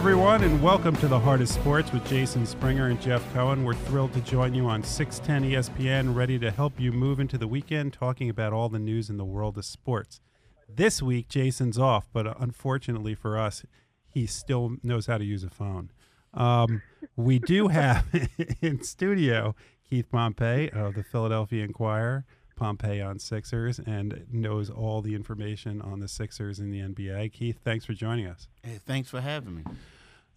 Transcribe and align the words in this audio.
everyone, 0.00 0.42
and 0.42 0.62
welcome 0.62 0.96
to 0.96 1.06
the 1.06 1.18
Heart 1.18 1.42
of 1.42 1.48
Sports 1.50 1.92
with 1.92 2.02
Jason 2.08 2.46
Springer 2.46 2.86
and 2.86 2.98
Jeff 3.02 3.22
Cohen. 3.34 3.64
We're 3.64 3.74
thrilled 3.74 4.14
to 4.14 4.22
join 4.22 4.54
you 4.54 4.64
on 4.64 4.82
610 4.82 5.50
ESPN, 5.52 6.14
ready 6.14 6.38
to 6.38 6.50
help 6.50 6.80
you 6.80 6.90
move 6.90 7.20
into 7.20 7.36
the 7.36 7.46
weekend 7.46 7.92
talking 7.92 8.30
about 8.30 8.54
all 8.54 8.70
the 8.70 8.78
news 8.78 9.10
in 9.10 9.18
the 9.18 9.26
world 9.26 9.58
of 9.58 9.66
sports. 9.66 10.18
This 10.66 11.02
week, 11.02 11.28
Jason's 11.28 11.78
off, 11.78 12.08
but 12.14 12.40
unfortunately 12.40 13.14
for 13.14 13.38
us, 13.38 13.62
he 14.08 14.24
still 14.24 14.78
knows 14.82 15.04
how 15.04 15.18
to 15.18 15.24
use 15.24 15.44
a 15.44 15.50
phone. 15.50 15.90
Um, 16.32 16.80
we 17.14 17.38
do 17.38 17.68
have 17.68 18.06
in 18.62 18.82
studio 18.82 19.54
Keith 19.84 20.10
Pompey 20.10 20.70
of 20.72 20.94
the 20.94 21.04
Philadelphia 21.04 21.62
Inquirer, 21.62 22.24
Pompey 22.60 23.00
on 23.00 23.18
Sixers, 23.18 23.78
and 23.78 24.26
knows 24.30 24.68
all 24.68 25.00
the 25.00 25.14
information 25.14 25.80
on 25.80 26.00
the 26.00 26.08
Sixers 26.08 26.60
in 26.60 26.70
the 26.70 26.80
NBA. 26.80 27.32
Keith, 27.32 27.58
thanks 27.64 27.86
for 27.86 27.94
joining 27.94 28.26
us. 28.26 28.48
Hey, 28.62 28.78
thanks 28.86 29.08
for 29.08 29.22
having 29.22 29.56
me. 29.56 29.62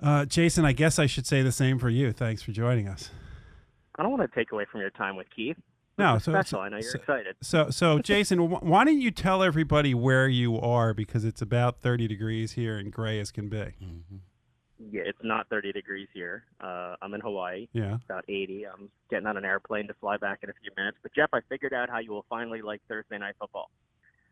Uh, 0.01 0.23
Jason, 0.25 0.63
I 0.63 0.71
guess 0.71 0.97
I 0.99 1.05
should 1.05 1.27
say 1.27 1.41
the 1.41 1.51
same 1.51 1.79
for 1.79 1.89
you. 1.89 2.13
Thanks 2.13 2.41
for 2.41 2.51
joining 2.53 2.87
us. 2.87 3.09
I 3.97 4.03
don't 4.03 4.11
want 4.17 4.29
to 4.29 4.33
take 4.33 4.53
away 4.53 4.65
from 4.71 4.79
your 4.79 4.89
time 4.89 5.17
with 5.17 5.27
Keith. 5.35 5.57
No, 5.97 6.17
so 6.17 6.31
special. 6.31 6.57
so- 6.57 6.61
I 6.61 6.69
know 6.69 6.77
you're 6.77 6.91
so- 6.91 6.97
excited. 6.99 7.35
So, 7.41 7.69
so 7.69 7.99
Jason, 8.03 8.49
why 8.49 8.85
don't 8.85 9.01
you 9.01 9.11
tell 9.11 9.43
everybody 9.43 9.93
where 9.93 10.27
you 10.29 10.59
are 10.59 10.93
because 10.93 11.25
it's 11.25 11.41
about 11.41 11.81
30 11.81 12.07
degrees 12.07 12.53
here 12.53 12.77
and 12.77 12.91
gray 12.91 13.19
as 13.19 13.31
can 13.31 13.49
be. 13.49 13.65
hmm 13.79 14.17
Yeah, 14.91 15.03
it's 15.05 15.19
not 15.23 15.47
30 15.49 15.71
degrees 15.71 16.07
here. 16.13 16.43
Uh, 16.59 16.95
I'm 17.01 17.13
in 17.13 17.21
Hawaii, 17.21 17.67
Yeah. 17.73 17.97
about 18.09 18.25
80. 18.27 18.65
I'm 18.67 18.89
getting 19.09 19.27
on 19.27 19.37
an 19.37 19.45
airplane 19.45 19.87
to 19.87 19.93
fly 19.95 20.17
back 20.17 20.39
in 20.43 20.49
a 20.49 20.53
few 20.61 20.71
minutes. 20.77 20.97
But 21.01 21.13
Jeff, 21.13 21.29
I 21.33 21.39
figured 21.49 21.73
out 21.73 21.89
how 21.89 21.99
you 21.99 22.11
will 22.11 22.25
finally 22.29 22.61
like 22.61 22.81
Thursday 22.87 23.17
night 23.17 23.35
football. 23.39 23.69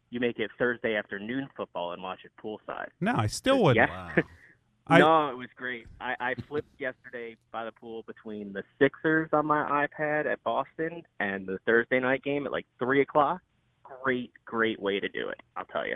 You 0.10 0.20
make 0.20 0.40
it 0.40 0.52
Thursday 0.60 0.96
afternoon 0.96 1.48
football 1.56 1.94
and 1.94 2.04
watch 2.04 2.20
it 2.26 2.32
poolside. 2.44 2.90
No, 3.00 3.14
I 3.16 3.28
still 3.28 3.64
wouldn't. 3.64 3.88
Yeah. 3.90 4.16
Wow. 4.18 4.24
I- 4.88 5.00
no, 5.00 5.30
it 5.30 5.38
was 5.38 5.48
great. 5.56 5.86
I, 6.02 6.16
I 6.20 6.36
flipped 6.50 6.80
yesterday 6.80 7.38
by 7.52 7.64
the 7.66 7.72
pool 7.72 8.04
between 8.08 8.52
the 8.52 8.64
Sixers 8.80 9.30
on 9.32 9.46
my 9.46 9.88
iPad 9.88 10.26
at 10.26 10.44
Boston 10.44 11.04
and 11.20 11.46
the 11.48 11.60
Thursday 11.66 12.00
night 12.00 12.24
game 12.24 12.46
at 12.46 12.52
like 12.52 12.66
three 12.80 13.02
o'clock. 13.02 13.40
Great, 14.04 14.32
great 14.46 14.82
way 14.82 15.00
to 15.00 15.08
do 15.08 15.30
it. 15.30 15.40
I'll 15.56 15.66
tell 15.66 15.86
you. 15.88 15.96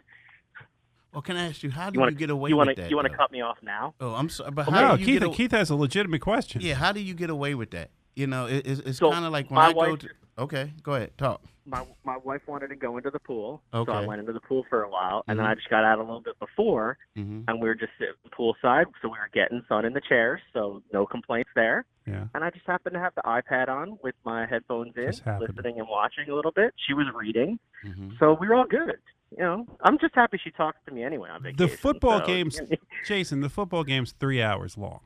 Well, 1.16 1.22
can 1.22 1.38
I 1.38 1.48
ask 1.48 1.64
you, 1.64 1.72
how 1.72 1.90
do 1.90 1.94
You 1.96 2.00
you, 2.00 2.02
want 2.02 2.12
to 2.14 2.20
get 2.20 2.30
away 2.30 2.50
you 2.50 2.58
with 2.58 2.68
want 2.68 2.76
that? 2.76 2.84
to 2.84 2.90
you 2.90 2.96
want 2.98 3.08
to 3.10 3.16
cut 3.16 3.32
me 3.32 3.40
off 3.40 3.58
now? 3.64 3.94
Oh, 4.02 4.14
I'm 4.16 4.28
sorry, 4.28 4.52
but 4.52 4.68
Okay. 4.68 4.76
how 4.76 4.82
No, 4.90 4.96
do 4.98 5.02
you 5.02 5.06
Keith, 5.08 5.20
get? 5.22 5.30
a- 5.30 5.34
Keith 5.34 5.52
has 5.52 5.70
a 5.70 5.76
legitimate 5.76 6.20
question. 6.20 6.62
yeah, 6.62 6.74
how 6.76 6.92
do 6.92 7.00
you 7.00 7.14
get 7.14 7.30
away 7.30 7.56
with 7.56 7.72
that? 7.72 7.90
You 8.18 8.28
know, 8.28 8.48
it, 8.48 8.68
it's, 8.68 8.82
it's 8.82 8.98
So, 8.98 9.12
kind 9.12 9.24
of 9.26 9.32
like 9.32 9.50
when 9.50 9.56
my 9.56 9.68
I 9.68 9.72
go 9.74 9.80
wife- 9.92 10.00
to. 10.00 10.10
Okay, 10.38 10.74
go 10.84 10.96
ahead, 10.96 11.18
talk. 11.18 11.42
my 11.66 11.86
my 12.04 12.18
wife 12.18 12.42
wanted 12.46 12.68
to 12.68 12.76
go 12.76 12.98
into 12.98 13.10
the 13.10 13.20
pool, 13.20 13.62
so 13.72 13.86
I 13.90 14.06
went 14.06 14.20
into 14.20 14.34
the 14.34 14.42
pool 14.42 14.66
for 14.70 14.84
a 14.84 14.90
while, 14.90 15.24
and 15.30 15.40
then 15.40 15.46
Mhm. 15.46 15.50
I 15.52 15.56
just 15.56 15.70
got 15.70 15.86
out 15.86 15.98
a 15.98 16.02
little 16.02 16.20
bit 16.20 16.38
before, 16.40 16.98
hmm 17.16 17.44
and 17.48 17.62
we 17.62 17.70
were 17.70 17.76
just 17.76 17.94
sitting 17.98 18.16
poolside, 18.38 18.84
so 19.02 19.08
we 19.08 19.12
were 19.18 19.30
getting 19.34 19.64
sun 19.70 19.86
in 19.86 19.94
the 19.94 20.02
chairs, 20.02 20.42
so 20.52 20.84
no 20.92 21.06
complaints 21.06 21.50
there. 21.56 21.86
Yeah. 22.06 22.26
And 22.34 22.44
I 22.44 22.50
just 22.50 22.66
happened 22.68 22.96
to 22.96 23.00
have 23.00 23.16
the 23.16 23.22
iPad 23.22 23.70
on 23.70 23.98
with 24.04 24.16
my 24.26 24.46
headphones 24.46 24.92
in, 24.98 25.06
Just 25.08 25.22
happened. 25.22 25.56
listening 25.56 25.80
and 25.80 25.88
watching 25.88 26.30
a 26.30 26.36
little 26.36 26.52
bit. 26.52 26.74
She 26.86 26.94
was 26.94 27.08
reading, 27.16 27.58
hmm 27.82 28.10
so 28.20 28.34
we 28.34 28.50
were 28.50 28.56
all 28.56 28.66
good. 28.68 28.98
You 29.32 29.44
know, 29.44 29.68
I'm 29.82 29.98
just 30.00 30.16
happy 30.16 30.40
she 30.44 30.52
talks 30.52 30.78
to 30.88 30.94
me 30.94 31.04
anyway 31.04 31.30
on 31.30 31.42
vacation. 31.44 31.58
The 31.58 31.68
football 31.78 32.20
so- 32.20 32.26
games, 32.26 32.60
Jason, 33.08 33.42
the 33.42 33.50
football 33.50 33.84
game's 33.84 34.14
three 34.14 34.42
hours 34.42 34.78
long. 34.78 35.02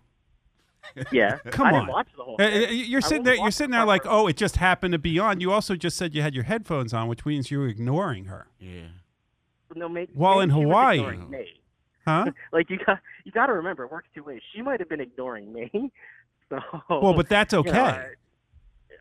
yeah. 1.11 1.37
Come 1.51 1.67
I 1.67 1.69
on. 1.71 1.73
didn't 1.81 1.89
watch 1.89 2.07
the 2.17 2.23
whole 2.23 2.35
Uh, 2.39 2.43
uh. 2.43 2.49
You're 2.69 3.01
sitting 3.01 3.23
there. 3.23 3.35
You're 3.35 3.51
sitting 3.51 3.71
the 3.71 3.77
there 3.77 3.85
like, 3.85 4.03
oh, 4.05 4.27
it 4.27 4.37
just 4.37 4.57
happened 4.57 4.91
to 4.93 4.97
be 4.99 5.17
on. 5.19 5.39
You 5.41 5.51
also 5.51 5.75
just 5.75 5.97
said 5.97 6.13
you 6.15 6.21
had 6.21 6.33
your 6.35 6.43
headphones 6.45 6.93
on, 6.93 7.07
which 7.07 7.25
means 7.25 7.49
you 7.51 7.59
were 7.59 7.67
ignoring 7.67 8.25
her, 8.25 8.47
Yeah. 8.59 8.83
No, 9.75 9.87
maybe, 9.87 10.11
While 10.15 10.39
maybe 10.39 10.43
in 10.45 10.49
she 10.49 10.65
was 10.65 10.97
Hawaii. 10.97 11.17
me. 11.17 11.45
huh? 12.05 12.25
Like 12.51 12.69
you 12.69 12.79
got 12.83 12.99
you 13.23 13.31
got 13.31 13.47
to 13.47 13.53
remember, 13.53 13.83
it 13.83 13.91
works 13.91 14.07
two 14.15 14.23
ways. 14.23 14.41
She 14.53 14.61
might 14.63 14.79
have 14.79 14.89
been 14.89 14.99
ignoring 15.01 15.51
me, 15.53 15.91
so 16.49 16.59
Well, 16.89 17.13
but 17.13 17.29
that's 17.29 17.53
you 17.53 17.59
okay. 17.59 17.71
know, 17.71 17.83
I- 17.83 17.89
I- 17.89 18.07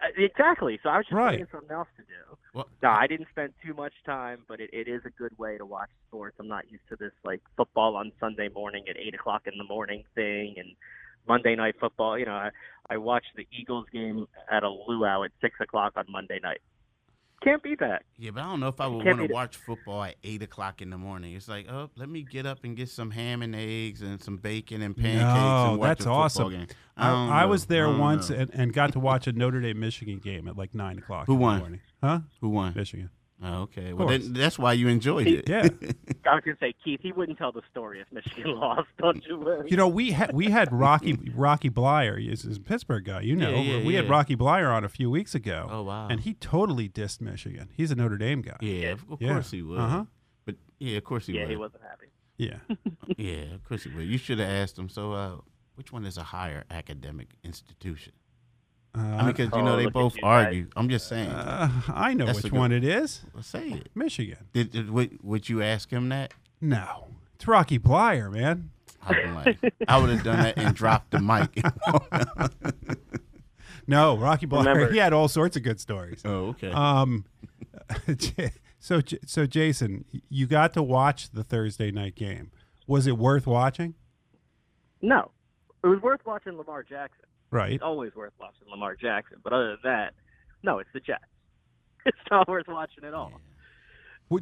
Uh, 0.02 0.06
exactly. 0.16 0.78
So 0.82 0.88
I 0.90 0.98
was 0.98 1.06
just 1.06 1.14
Right. 1.14 1.30
finding 1.30 1.46
something 1.50 1.70
else 1.70 1.88
to 1.96 2.02
do. 2.02 2.38
Well- 2.54 2.68
no, 2.82 2.90
I 2.90 3.06
didn't 3.06 3.28
spend 3.30 3.52
too 3.64 3.74
much 3.74 3.92
time, 4.04 4.44
but 4.48 4.60
it, 4.60 4.70
it 4.72 4.86
is 4.88 5.04
a 5.04 5.10
good 5.10 5.36
way 5.38 5.58
to 5.58 5.66
watch 5.66 5.90
sports. 6.06 6.36
I'm 6.38 6.48
not 6.48 6.70
used 6.70 6.86
to 6.88 6.96
this 6.96 7.12
like 7.24 7.42
football 7.56 7.96
on 7.96 8.12
Sunday 8.20 8.48
morning 8.48 8.84
at 8.88 8.96
eight 8.96 9.14
o'clock 9.14 9.46
in 9.46 9.58
the 9.58 9.64
morning 9.64 10.04
thing, 10.14 10.54
and 10.58 10.68
Monday 11.26 11.54
night 11.56 11.74
football. 11.80 12.18
You 12.18 12.26
know, 12.26 12.32
I, 12.32 12.50
I 12.90 12.96
watched 12.96 13.34
the 13.36 13.46
Eagles 13.50 13.86
game 13.92 14.26
at 14.50 14.62
a 14.62 14.68
luau 14.70 15.24
at 15.24 15.32
six 15.40 15.60
o'clock 15.60 15.92
on 15.96 16.06
Monday 16.08 16.38
night. 16.42 16.60
Can't 17.42 17.62
beat 17.62 17.78
that. 17.78 18.02
Yeah, 18.18 18.32
but 18.32 18.40
I 18.42 18.46
don't 18.46 18.58
know 18.58 18.66
if 18.68 18.80
I 18.80 18.88
would 18.88 19.06
want 19.06 19.20
to 19.20 19.28
the- 19.28 19.32
watch 19.32 19.56
football 19.56 20.02
at 20.02 20.16
eight 20.24 20.42
o'clock 20.42 20.82
in 20.82 20.90
the 20.90 20.98
morning. 20.98 21.34
It's 21.36 21.48
like, 21.48 21.70
oh, 21.70 21.88
let 21.96 22.08
me 22.08 22.22
get 22.22 22.46
up 22.46 22.64
and 22.64 22.76
get 22.76 22.88
some 22.88 23.12
ham 23.12 23.42
and 23.42 23.54
eggs 23.54 24.02
and 24.02 24.20
some 24.20 24.38
bacon 24.38 24.82
and 24.82 24.96
pancakes 24.96 25.22
No, 25.22 25.70
and 25.70 25.78
watch 25.78 25.88
that's 25.88 26.00
a 26.00 26.04
football 26.04 26.20
awesome. 26.22 26.50
game. 26.50 26.66
I, 26.96 27.10
don't 27.10 27.28
I 27.30 27.44
was 27.46 27.66
there 27.66 27.86
I 27.86 27.96
once 27.96 28.30
and, 28.30 28.50
and 28.52 28.72
got 28.72 28.92
to 28.94 28.98
watch 29.00 29.28
a 29.28 29.32
Notre 29.32 29.60
Dame 29.60 29.78
Michigan 29.78 30.18
game 30.18 30.48
at 30.48 30.56
like 30.56 30.74
nine 30.74 30.98
o'clock. 30.98 31.26
Who 31.26 31.34
in 31.34 31.38
the 31.38 31.42
won? 31.44 31.58
morning. 31.60 31.80
Huh? 32.02 32.20
Who 32.40 32.48
won? 32.48 32.72
Michigan. 32.74 33.10
Oh, 33.42 33.62
okay. 33.62 33.92
Well, 33.92 34.08
then, 34.08 34.32
that's 34.32 34.58
why 34.58 34.72
you 34.72 34.88
enjoyed 34.88 35.28
it. 35.28 35.48
Yeah. 35.48 35.68
I 36.26 36.34
was 36.34 36.42
gonna 36.44 36.56
say, 36.58 36.74
Keith, 36.84 36.98
he 37.02 37.12
wouldn't 37.12 37.38
tell 37.38 37.52
the 37.52 37.62
story 37.70 38.00
if 38.00 38.10
Michigan 38.12 38.56
lost. 38.58 38.88
Don't 38.98 39.24
you 39.26 39.38
worry. 39.38 39.70
You 39.70 39.76
know, 39.76 39.86
we 39.86 40.10
had 40.10 40.32
we 40.34 40.46
had 40.50 40.72
Rocky 40.72 41.16
Rocky 41.34 41.70
Bleier. 41.70 42.18
He's 42.20 42.42
he's 42.42 42.56
a 42.56 42.60
Pittsburgh 42.60 43.04
guy. 43.04 43.20
You 43.20 43.36
know, 43.36 43.50
Yeah, 43.50 43.76
yeah, 43.78 43.84
we 43.86 43.94
had. 43.94 44.08
Rocky 44.10 44.34
Bleier 44.36 44.74
on 44.74 44.82
a 44.84 44.88
few 44.88 45.08
weeks 45.10 45.34
ago, 45.36 45.68
Oh 45.70 45.82
wow. 45.84 46.08
and 46.08 46.20
he 46.20 46.34
totally 46.34 46.88
dissed 46.88 47.20
Michigan. 47.20 47.68
He's 47.76 47.90
a 47.92 47.94
Notre 47.94 48.18
Dame 48.18 48.42
guy. 48.42 48.56
yeah, 48.60 48.88
of 48.92 49.04
of 49.10 49.22
Yeah. 49.22 49.34
course 49.34 49.50
he 49.52 49.62
would. 49.62 49.78
Uh-huh. 49.78 50.04
But 50.44 50.56
yeah, 50.80 50.96
of 50.98 51.04
course 51.04 51.26
he 51.26 51.34
yeah, 51.34 51.42
would. 51.42 51.50
he 51.50 51.56
wasn't 51.56 51.82
happy. 51.82 52.06
Yeah. 52.38 52.56
Yeah, 53.16 53.54
of 53.54 53.64
course 53.64 53.84
he 53.84 53.90
would. 53.90 54.06
You 54.06 54.18
should 54.18 54.38
have 54.38 54.48
asked 54.50 54.78
him. 54.78 54.88
So, 54.88 55.12
uh, 55.12 55.36
which 55.76 55.92
one 55.92 56.04
is 56.04 56.16
a 56.18 56.22
higher 56.24 56.64
academic 56.70 57.28
institution? 57.42 58.12
Uh, 58.98 59.00
I 59.00 59.16
mean, 59.18 59.26
because 59.26 59.50
you 59.54 59.62
know 59.62 59.74
Oh, 59.74 59.76
they 59.76 59.86
both 59.86 60.16
you 60.16 60.22
guys. 60.22 60.46
argue. 60.46 60.66
I'm 60.76 60.88
just 60.88 61.06
saying. 61.08 61.30
uh, 61.30 61.70
I 61.88 62.14
know 62.14 62.26
That's 62.26 62.42
which 62.42 62.52
good- 62.52 62.58
one 62.58 62.72
it 62.72 62.82
is. 62.84 63.22
Well, 63.32 63.42
say 63.42 63.68
it. 63.68 63.88
Michigan. 63.94 64.38
Did, 64.52 64.72
did 64.72 64.90
would, 64.90 65.18
would 65.22 65.48
you 65.48 65.62
ask 65.62 65.90
him 65.90 66.08
that? 66.08 66.34
No, 66.60 67.06
it's 67.34 67.46
Rocky 67.46 67.78
Bleier, 67.78 68.32
man. 68.32 68.70
I'd 69.06 69.32
like, 69.34 69.74
I 69.86 69.98
would 69.98 70.10
have 70.10 70.24
done 70.24 70.38
that 70.42 70.58
and 70.58 70.74
dropped 70.74 71.12
the 71.12 71.20
mic. 71.20 71.62
No, 73.86 74.18
Rocky 74.18 74.46
Bleier. 74.46 74.66
Remember- 74.66 74.92
He 74.92 74.98
had 74.98 75.12
all 75.14 75.28
sorts 75.28 75.56
of 75.56 75.62
good 75.62 75.80
stories. 75.80 76.20
oh, 76.24 76.48
okay. 76.48 76.70
Um, 76.72 77.24
so 78.78 79.00
so 79.24 79.46
Jason, 79.46 80.04
you 80.28 80.46
got 80.46 80.74
to 80.74 80.82
watch 80.82 81.30
the 81.30 81.42
Thursday 81.42 81.90
night 81.90 82.14
game. 82.14 82.50
Was 82.86 83.06
it 83.06 83.16
worth 83.16 83.46
watching? 83.46 83.94
No, 85.00 85.30
it 85.82 85.86
was 85.86 86.02
worth 86.02 86.20
watching 86.26 86.58
Lamar 86.58 86.82
Jackson. 86.82 87.24
Right. 87.50 87.72
It's 87.72 87.82
always 87.82 88.14
worth 88.14 88.32
watching 88.38 88.68
Lamar 88.70 88.94
Jackson. 88.96 89.38
But 89.42 89.52
other 89.52 89.68
than 89.70 89.78
that, 89.84 90.14
no, 90.62 90.78
it's 90.78 90.90
the 90.92 91.00
Jets. 91.00 91.24
It's 92.06 92.16
not 92.30 92.48
worth 92.48 92.68
watching 92.68 93.04
at 93.04 93.12
all. 93.14 93.32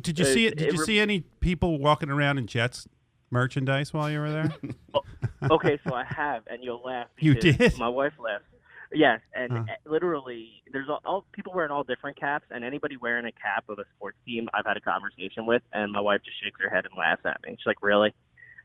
Did 0.00 0.18
you 0.18 0.24
It- 0.24 0.34
see 0.34 0.46
it? 0.46 0.56
Did 0.56 0.68
it 0.68 0.74
you 0.74 0.84
see 0.84 0.98
any 1.00 1.20
people 1.40 1.78
walking 1.78 2.10
around 2.10 2.38
in 2.38 2.46
Jets 2.46 2.86
merchandise 3.30 3.92
while 3.92 4.10
you 4.10 4.20
were 4.20 4.30
there? 4.30 4.52
okay, 5.50 5.78
so 5.86 5.94
I 5.94 6.04
have, 6.04 6.42
and 6.48 6.62
you'll 6.62 6.82
laugh. 6.84 7.08
You 7.18 7.34
did? 7.34 7.76
My 7.78 7.88
wife 7.88 8.12
laughs. 8.18 8.44
Yes, 8.92 9.20
and 9.34 9.50
Huh. 9.52 9.58
uh, 9.68 9.90
literally, 9.90 10.62
there's 10.72 10.88
all, 10.88 11.00
all 11.04 11.24
people 11.32 11.52
wearing 11.52 11.72
all 11.72 11.82
different 11.82 12.18
caps, 12.20 12.44
and 12.50 12.64
anybody 12.64 12.96
wearing 12.96 13.26
a 13.26 13.32
cap 13.32 13.64
of 13.68 13.80
a 13.80 13.84
sports 13.96 14.16
team, 14.24 14.48
I've 14.54 14.64
had 14.66 14.76
a 14.76 14.80
conversation 14.80 15.44
with, 15.44 15.62
and 15.72 15.90
my 15.90 16.00
wife 16.00 16.20
just 16.24 16.40
shakes 16.42 16.60
her 16.62 16.70
head 16.70 16.84
and 16.84 16.94
laughs 16.96 17.22
at 17.24 17.40
me. 17.42 17.56
She's 17.58 17.66
like, 17.66 17.82
"Really? 17.82 18.14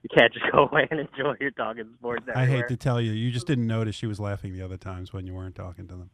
You 0.03 0.09
can't 0.17 0.33
just 0.33 0.45
go 0.51 0.67
away 0.67 0.87
and 0.89 0.99
enjoy 0.99 1.35
your 1.39 1.51
dog 1.51 1.79
and 1.79 1.93
sports 1.99 2.25
I 2.35 2.45
hate 2.45 2.67
to 2.69 2.77
tell 2.77 2.99
you, 2.99 3.11
you 3.11 3.31
just 3.31 3.47
didn't 3.47 3.67
notice 3.67 3.95
she 3.95 4.07
was 4.07 4.19
laughing 4.19 4.53
the 4.53 4.61
other 4.63 4.77
times 4.77 5.13
when 5.13 5.25
you 5.27 5.33
weren't 5.33 5.55
talking 5.55 5.87
to 5.87 5.95
them. 5.95 6.09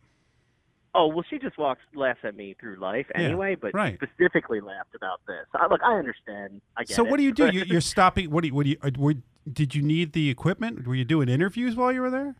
Oh 0.95 1.07
well, 1.07 1.23
she 1.29 1.37
just 1.37 1.57
walks, 1.59 1.81
laughs 1.93 2.19
at 2.23 2.35
me 2.35 2.55
through 2.59 2.77
life 2.79 3.05
Yeah, 3.13 3.21
anyway, 3.21 3.55
but 3.55 3.71
right. 3.73 3.99
specifically 4.01 4.61
laughed 4.61 4.95
about 4.95 5.21
this. 5.27 5.45
I, 5.53 5.67
look, 5.67 5.81
I 5.83 5.93
understand. 5.95 6.59
I 6.75 6.83
get 6.85 6.95
So 6.95 7.03
what 7.03 7.17
do 7.17 7.23
you 7.23 7.31
do? 7.31 7.47
You, 7.53 7.63
you're 7.65 7.81
stopping. 7.81 8.31
What 8.31 8.41
do 8.41 8.47
you? 8.47 8.53
What 8.55 8.63
do 8.63 8.69
you? 8.71 8.77
uh, 8.81 8.89
Were, 8.97 9.13
did 9.51 9.75
you 9.75 9.81
need 9.83 10.13
the 10.13 10.29
equipment? 10.29 10.87
Were 10.87 10.95
you 10.95 11.05
doing 11.05 11.29
interviews 11.29 11.75
while 11.75 11.91
you 11.91 12.01
were 12.01 12.09
there? 12.09 12.35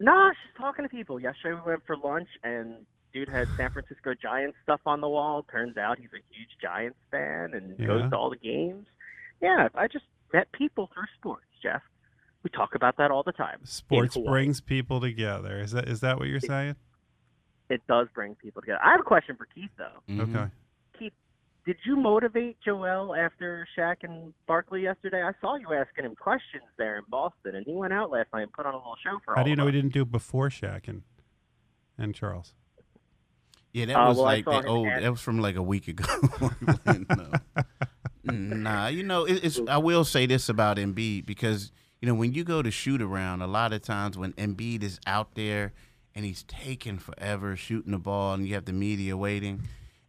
No, 0.00 0.30
she's 0.30 0.56
talking 0.56 0.84
to 0.84 0.88
people. 0.88 1.20
Yesterday 1.20 1.54
we 1.64 1.72
went 1.72 1.82
for 1.86 1.96
lunch 1.96 2.28
and 2.42 2.86
dude 3.12 3.28
had 3.28 3.48
San 3.56 3.70
Francisco 3.70 4.14
Giants 4.14 4.56
stuff 4.62 4.80
on 4.86 5.00
the 5.00 5.08
wall. 5.08 5.44
Turns 5.50 5.76
out 5.76 5.98
he's 5.98 6.10
a 6.14 6.22
huge 6.34 6.50
Giants 6.62 6.98
fan 7.10 7.50
and 7.54 7.78
Yeah. 7.78 7.86
goes 7.86 8.10
to 8.10 8.16
all 8.16 8.30
the 8.30 8.36
games. 8.36 8.86
Yeah, 9.42 9.68
I 9.74 9.88
just 9.88 10.04
met 10.32 10.50
people 10.52 10.90
through 10.94 11.06
sports, 11.18 11.44
Jeff. 11.62 11.82
We 12.42 12.50
talk 12.50 12.74
about 12.74 12.96
that 12.98 13.10
all 13.10 13.22
the 13.22 13.32
time. 13.32 13.58
Sports 13.64 14.16
brings 14.16 14.60
people 14.60 15.00
together. 15.00 15.60
Is 15.60 15.72
that 15.72 15.88
is 15.88 16.00
that 16.00 16.18
what 16.18 16.28
you're 16.28 16.40
saying? 16.40 16.76
It 17.68 17.82
does 17.88 18.08
bring 18.14 18.34
people 18.36 18.62
together. 18.62 18.80
I 18.82 18.92
have 18.92 19.00
a 19.00 19.04
question 19.04 19.36
for 19.36 19.46
Keith 19.54 19.70
though. 19.76 20.02
Mhm. 20.12 20.34
Okay. 20.34 20.50
Keith, 20.98 21.12
did 21.66 21.76
you 21.84 21.96
motivate 21.96 22.58
Joel 22.64 23.14
after 23.14 23.66
Shaq 23.76 23.96
and 24.04 24.32
Barkley 24.46 24.82
yesterday? 24.82 25.22
I 25.22 25.32
saw 25.40 25.56
you 25.56 25.72
asking 25.74 26.04
him 26.04 26.14
questions 26.16 26.62
there 26.78 26.96
in 26.96 27.04
Boston, 27.08 27.56
and 27.56 27.66
he 27.66 27.72
went 27.74 27.92
out 27.92 28.10
last 28.10 28.28
night 28.32 28.42
and 28.42 28.52
put 28.52 28.64
on 28.66 28.74
a 28.74 28.76
little 28.78 28.96
show 29.02 29.18
for 29.24 29.32
all 29.32 29.36
How 29.36 29.42
do 29.42 29.50
you 29.50 29.54
of 29.54 29.58
know 29.58 29.66
he 29.66 29.72
didn't 29.72 29.92
do 29.92 30.02
it 30.02 30.10
before 30.12 30.48
Shaq 30.48 30.88
and 30.88 31.02
and 31.98 32.14
Charles? 32.14 32.54
Yeah, 33.72 33.84
that 33.86 33.96
Uh, 33.96 34.08
was 34.08 34.16
well, 34.16 34.24
like 34.26 34.44
saw 34.44 34.62
the 34.62 34.68
old. 34.68 34.86
at- 34.86 35.02
That 35.02 35.10
was 35.10 35.20
from 35.20 35.40
like 35.40 35.56
a 35.56 35.62
week 35.62 35.88
ago. 35.88 36.04
no. 36.86 37.32
Nah, 38.32 38.88
you 38.88 39.02
know, 39.02 39.24
it, 39.24 39.44
it's. 39.44 39.60
I 39.68 39.78
will 39.78 40.04
say 40.04 40.26
this 40.26 40.48
about 40.48 40.76
Embiid 40.76 41.26
because 41.26 41.72
you 42.00 42.08
know, 42.08 42.14
when 42.14 42.32
you 42.32 42.44
go 42.44 42.62
to 42.62 42.70
shoot 42.70 43.02
around, 43.02 43.42
a 43.42 43.46
lot 43.46 43.72
of 43.72 43.82
times 43.82 44.16
when 44.16 44.32
Embiid 44.34 44.82
is 44.82 45.00
out 45.06 45.34
there 45.34 45.72
and 46.14 46.24
he's 46.24 46.44
taking 46.44 46.98
forever 46.98 47.56
shooting 47.56 47.92
the 47.92 47.98
ball, 47.98 48.34
and 48.34 48.46
you 48.46 48.54
have 48.54 48.64
the 48.64 48.72
media 48.72 49.16
waiting, 49.16 49.62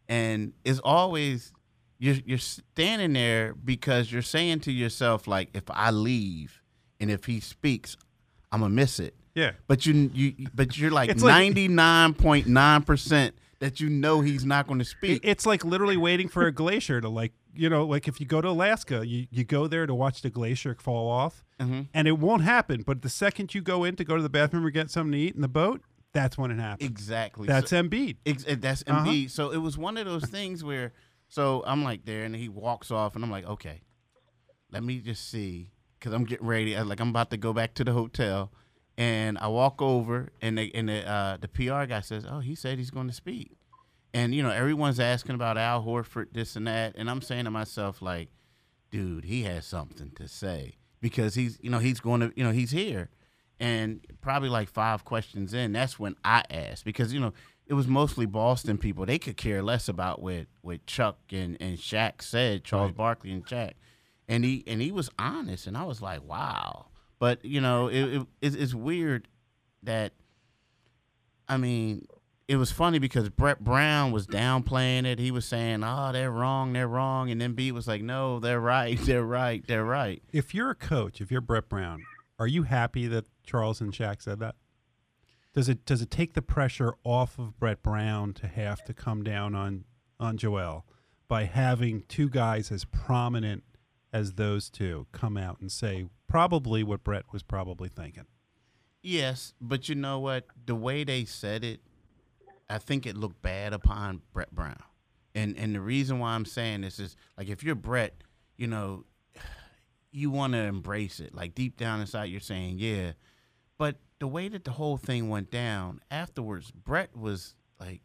and 0.07 0.53
it's 0.63 0.79
always 0.79 1.53
you're 1.97 2.17
you're 2.25 2.37
standing 2.37 3.13
there 3.13 3.53
because 3.53 4.11
you're 4.11 4.21
saying 4.21 4.61
to 4.61 4.71
yourself 4.71 5.27
like, 5.27 5.49
if 5.53 5.63
I 5.69 5.91
leave 5.91 6.61
and 6.99 7.11
if 7.11 7.25
he 7.25 7.39
speaks, 7.39 7.97
I'm 8.51 8.61
gonna 8.61 8.73
miss 8.73 8.99
it. 8.99 9.15
Yeah. 9.35 9.51
But 9.67 9.85
you 9.85 10.09
you 10.13 10.47
but 10.53 10.77
you're 10.77 10.91
like 10.91 11.15
ninety 11.17 11.67
nine 11.67 12.13
point 12.13 12.47
nine 12.47 12.83
percent 12.83 13.35
that 13.59 13.79
you 13.79 13.89
know 13.89 14.21
he's 14.21 14.45
not 14.45 14.67
going 14.67 14.79
to 14.79 14.85
speak. 14.85 15.21
It's 15.23 15.45
like 15.45 15.65
literally 15.65 15.97
waiting 15.97 16.29
for 16.29 16.47
a 16.47 16.51
glacier 16.51 17.01
to 17.01 17.09
like 17.09 17.33
you 17.53 17.69
know 17.69 17.85
like 17.85 18.07
if 18.07 18.19
you 18.19 18.25
go 18.25 18.41
to 18.41 18.49
Alaska, 18.49 19.05
you 19.05 19.27
you 19.31 19.43
go 19.43 19.67
there 19.67 19.85
to 19.85 19.93
watch 19.95 20.21
the 20.21 20.29
glacier 20.29 20.75
fall 20.79 21.09
off, 21.09 21.43
Mhm. 21.59 21.87
and 21.93 22.07
it 22.07 22.17
won't 22.19 22.43
happen. 22.43 22.83
But 22.83 23.01
the 23.01 23.09
second 23.09 23.53
you 23.55 23.61
go 23.61 23.83
in 23.83 23.95
to 23.97 24.03
go 24.03 24.15
to 24.17 24.23
the 24.23 24.29
bathroom 24.29 24.65
or 24.65 24.69
get 24.71 24.89
something 24.91 25.11
to 25.13 25.17
eat 25.17 25.35
in 25.35 25.41
the 25.41 25.47
boat, 25.47 25.81
that's 26.13 26.37
when 26.37 26.51
it 26.51 26.59
happens. 26.59 26.89
Exactly. 26.89 27.47
That's 27.47 27.69
So- 27.71 27.81
Embiid. 27.83 28.17
Ex- 28.25 28.45
uh, 28.47 28.55
that's 28.59 28.83
Uh-huh. 28.87 29.05
Embiid. 29.05 29.29
So 29.31 29.51
it 29.51 29.57
was 29.57 29.77
one 29.77 29.97
of 29.97 30.05
those 30.05 30.23
things 30.29 30.63
where, 30.63 30.93
so 31.27 31.63
I'm 31.65 31.83
like 31.83 32.05
there, 32.05 32.23
and 32.23 32.35
he 32.35 32.49
walks 32.49 32.91
off, 32.91 33.15
and 33.15 33.23
I'm 33.23 33.31
like, 33.31 33.45
okay, 33.45 33.81
let 34.71 34.83
me 34.83 34.99
just 34.99 35.29
see, 35.29 35.71
because 35.99 36.13
I'm 36.13 36.23
getting 36.25 36.45
ready. 36.47 36.79
Like 36.79 36.99
I'm 36.99 37.09
about 37.09 37.29
to 37.31 37.37
go 37.37 37.53
back 37.53 37.73
to 37.75 37.83
the 37.83 37.93
hotel, 37.93 38.51
and 38.97 39.37
I 39.37 39.47
walk 39.47 39.81
over, 39.81 40.29
and 40.41 40.57
the 40.57 40.73
and 40.75 40.89
the 40.89 41.07
uh, 41.09 41.37
the 41.37 41.47
PR 41.47 41.85
guy 41.85 42.01
says, 42.01 42.25
oh, 42.29 42.39
he 42.39 42.53
said 42.55 42.77
he's 42.77 42.91
going 42.91 43.07
to 43.07 43.13
speak, 43.13 43.51
and 44.13 44.33
you 44.33 44.41
know 44.43 44.51
everyone's 44.51 44.99
asking 44.99 45.35
about 45.35 45.57
Al 45.57 45.83
Horford, 45.83 46.27
this 46.33 46.55
and 46.55 46.67
that, 46.67 46.95
and 46.97 47.09
I'm 47.09 47.21
saying 47.21 47.45
to 47.45 47.51
myself 47.51 48.01
like, 48.01 48.29
dude, 48.91 49.25
he 49.25 49.43
has 49.43 49.65
something 49.65 50.11
to 50.15 50.27
say 50.27 50.75
because 51.01 51.35
he's 51.35 51.57
you 51.61 51.69
know 51.69 51.79
he's 51.79 51.99
going 51.99 52.21
to 52.21 52.33
you 52.35 52.43
know 52.43 52.51
he's 52.51 52.71
here 52.71 53.09
and 53.59 53.99
probably 54.21 54.49
like 54.49 54.69
five 54.69 55.03
questions 55.05 55.53
in 55.53 55.73
that's 55.73 55.99
when 55.99 56.15
i 56.23 56.43
asked 56.49 56.85
because 56.85 57.13
you 57.13 57.19
know 57.19 57.33
it 57.67 57.73
was 57.73 57.87
mostly 57.87 58.25
boston 58.25 58.77
people 58.77 59.05
they 59.05 59.19
could 59.19 59.35
care 59.37 59.61
less 59.61 59.87
about 59.89 60.21
what 60.21 60.47
what 60.61 60.85
chuck 60.85 61.17
and 61.31 61.57
and 61.61 61.77
Shaq 61.77 62.21
said 62.21 62.63
charles 62.63 62.89
Right. 62.91 62.95
barkley 62.97 63.31
and 63.31 63.45
Shaq. 63.45 63.73
and 64.29 64.43
he 64.45 64.63
and 64.65 64.81
he 64.81 64.91
was 64.93 65.09
honest 65.19 65.67
and 65.67 65.77
i 65.77 65.83
was 65.83 66.01
like 66.01 66.23
wow 66.23 66.85
but 67.19 67.43
you 67.43 67.59
know 67.61 67.87
it, 67.89 68.01
it 68.01 68.27
it's, 68.41 68.55
it's 68.55 68.73
weird 68.73 69.27
that 69.83 70.13
i 71.47 71.57
mean 71.57 72.05
it 72.49 72.55
was 72.57 72.71
funny 72.71 72.97
because 72.97 73.29
Brett 73.29 73.63
Brown 73.63 74.11
was 74.11 74.25
downplaying 74.25 75.05
it. 75.05 75.19
He 75.19 75.29
was 75.29 75.45
saying, 75.45 75.83
"Oh, 75.83 76.09
they're 76.11 76.31
wrong, 76.31 76.73
they're 76.73 76.87
wrong," 76.87 77.29
and 77.29 77.39
then 77.39 77.53
B 77.53 77.71
was 77.71 77.87
like, 77.87 78.01
"No, 78.01 78.39
they're 78.39 78.59
right, 78.59 78.97
they're 79.03 79.23
right, 79.23 79.63
they're 79.67 79.85
right." 79.85 80.23
If 80.33 80.55
you're 80.55 80.71
a 80.71 80.75
coach, 80.75 81.21
if 81.21 81.29
you're 81.29 81.41
Brett 81.41 81.69
Brown, 81.69 82.03
are 82.39 82.47
you 82.47 82.63
happy 82.63 83.05
that 83.05 83.27
Charles 83.43 83.81
and 83.81 83.93
Shaq 83.93 84.23
said 84.23 84.39
that? 84.39 84.55
Does 85.53 85.69
it 85.69 85.85
does 85.85 86.01
it 86.01 86.09
take 86.09 86.33
the 86.33 86.41
pressure 86.41 86.95
off 87.03 87.37
of 87.37 87.59
Brett 87.59 87.83
Brown 87.83 88.33
to 88.33 88.47
have 88.47 88.83
to 88.85 88.95
come 88.95 89.23
down 89.23 89.53
on 89.53 89.85
on 90.19 90.35
Joel 90.35 90.87
by 91.27 91.43
having 91.43 92.01
two 92.07 92.29
guys 92.29 92.71
as 92.71 92.83
prominent 92.83 93.63
as 94.11 94.33
those 94.33 94.71
two 94.71 95.05
come 95.11 95.37
out 95.37 95.59
and 95.61 95.71
say 95.71 96.07
probably 96.27 96.81
what 96.81 97.03
Brett 97.03 97.25
was 97.31 97.43
probably 97.43 97.89
thinking? 97.89 98.25
Yes, 99.03 99.53
but 99.61 99.87
you 99.87 99.93
know 99.93 100.17
what? 100.17 100.45
The 100.65 100.75
way 100.75 101.03
they 101.03 101.25
said 101.25 101.63
it, 101.63 101.81
I 102.69 102.77
think 102.77 103.05
it 103.05 103.17
looked 103.17 103.41
bad 103.41 103.73
upon 103.73 104.21
Brett 104.33 104.51
Brown. 104.53 104.81
And 105.35 105.57
and 105.57 105.73
the 105.75 105.81
reason 105.81 106.19
why 106.19 106.31
I'm 106.31 106.45
saying 106.45 106.81
this 106.81 106.99
is 106.99 107.15
like 107.37 107.49
if 107.49 107.63
you're 107.63 107.75
Brett, 107.75 108.23
you 108.57 108.67
know, 108.67 109.05
you 110.11 110.29
want 110.31 110.53
to 110.53 110.59
embrace 110.59 111.19
it. 111.19 111.33
Like 111.33 111.55
deep 111.55 111.77
down 111.77 112.01
inside 112.01 112.25
you're 112.25 112.39
saying, 112.39 112.75
"Yeah." 112.79 113.13
But 113.77 113.97
the 114.19 114.27
way 114.27 114.49
that 114.49 114.65
the 114.65 114.71
whole 114.71 114.97
thing 114.97 115.29
went 115.29 115.49
down 115.51 116.01
afterwards, 116.11 116.71
Brett 116.71 117.15
was 117.15 117.55
like, 117.79 118.01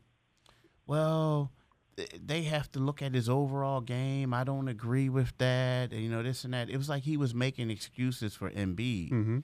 "Well, 0.87 1.50
they 2.20 2.43
have 2.43 2.70
to 2.72 2.78
look 2.78 3.02
at 3.02 3.14
his 3.14 3.28
overall 3.28 3.81
game. 3.81 4.32
I 4.34 4.44
don't 4.44 4.69
agree 4.69 5.08
with 5.08 5.37
that. 5.38 5.93
and, 5.93 6.02
You 6.02 6.08
know, 6.11 6.22
this 6.22 6.44
and 6.44 6.52
that." 6.55 6.69
It 6.70 6.76
was 6.76 6.88
like 6.88 7.02
he 7.05 7.16
was 7.16 7.34
making 7.34 7.70
excuses 7.70 8.34
for 8.34 8.50
Embiid 8.50 9.11
Mm-hmm. 9.11 9.38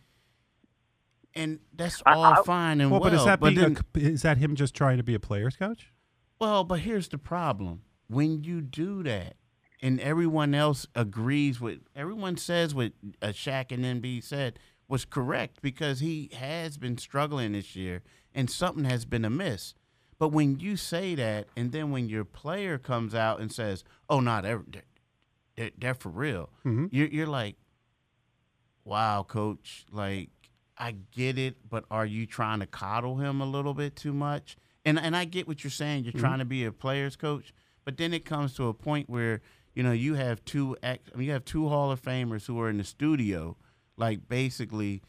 And 1.35 1.61
that's 1.75 2.03
all 2.07 2.25
I- 2.25 2.43
fine 2.43 2.81
and 2.81 2.91
Well, 2.91 3.01
well. 3.01 3.11
but 3.11 3.17
is 3.19 3.25
that 3.25 3.41
being 3.41 3.55
then, 3.55 3.79
a, 3.95 3.99
is 3.99 4.23
that 4.23 4.39
him 4.39 4.55
just 4.57 4.75
trying 4.75 4.97
to 4.99 5.03
be 5.05 5.15
a 5.15 5.21
player's 5.21 5.57
coach? 5.57 5.93
well, 6.41 6.65
but 6.65 6.81
here's 6.81 7.09
the 7.09 7.19
problem: 7.19 7.83
when 8.09 8.43
you 8.45 8.61
do 8.61 9.03
that, 9.05 9.35
and 9.83 10.01
everyone 10.01 10.55
else 10.55 10.87
agrees 10.95 11.61
with, 11.61 11.81
everyone 11.95 12.37
says 12.37 12.75
what 12.75 12.93
uh, 13.23 13.29
Shaq 13.29 13.71
and 13.73 13.85
NB 14.03 14.23
said 14.25 14.59
was 14.89 15.05
correct 15.05 15.63
because 15.63 16.01
he 16.01 16.31
has 16.35 16.77
been 16.77 16.99
struggling 16.99 17.53
this 17.53 17.77
year, 17.77 18.03
and 18.35 18.51
something 18.51 18.85
has 18.85 19.05
been 19.05 19.25
amiss. 19.25 19.75
But 20.19 20.29
when 20.31 20.59
you 20.61 20.77
say 20.77 21.15
that, 21.15 21.47
and 21.57 21.73
then 21.73 21.91
when 21.91 22.09
your 22.09 22.25
player 22.25 22.77
comes 22.77 23.15
out 23.15 23.41
and 23.41 23.51
says, 23.53 23.85
"Oh, 24.09 24.21
no, 24.21 24.41
they're 24.43 24.63
they're, 25.57 25.71
they're 25.79 25.95
for 25.95 26.09
real," 26.11 26.51
Mm-hmm. 26.65 26.87
you're, 26.91 27.07
you're 27.09 27.27
like, 27.27 27.57
wow, 28.85 29.23
coach, 29.23 29.87
like 29.91 30.31
I 30.81 30.97
get 31.13 31.39
it, 31.39 31.69
but 31.69 31.85
are 31.91 32.07
you 32.07 32.27
trying 32.27 32.59
to 32.61 32.67
coddle 32.67 33.17
him 33.19 33.41
a 33.41 33.47
little 33.47 33.75
bit 33.75 33.95
too 33.95 34.13
much? 34.13 34.57
And 34.85 34.99
and 34.99 35.15
I 35.15 35.27
get 35.27 35.47
what 35.47 35.63
you're 35.63 35.71
saying. 35.71 36.05
You're 36.05 36.15
Mhm. 36.15 36.21
trying 36.21 36.39
to 36.41 36.45
be 36.47 36.65
a 36.65 36.73
player's 36.73 37.15
coach, 37.17 37.53
but 37.85 37.99
then 37.99 38.13
it 38.15 38.25
comes 38.25 38.55
to 38.55 38.67
a 38.69 38.75
point 38.75 39.09
where 39.11 39.43
you 39.75 39.83
know 39.83 39.93
you 39.93 40.15
have 40.15 40.45
two 40.45 40.77
ex- 40.83 41.11
I 41.15 41.19
mean, 41.19 41.27
you 41.27 41.33
have 41.35 41.45
two 41.45 41.69
Hall 41.69 41.93
of 41.93 42.01
Famers 42.03 42.47
who 42.47 42.59
are 42.61 42.71
in 42.71 42.79
the 42.79 42.85
studio, 42.85 43.57
like 43.97 44.27
basically 44.29 45.03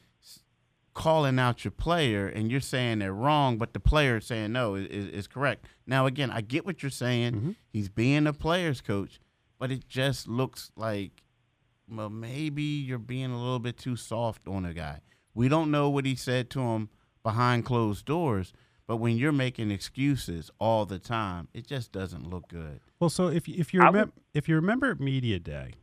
calling 0.93 1.39
out 1.39 1.63
your 1.63 1.71
player, 1.71 2.27
and 2.27 2.51
you're 2.51 2.59
saying 2.59 2.99
they're 2.99 3.13
wrong, 3.13 3.57
but 3.57 3.73
the 3.73 3.79
player 3.79 4.17
is 4.17 4.25
saying 4.25 4.51
no 4.51 4.75
is, 4.75 4.87
is, 5.07 5.25
correct. 5.27 5.65
Now 5.87 6.05
again, 6.05 6.29
I 6.29 6.41
get 6.41 6.65
what 6.65 6.83
you're 6.83 6.89
saying. 6.89 7.33
Mhm. 7.33 7.55
He's 7.71 7.87
being 7.87 8.27
a 8.27 8.33
player's 8.33 8.81
coach, 8.81 9.19
but 9.57 9.71
it 9.71 9.87
just 9.87 10.27
looks 10.27 10.69
like 10.75 11.23
well, 11.87 12.09
maybe 12.09 12.61
you're 12.63 12.97
being 12.99 13.31
a 13.31 13.37
little 13.37 13.59
bit 13.59 13.77
too 13.77 13.95
soft 13.97 14.47
on 14.47 14.63
a 14.65 14.73
guy. 14.73 14.99
We 15.33 15.47
don't 15.47 15.71
know 15.71 15.89
what 15.89 16.05
he 16.05 16.15
said 16.15 16.49
to 16.51 16.59
him 16.61 16.89
behind 17.23 17.65
closed 17.65 18.05
doors, 18.05 18.53
but 18.87 18.97
when 18.97 19.15
you're 19.17 19.31
making 19.31 19.71
excuses 19.71 20.51
all 20.59 20.85
the 20.85 20.99
time, 20.99 21.47
it 21.53 21.65
just 21.67 21.91
doesn't 21.91 22.29
look 22.29 22.47
good. 22.49 22.81
Well, 22.99 23.09
so 23.09 23.27
if 23.27 23.47
if 23.47 23.73
you 23.73 23.81
I 23.81 23.85
would- 23.85 23.93
remember 23.93 24.13
if 24.33 24.49
you 24.49 24.55
remember 24.55 24.91
at 24.91 24.99
media 24.99 25.39
day, 25.39 25.75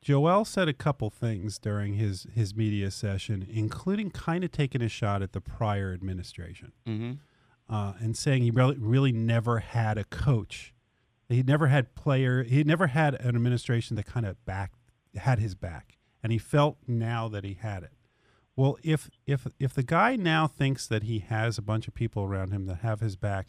Joel 0.00 0.44
said 0.44 0.66
a 0.68 0.72
couple 0.72 1.10
things 1.10 1.58
during 1.58 1.94
his 1.94 2.26
his 2.34 2.54
media 2.54 2.90
session, 2.90 3.46
including 3.48 4.10
kind 4.10 4.42
of 4.42 4.50
taking 4.50 4.82
a 4.82 4.88
shot 4.88 5.22
at 5.22 5.32
the 5.32 5.40
prior 5.40 5.92
administration 5.92 6.72
Mm-hmm. 6.86 7.12
uh, 7.72 7.92
and 8.00 8.16
saying 8.16 8.42
he 8.42 8.50
really 8.50 8.76
really 8.78 9.12
never 9.12 9.60
had 9.60 9.98
a 9.98 10.04
coach. 10.04 10.74
He 11.28 11.42
never 11.42 11.68
had 11.68 11.94
player. 11.94 12.42
He 12.42 12.64
never 12.64 12.88
had 12.88 13.14
an 13.14 13.28
administration 13.36 13.94
that 13.96 14.06
kind 14.06 14.26
of 14.26 14.44
back 14.44 14.72
had 15.14 15.38
his 15.38 15.54
back, 15.54 15.96
and 16.22 16.32
he 16.32 16.38
felt 16.38 16.78
now 16.88 17.28
that 17.28 17.44
he 17.44 17.54
had 17.54 17.84
it. 17.84 17.92
Well, 18.54 18.76
if 18.82 19.08
if 19.26 19.46
if 19.58 19.72
the 19.72 19.82
guy 19.82 20.16
now 20.16 20.46
thinks 20.46 20.86
that 20.86 21.04
he 21.04 21.20
has 21.20 21.56
a 21.56 21.62
bunch 21.62 21.88
of 21.88 21.94
people 21.94 22.24
around 22.24 22.52
him 22.52 22.66
that 22.66 22.78
have 22.78 23.00
his 23.00 23.16
back, 23.16 23.48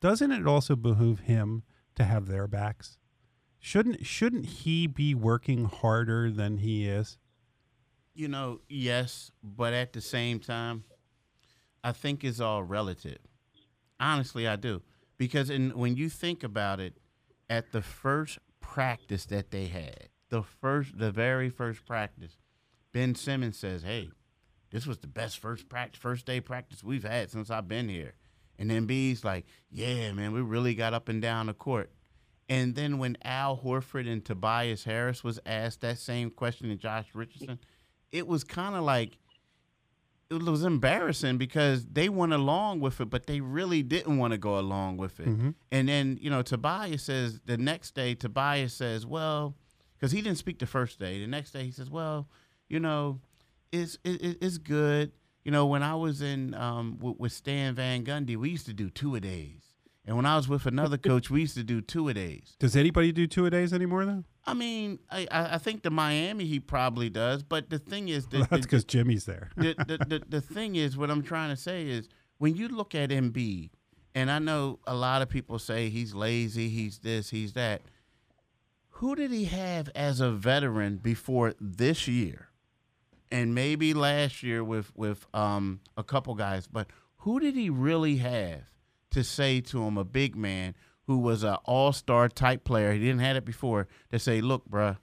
doesn't 0.00 0.32
it 0.32 0.46
also 0.46 0.74
behoove 0.74 1.20
him 1.20 1.64
to 1.96 2.04
have 2.04 2.26
their 2.26 2.46
backs? 2.46 2.98
Shouldn't 3.58 4.06
shouldn't 4.06 4.46
he 4.46 4.86
be 4.86 5.14
working 5.14 5.66
harder 5.66 6.30
than 6.30 6.58
he 6.58 6.86
is? 6.86 7.18
You 8.14 8.28
know, 8.28 8.60
yes, 8.68 9.30
but 9.42 9.74
at 9.74 9.92
the 9.92 10.00
same 10.00 10.40
time, 10.40 10.84
I 11.84 11.92
think 11.92 12.24
it's 12.24 12.40
all 12.40 12.62
relative. 12.62 13.18
Honestly, 14.00 14.48
I 14.48 14.56
do. 14.56 14.82
Because 15.18 15.50
in, 15.50 15.70
when 15.70 15.96
you 15.96 16.08
think 16.08 16.42
about 16.42 16.80
it, 16.80 16.94
at 17.50 17.72
the 17.72 17.82
first 17.82 18.38
practice 18.60 19.24
that 19.26 19.50
they 19.50 19.66
had, 19.66 20.08
the 20.30 20.42
first, 20.42 20.98
the 20.98 21.10
very 21.10 21.50
first 21.50 21.84
practice, 21.86 22.36
Ben 22.92 23.14
Simmons 23.14 23.58
says, 23.58 23.82
"Hey, 23.82 24.10
this 24.70 24.86
was 24.86 24.98
the 24.98 25.06
best 25.06 25.38
first 25.38 25.68
practice, 25.68 26.00
first 26.00 26.26
day 26.26 26.40
practice 26.40 26.82
we've 26.84 27.04
had 27.04 27.30
since 27.30 27.50
I've 27.50 27.68
been 27.68 27.88
here." 27.88 28.14
And 28.58 28.70
then 28.70 28.86
B's 28.86 29.24
like, 29.24 29.46
"Yeah, 29.70 30.12
man, 30.12 30.32
we 30.32 30.40
really 30.40 30.74
got 30.74 30.94
up 30.94 31.08
and 31.08 31.22
down 31.22 31.46
the 31.46 31.54
court." 31.54 31.92
And 32.48 32.74
then 32.74 32.98
when 32.98 33.16
Al 33.22 33.58
Horford 33.58 34.10
and 34.10 34.24
Tobias 34.24 34.84
Harris 34.84 35.22
was 35.22 35.38
asked 35.44 35.82
that 35.82 35.98
same 35.98 36.30
question 36.30 36.68
to 36.70 36.76
Josh 36.76 37.06
Richardson, 37.14 37.58
it 38.10 38.26
was 38.26 38.42
kind 38.42 38.74
of 38.74 38.82
like 38.82 39.18
it 40.30 40.42
was 40.42 40.62
embarrassing 40.64 41.38
because 41.38 41.86
they 41.86 42.08
went 42.08 42.32
along 42.34 42.80
with 42.80 43.00
it, 43.00 43.06
but 43.06 43.26
they 43.26 43.40
really 43.40 43.82
didn't 43.82 44.18
want 44.18 44.32
to 44.32 44.38
go 44.38 44.58
along 44.58 44.98
with 44.98 45.20
it. 45.20 45.28
Mhm. 45.28 45.54
And 45.70 45.88
then 45.88 46.18
you 46.20 46.30
know 46.30 46.42
Tobias 46.42 47.02
says 47.04 47.40
the 47.46 47.56
next 47.56 47.94
day 47.94 48.14
Tobias 48.14 48.74
says, 48.74 49.06
well, 49.06 49.56
because 49.94 50.12
he 50.12 50.20
didn't 50.20 50.38
speak 50.38 50.58
the 50.58 50.66
first 50.66 50.98
day. 50.98 51.20
The 51.20 51.26
next 51.26 51.52
day 51.52 51.64
he 51.64 51.70
says, 51.70 51.90
well, 51.90 52.28
you 52.68 52.78
know, 52.80 53.20
it's 53.72 53.98
it, 54.04 54.38
it's 54.40 54.58
good. 54.58 55.12
You 55.44 55.52
know, 55.52 55.66
when 55.66 55.82
I 55.82 55.94
was 55.94 56.20
in 56.20 56.54
um, 56.54 56.98
with, 57.00 57.18
with 57.18 57.32
Stan 57.32 57.74
Van 57.74 58.04
Gundy, 58.04 58.36
we 58.36 58.50
used 58.50 58.66
to 58.66 58.74
do 58.74 58.90
two 58.90 59.14
a 59.14 59.20
days, 59.20 59.62
And 60.06 60.16
when 60.16 60.26
I 60.26 60.36
was 60.36 60.48
with 60.48 60.66
another 60.66 60.98
coach, 61.10 61.30
we 61.30 61.40
used 61.40 61.54
to 61.56 61.64
do 61.64 61.80
two 61.80 62.08
a 62.08 62.14
days. 62.14 62.56
Does 62.58 62.76
anybody 62.76 63.12
do 63.12 63.26
two 63.26 63.46
a 63.46 63.50
days 63.50 63.72
anymore 63.72 64.04
though? 64.04 64.24
I 64.44 64.54
mean, 64.54 64.98
I, 65.10 65.26
I 65.30 65.58
think 65.58 65.82
the 65.82 65.90
Miami 65.90 66.46
he 66.46 66.58
probably 66.60 67.10
does, 67.10 67.42
but 67.42 67.68
the 67.68 67.78
thing 67.78 68.08
is, 68.08 68.26
Well, 68.32 68.46
that's 68.50 68.64
because 68.64 68.84
Jimmy's 68.84 69.26
there. 69.26 69.50
the, 69.56 69.74
the, 69.86 69.98
the, 70.06 70.22
the 70.28 70.40
thing 70.40 70.76
is, 70.76 70.96
what 70.96 71.10
I'm 71.10 71.22
trying 71.22 71.50
to 71.50 71.56
say 71.56 71.86
is 71.86 72.08
when 72.38 72.56
you 72.56 72.68
look 72.68 72.94
at 72.94 73.10
Embiid, 73.10 73.70
and 74.14 74.30
I 74.30 74.38
know 74.38 74.78
a 74.86 74.94
lot 74.94 75.20
of 75.20 75.28
people 75.28 75.58
say 75.58 75.90
he's 75.90 76.14
lazy, 76.14 76.68
he's 76.70 76.98
this, 77.00 77.28
he's 77.30 77.52
that. 77.52 77.82
Who 78.88 79.14
did 79.14 79.30
he 79.30 79.44
have 79.44 79.90
as 79.94 80.20
a 80.20 80.30
veteran 80.30 80.96
before 80.96 81.54
this 81.60 82.08
year? 82.08 82.47
And 83.30 83.54
maybe 83.54 83.92
last 83.94 84.42
year 84.42 84.64
with 84.64 84.90
with 84.96 85.26
um, 85.34 85.80
a 85.96 86.02
couple 86.04 86.34
guys, 86.34 86.66
but 86.66 86.88
who 87.18 87.40
did 87.40 87.54
he 87.54 87.68
really 87.70 88.16
have 88.18 88.62
to 89.10 89.22
say 89.24 89.60
to 89.62 89.82
him, 89.84 89.96
a 89.98 90.04
big 90.04 90.34
man 90.36 90.74
who 91.06 91.18
was 91.18 91.42
an 91.42 91.56
all 91.64 91.92
star 91.92 92.28
type 92.28 92.64
player? 92.64 92.92
He 92.92 92.98
didn't 93.00 93.20
have 93.20 93.36
it 93.36 93.44
before 93.44 93.86
to 94.10 94.18
say, 94.18 94.40
"Look, 94.40 94.68
bruh, 94.68 94.96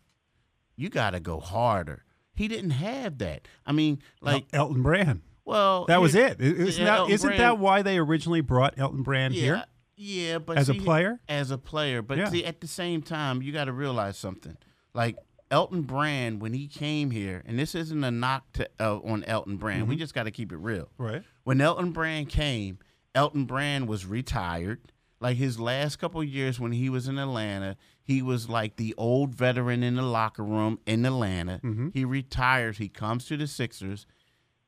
you 0.75 0.89
got 0.89 1.12
to 1.12 1.20
go 1.20 1.39
harder." 1.39 2.03
He 2.34 2.48
didn't 2.48 2.72
have 2.72 3.20
that. 3.20 3.48
I 3.65 3.72
mean, 3.72 4.00
like, 4.22 4.46
El- 4.51 4.63
Elton 4.63 4.82
Brand. 4.84 5.22
well, 5.46 5.86
That 5.86 6.01
was 6.01 6.15
it. 6.15 6.41
Isn't, 6.41 6.84
Yeah, 6.86 6.98
that, 7.05 7.10
isn't 7.10 7.27
Brand- 7.29 7.39
that 7.41 7.58
why 7.60 7.82
they 7.82 7.98
originally 7.98 8.41
brought 8.41 8.77
Elton 8.77 9.03
Brand 9.03 9.34
yeah, 9.34 9.41
here? 9.41 9.63
Yeah, 9.96 10.38
but 10.39 10.58
As 10.58 10.67
a 10.67 10.74
player? 10.74 11.22
as 11.29 11.50
a 11.51 11.58
player, 11.58 12.01
but 12.01 12.17
Yeah. 12.17 12.29
see, 12.29 12.44
at 12.44 12.60
the 12.60 12.67
same 12.67 13.01
time, 13.01 13.41
you 13.41 13.53
got 13.53 13.65
to 13.65 13.72
realize 13.72 14.17
something. 14.17 14.58
Like 14.94 15.15
Elton 15.51 15.83
Brand, 15.83 16.41
when 16.41 16.53
he 16.53 16.67
came 16.67 17.11
here, 17.11 17.43
and 17.45 17.57
this 17.59 17.75
isn't 17.75 18.03
a 18.03 18.11
knock 18.11 18.51
to 18.53 18.69
uh, 18.79 18.97
on 18.97 19.23
Elton 19.25 19.57
Brand. 19.57 19.81
Mm-hmm. 19.81 19.89
We 19.89 19.95
just 19.95 20.13
got 20.13 20.23
to 20.23 20.31
keep 20.31 20.51
it 20.51 20.57
real. 20.57 20.89
Right. 20.97 21.23
When 21.43 21.61
Elton 21.61 21.91
Brand 21.91 22.29
came, 22.29 22.79
Elton 23.13 23.45
Brand 23.45 23.87
was 23.87 24.05
retired. 24.05 24.81
Like 25.19 25.37
his 25.37 25.59
last 25.59 25.95
couple 25.97 26.23
years 26.23 26.59
when 26.59 26.73
he 26.73 26.89
was 26.89 27.07
in 27.07 27.17
Atlanta, 27.17 27.77
he 28.03 28.21
was 28.21 28.49
like 28.49 28.75
the 28.75 28.93
old 28.97 29.33
veteran 29.33 29.81
in 29.81 29.95
the 29.95 30.03
locker 30.03 30.43
room 30.43 30.79
in 30.85 31.05
Atlanta. 31.05 31.61
Mm-hmm. 31.63 31.89
He 31.93 32.05
retires. 32.05 32.77
He 32.77 32.89
comes 32.89 33.25
to 33.25 33.37
the 33.37 33.47
Sixers. 33.47 34.05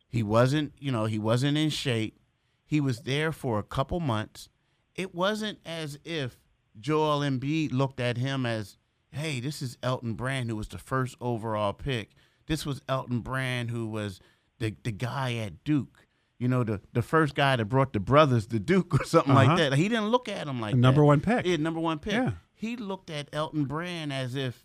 He 0.07 0.24
wasn't, 0.24 0.74
you 0.79 0.91
know, 0.91 1.05
he 1.05 1.19
wasn't 1.19 1.57
in 1.57 1.69
shape. 1.69 2.19
He 2.65 2.79
was 2.79 3.01
there 3.01 3.31
for 3.31 3.60
a 3.60 3.63
couple 3.63 4.00
months. 4.00 4.50
It 4.96 5.13
wasn't 5.13 5.60
as 5.65 6.00
if 6.03 6.39
Joel 6.79 7.19
Embiid 7.19 7.74
looked 7.74 8.00
at 8.00 8.17
him 8.17 8.46
as, 8.46 8.77
hey, 9.18 9.40
this 9.40 9.62
is 9.62 9.78
Elton 9.84 10.14
Brand, 10.14 10.50
who 10.50 10.56
was 10.56 10.68
the 10.70 10.78
first 10.78 11.16
overall 11.20 11.74
pick. 11.74 12.12
This 12.48 12.66
was 12.66 12.82
Elton 12.88 13.20
Brand, 13.22 13.72
who 13.72 13.88
was 13.88 14.20
the, 14.60 14.76
the 14.84 14.92
guy 14.92 15.36
at 15.36 15.64
Duke. 15.64 16.06
You 16.40 16.48
know, 16.48 16.64
the, 16.64 16.82
the 16.94 17.02
first 17.02 17.34
guy 17.36 17.56
that 17.56 17.66
brought 17.66 17.94
the 17.94 18.00
brothers 18.00 18.46
to 18.48 18.60
Duke 18.60 18.94
or 19.00 19.04
something 19.04 19.36
Uh-huh. 19.36 19.46
like 19.48 19.58
that. 19.58 19.74
He 19.74 19.90
didn't 19.90 20.10
look 20.10 20.30
at 20.30 20.48
him 20.48 20.62
like 20.62 20.74
A 20.74 20.78
number 20.78 21.02
that. 21.02 21.06
one 21.06 21.20
pick. 21.22 21.46
Yeah, 21.46 21.58
number 21.58 21.80
one 21.80 22.00
pick. 22.00 22.14
Yeah. 22.14 22.32
He 22.54 22.76
looked 22.76 23.10
at 23.10 23.28
Elton 23.34 23.66
Brand 23.66 24.12
as 24.14 24.36
if, 24.36 24.64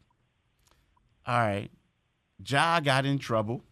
all 1.27 1.39
right, 1.41 1.71
Ja 2.47 2.81
got 2.81 3.05
in 3.07 3.19
trouble. 3.19 3.63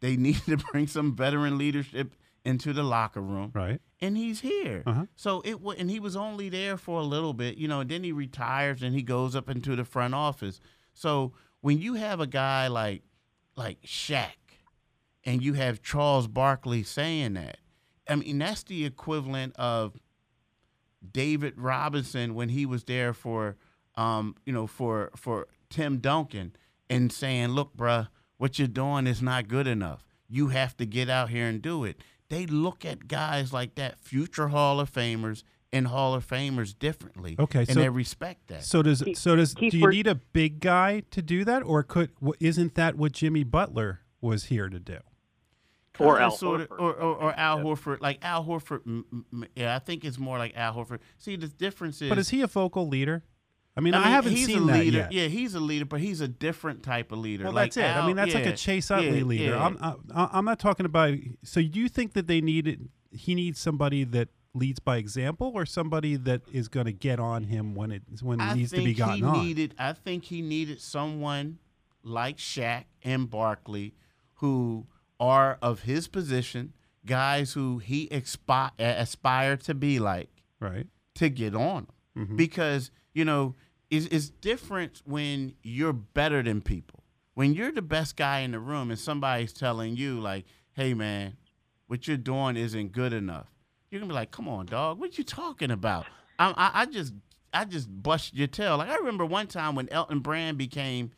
They 0.00 0.16
needed 0.16 0.44
to 0.46 0.56
bring 0.58 0.86
some 0.86 1.14
veteran 1.16 1.58
leadership 1.58 2.14
into 2.46 2.72
the 2.72 2.82
locker 2.82 3.20
room, 3.20 3.50
Right. 3.54 3.80
and 4.00 4.16
he's 4.16 4.40
here. 4.40 4.82
Uh-huh. 4.86 5.06
So 5.16 5.42
it 5.44 5.60
wa- 5.60 5.74
and 5.76 5.90
he 5.90 6.00
was 6.00 6.16
only 6.16 6.48
there 6.48 6.76
for 6.78 7.00
a 7.00 7.04
little 7.04 7.34
bit, 7.34 7.58
you 7.58 7.68
know. 7.68 7.80
And 7.80 7.90
then 7.90 8.04
he 8.04 8.12
retires 8.12 8.82
and 8.82 8.94
he 8.94 9.02
goes 9.02 9.34
up 9.36 9.50
into 9.50 9.76
the 9.76 9.84
front 9.84 10.14
office. 10.14 10.60
So 10.94 11.32
when 11.60 11.78
you 11.78 11.94
have 11.94 12.20
a 12.20 12.26
guy 12.26 12.68
like 12.68 13.02
like 13.56 13.82
Shaq, 13.82 14.32
and 15.24 15.42
you 15.42 15.54
have 15.54 15.82
Charles 15.82 16.28
Barkley 16.28 16.82
saying 16.82 17.34
that, 17.34 17.58
I 18.08 18.14
mean 18.16 18.38
that's 18.38 18.62
the 18.62 18.84
equivalent 18.84 19.54
of 19.56 19.96
David 21.12 21.54
Robinson 21.58 22.34
when 22.34 22.48
he 22.48 22.66
was 22.66 22.84
there 22.84 23.12
for, 23.12 23.56
um, 23.96 24.34
you 24.44 24.52
know, 24.52 24.66
for 24.66 25.10
for 25.16 25.48
Tim 25.70 25.98
Duncan 25.98 26.54
and 26.88 27.12
saying, 27.12 27.48
"Look, 27.50 27.76
bruh, 27.76 28.08
what 28.38 28.58
you're 28.58 28.68
doing 28.68 29.06
is 29.06 29.22
not 29.22 29.48
good 29.48 29.66
enough. 29.66 30.04
You 30.28 30.48
have 30.48 30.76
to 30.78 30.86
get 30.86 31.08
out 31.08 31.30
here 31.30 31.46
and 31.46 31.60
do 31.62 31.84
it." 31.84 32.00
They 32.28 32.46
look 32.46 32.84
at 32.84 33.08
guys 33.08 33.52
like 33.52 33.74
that, 33.76 34.00
future 34.00 34.48
Hall 34.48 34.80
of 34.80 34.92
Famers 34.92 35.42
and 35.72 35.86
Hall 35.88 36.14
of 36.14 36.26
Famers 36.26 36.76
differently. 36.78 37.36
Okay, 37.38 37.60
and 37.60 37.68
so- 37.68 37.80
they 37.80 37.88
respect 37.88 38.48
that. 38.48 38.64
So 38.64 38.82
does 38.82 39.02
Keith- 39.02 39.18
so 39.18 39.36
does 39.36 39.54
Keith, 39.54 39.72
do 39.72 39.78
you 39.78 39.88
need 39.88 40.06
a 40.06 40.14
big 40.16 40.60
guy 40.60 41.02
to 41.10 41.22
do 41.22 41.44
that, 41.44 41.62
or 41.62 41.82
could 41.82 42.10
isn't 42.40 42.74
that 42.74 42.96
what 42.96 43.12
Jimmy 43.12 43.44
Butler 43.44 44.00
was 44.20 44.44
here 44.44 44.68
to 44.68 44.78
do? 44.80 44.98
Or 45.98 46.20
Al 46.20 46.30
sorta- 46.30 46.66
Horford. 46.66 46.78
or, 46.80 46.92
or, 46.94 47.14
or 47.16 47.34
Al 47.38 47.60
Horford, 47.60 48.00
like 48.02 48.18
Al 48.22 48.44
Horford. 48.44 49.04
Yeah, 49.56 49.74
I 49.74 49.78
think 49.78 50.04
it's 50.04 50.18
more 50.18 50.36
like 50.36 50.54
Al 50.54 50.74
Horford. 50.74 50.98
See, 51.16 51.36
the 51.36 51.48
difference 51.48 52.02
is. 52.02 52.10
But 52.10 52.18
is 52.18 52.28
he 52.30 52.42
a 52.42 52.46
vocal 52.46 52.86
leader? 52.86 53.24
I 53.76 53.80
mean, 53.82 53.92
I, 53.94 53.98
mean, 53.98 54.08
haven't 54.08 54.32
he's 54.32 54.46
seen 54.46 54.62
a 54.62 54.66
that 54.72 54.78
leader. 54.78 54.98
yet. 54.98 55.12
Yeah, 55.12 55.26
he's 55.26 55.54
a 55.54 55.60
leader, 55.60 55.84
but 55.84 56.00
he's 56.00 56.20
a 56.22 56.28
different 56.28 56.82
type 56.82 57.12
of 57.12 57.18
leader. 57.18 57.44
Well, 57.44 57.52
like 57.52 57.72
that's 57.74 57.76
it. 57.76 57.84
I 57.96 58.06
mean, 58.06 58.16
that's 58.16 58.34
like 58.34 58.46
a 58.46 58.56
Chase 58.56 58.90
Utley 58.90 59.18
yeah, 59.18 59.24
leader. 59.24 59.44
yeah. 59.50 59.64
I'm 59.64 59.76
I, 60.14 60.28
I'm 60.32 60.44
not 60.46 60.58
talking 60.58 60.86
about. 60.86 61.14
So 61.42 61.60
do 61.60 61.78
you 61.78 61.88
think 61.88 62.14
that 62.14 62.26
they 62.26 62.40
need 62.40 62.88
he 63.10 63.34
needs 63.34 63.58
somebody 63.60 64.04
that 64.04 64.28
leads 64.54 64.78
by 64.78 64.96
example, 64.96 65.52
or 65.54 65.66
somebody 65.66 66.16
that 66.16 66.40
is 66.50 66.68
going 66.68 66.86
to 66.86 66.92
get 66.92 67.20
on 67.20 67.44
him 67.44 67.74
when 67.74 67.92
it 67.92 68.02
when 68.22 68.40
it 68.40 68.44
I 68.44 68.54
needs 68.54 68.70
to 68.72 68.82
be 68.82 68.94
gotten 68.94 69.16
he 69.16 69.22
on? 69.24 69.44
needed. 69.44 69.74
I 69.78 69.92
think 69.92 70.24
he 70.24 70.40
needed 70.40 70.80
someone 70.80 71.58
like 72.02 72.38
Shaq 72.38 72.84
and 73.04 73.28
Barkley, 73.28 73.92
who 74.36 74.86
are 75.20 75.58
of 75.60 75.82
his 75.82 76.08
position, 76.08 76.72
guys 77.04 77.52
who 77.52 77.78
he 77.78 78.08
expi- 78.08 78.70
aspired 78.78 79.60
to 79.62 79.74
be 79.74 79.98
like. 79.98 80.30
right. 80.60 80.86
to 81.16 81.28
get 81.28 81.54
on 81.54 81.86
'em. 82.16 82.24
Mm-hmm. 82.24 82.36
because 82.36 82.90
you 83.12 83.24
know 83.24 83.54
it's, 83.90 84.06
it's 84.06 84.28
different 84.30 85.02
when 85.04 85.54
you're 85.62 85.92
better 85.92 86.42
than 86.42 86.60
people. 86.60 87.02
When 87.34 87.52
you're 87.54 87.72
the 87.72 87.82
best 87.82 88.16
guy 88.16 88.40
in 88.40 88.52
the 88.52 88.58
room 88.60 88.90
and 88.90 88.98
somebody's 88.98 89.52
telling 89.52 89.96
you 89.96 90.18
like 90.20 90.46
hey 90.72 90.94
man 90.94 91.36
what 91.86 92.06
you're 92.08 92.16
doing 92.16 92.56
isn't 92.56 92.92
good 92.92 93.12
enough 93.12 93.48
you're 93.90 94.00
gonna 94.00 94.10
be 94.10 94.14
like 94.14 94.30
come 94.30 94.48
on 94.48 94.66
dog 94.66 94.98
what 94.98 95.18
you 95.18 95.24
talking 95.24 95.70
about? 95.70 96.06
I, 96.38 96.50
I, 96.56 96.82
I 96.82 96.86
just 96.86 97.12
i 97.52 97.64
just 97.64 97.88
bust 98.02 98.34
your 98.34 98.46
tail. 98.46 98.78
Like 98.78 98.88
i 98.88 98.96
remember 98.96 99.24
one 99.26 99.46
time 99.46 99.74
when 99.74 99.88
elton 99.90 100.20
brand 100.20 100.56
became 100.58 101.12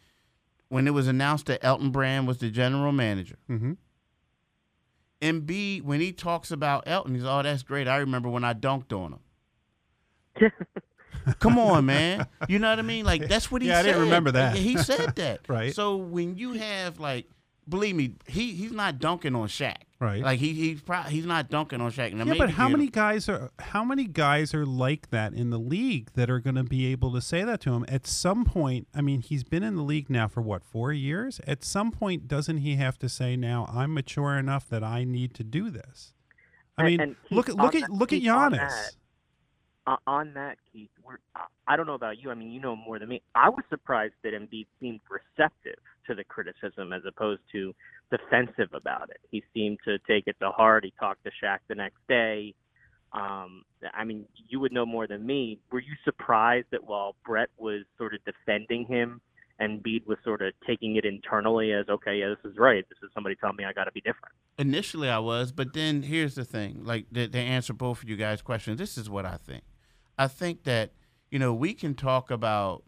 when 0.68 0.87
it 0.87 0.90
was 0.92 1.06
announced 1.08 1.46
that 1.46 1.64
elton 1.64 1.90
brand 1.90 2.26
was 2.26 2.38
the 2.38 2.50
general 2.50 2.92
manager. 2.92 3.38
Mm-hmm. 3.48 3.72
and 5.22 5.46
b 5.46 5.80
when 5.80 6.00
he 6.00 6.12
talks 6.12 6.50
about 6.50 6.82
elton 6.87 7.14
he's 7.14 7.25
oh 7.25 7.42
that's 7.42 7.62
great. 7.62 7.87
I 7.88 7.98
remember 7.98 8.28
when 8.28 8.42
i 8.44 8.54
dunked 8.54 8.92
on 8.92 9.18
him 10.40 10.52
Come 11.38 11.58
on, 11.58 11.87
man. 11.87 12.26
You 12.49 12.58
know 12.58 12.70
what 12.70 12.78
I 12.78 12.82
mean? 12.82 13.04
Like 13.04 13.28
that's 13.28 13.50
what 13.50 13.62
he 13.62 13.68
said. 13.68 13.75
Yeah, 13.75 13.78
I 13.80 13.82
didn't 13.82 14.02
remember 14.02 14.30
that. 14.32 14.56
He 14.56 14.76
said 14.78 15.16
that. 15.16 15.40
Right. 15.49 15.75
So 15.75 15.97
when 15.97 16.37
you 16.37 16.52
have 16.54 16.99
like, 17.00 17.26
believe 17.68 17.94
me, 17.97 18.14
he 18.26 18.52
he's 18.54 18.73
not 18.73 18.99
dunking 18.99 19.35
on 19.35 19.49
Shaq. 19.49 19.76
Right. 20.00 20.23
Like 20.23 20.38
he 20.38 20.52
he's 20.52 20.80
probably 20.80 21.11
he's 21.12 21.26
not 21.26 21.50
dunking 21.50 21.80
on 21.80 21.90
Shaq. 21.90 22.12
Now, 22.12 22.25
Yeah, 22.25 22.35
but 22.38 22.50
how 22.50 22.64
you 22.66 22.73
know, 22.73 22.76
many 22.78 22.90
guys 22.90 23.28
are 23.28 23.50
how 23.58 23.82
many 23.85 24.04
guys 24.06 24.54
are 24.54 24.64
like 24.66 25.11
that 25.11 25.32
in 25.35 25.50
the 25.50 25.58
league 25.58 26.11
that 26.14 26.30
are 26.30 26.38
going 26.38 26.54
to 26.54 26.62
be 26.64 26.87
able 26.87 27.12
to 27.14 27.20
say 27.20 27.42
that 27.42 27.61
to 27.62 27.73
him 27.73 27.85
at 27.88 28.06
some 28.06 28.44
point? 28.44 28.87
I 28.94 29.00
mean, 29.00 29.23
he's 29.23 29.42
been 29.42 29.62
in 29.64 29.75
the 29.75 29.82
league 29.82 30.08
now 30.08 30.28
for 30.28 30.40
what 30.40 30.62
four 30.64 30.92
years. 30.92 31.40
At 31.47 31.64
some 31.64 31.90
point, 31.90 32.28
doesn't 32.28 32.58
he 32.58 32.76
have 32.76 32.97
to 33.00 33.08
say, 33.08 33.35
"Now 33.37 33.68
I'm 33.73 33.92
mature 33.92 34.37
enough 34.38 34.68
that 34.68 34.85
I 34.85 35.02
need 35.04 35.35
to 35.35 35.42
do 35.44 35.68
this"? 35.70 36.14
I 36.76 36.82
And- 36.82 36.90
mean, 36.90 37.00
and 37.00 37.16
Keith, 37.25 37.32
look 37.37 37.49
at 37.49 37.56
look 37.56 37.75
at 37.75 37.90
look 37.90 38.12
at 38.12 38.20
Keith, 38.20 38.30
on 38.30 38.52
Giannis. 38.52 38.58
that- 38.58 38.90
uh, 39.88 39.97
on 40.06 40.35
that, 40.35 40.58
Keith, 40.70 40.90
I- 41.66 41.76
don't 41.76 41.86
know 41.86 41.94
about 41.94 42.18
you. 42.18 42.30
I 42.30 42.34
mean, 42.34 42.50
you 42.50 42.60
know 42.60 42.74
more 42.76 42.98
than 42.98 43.08
me. 43.08 43.22
I 43.34 43.48
was 43.48 43.62
surprised 43.70 44.14
that 44.22 44.32
Embiid 44.32 44.66
seemed 44.80 45.00
receptive 45.08 45.78
to 46.06 46.14
the 46.14 46.24
criticism 46.24 46.92
as 46.92 47.02
opposed 47.06 47.42
to 47.52 47.74
defensive 48.10 48.72
about 48.72 49.10
it. 49.10 49.20
He 49.30 49.42
seemed 49.54 49.78
to 49.84 49.98
take 50.00 50.26
it 50.26 50.36
to 50.40 50.50
heart. 50.50 50.84
He 50.84 50.92
talked 50.98 51.24
to 51.24 51.30
Shaq 51.42 51.58
the 51.68 51.74
next 51.74 51.98
day. 52.08 52.54
Um, 53.12 53.64
I 53.94 54.04
mean, 54.04 54.26
you 54.48 54.60
would 54.60 54.72
know 54.72 54.84
more 54.86 55.06
than 55.06 55.24
me. 55.24 55.58
Were 55.70 55.80
you 55.80 55.94
surprised 56.04 56.66
that 56.72 56.84
while 56.84 57.14
Brett 57.24 57.48
was 57.56 57.82
sort 57.96 58.14
of 58.14 58.20
defending 58.24 58.84
him, 58.86 59.20
and 59.58 59.82
Embiid 59.82 60.06
was 60.06 60.18
sort 60.24 60.42
of 60.42 60.52
taking 60.66 60.96
it 60.96 61.04
internally 61.04 61.72
as, 61.72 61.88
okay, 61.88 62.16
yeah, 62.16 62.28
this 62.28 62.52
is 62.52 62.56
right. 62.58 62.84
This 62.88 62.98
is 63.02 63.10
somebody 63.12 63.34
telling 63.34 63.56
me 63.56 63.64
I 63.64 63.72
got 63.72 63.84
to 63.84 63.92
be 63.92 64.00
different. 64.00 64.32
Initially, 64.58 65.08
I 65.08 65.18
was, 65.18 65.52
but 65.52 65.72
then 65.72 66.02
here's 66.02 66.34
the 66.34 66.44
thing: 66.44 66.84
like 66.84 67.10
to, 67.12 67.28
to 67.28 67.38
answer 67.38 67.72
both 67.72 68.02
of 68.02 68.08
you 68.08 68.16
guys' 68.16 68.42
questions, 68.42 68.78
this 68.78 68.98
is 68.98 69.08
what 69.08 69.24
I 69.24 69.36
think. 69.36 69.62
I 70.18 70.26
think 70.26 70.64
that 70.64 70.90
you 71.30 71.38
know 71.38 71.52
we 71.52 71.75
can 71.75 71.94
talk 71.94 72.30
about 72.30 72.85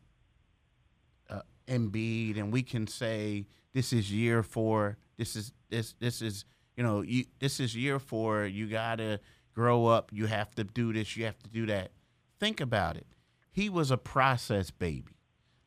uh, 1.28 1.42
Embiid, 1.68 2.38
and 2.38 2.52
we 2.52 2.62
can 2.62 2.86
say 2.86 3.46
this 3.72 3.92
is 3.92 4.12
year 4.12 4.42
four. 4.42 4.98
This 5.16 5.36
is 5.36 5.52
this 5.68 5.94
this 6.00 6.22
is 6.22 6.44
you 6.76 6.82
know 6.82 7.02
you 7.02 7.24
this 7.38 7.60
is 7.60 7.76
year 7.76 7.98
four. 7.98 8.46
You 8.46 8.68
gotta 8.68 9.20
grow 9.54 9.86
up. 9.86 10.10
You 10.12 10.26
have 10.26 10.54
to 10.56 10.64
do 10.64 10.92
this. 10.92 11.16
You 11.16 11.24
have 11.26 11.38
to 11.40 11.50
do 11.50 11.66
that. 11.66 11.92
Think 12.38 12.60
about 12.60 12.96
it. 12.96 13.06
He 13.52 13.68
was 13.68 13.90
a 13.90 13.98
process 13.98 14.70
baby. 14.70 15.16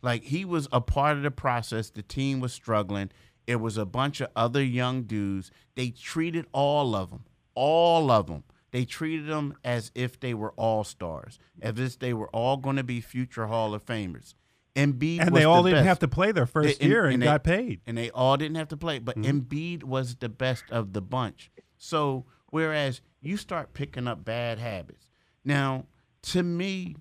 Like 0.02 0.24
he 0.24 0.46
was 0.46 0.68
a 0.72 0.82
part 0.82 1.18
of 1.18 1.24
the 1.24 1.32
process. 1.32 1.90
The 1.90 2.02
team 2.02 2.40
was 2.40 2.54
struggling. 2.54 3.12
It 3.46 3.58
was 3.58 3.78
a 3.78 3.86
bunch 3.86 4.22
of 4.22 4.30
other 4.36 4.64
young 4.64 5.04
dudes. 5.04 5.52
They 5.76 5.90
treated 5.90 6.46
all 6.52 6.96
of 6.96 7.10
them, 7.10 7.26
all 7.56 8.10
of 8.10 8.28
them, 8.28 8.44
they 8.74 8.84
treated 8.86 9.28
them 9.28 9.56
as 9.64 9.92
if 9.94 10.20
they 10.20 10.34
were 10.34 10.52
all 10.58 10.84
stars, 10.84 11.40
as 11.62 11.80
if 11.80 12.00
they 12.00 12.14
were 12.14 12.28
all 12.30 12.58
going 12.58 12.76
to 12.76 12.84
be 12.84 13.00
future 13.00 13.46
Hall 13.46 13.74
of 13.74 13.86
Famers. 13.86 14.34
Embiid 14.76 15.20
and 15.22 15.30
was 15.32 15.40
they 15.40 15.46
all 15.46 15.62
the 15.62 15.70
didn't 15.70 15.82
best. 15.84 15.88
have 15.88 16.00
to 16.00 16.08
play 16.08 16.32
their 16.32 16.48
first 16.48 16.82
and- 16.82 16.90
year 16.90 17.06
and, 17.06 17.14
and 17.14 17.22
they- 17.22 17.28
got 17.28 17.44
paid. 17.44 17.82
and 17.86 17.96
they 17.96 18.10
all 18.10 18.36
didn't 18.36 18.56
have 18.56 18.70
to 18.70 18.78
play. 18.78 18.98
But 18.98 19.16
mm-hmm. 19.16 19.40
Embiid 19.40 19.84
was 19.84 20.16
the 20.16 20.28
best 20.28 20.64
of 20.72 20.94
the 20.94 21.02
bunch. 21.02 21.52
So 21.78 22.26
whereas 22.48 23.02
you 23.22 23.38
start 23.38 23.74
picking 23.74 24.08
up 24.08 24.26
bad 24.26 24.58
habits. 24.58 25.08
Now, 25.46 25.86
to 26.24 26.42
me, 26.42 26.96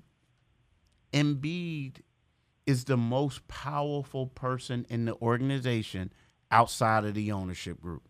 Embiid 1.12 2.02
is 2.66 2.84
the 2.84 2.96
most 2.98 3.48
powerful 3.48 4.26
person 4.26 4.86
in 4.88 5.06
the 5.06 5.14
organization 5.16 6.12
outside 6.50 7.04
of 7.04 7.14
the 7.14 7.32
ownership 7.32 7.80
group. 7.80 8.08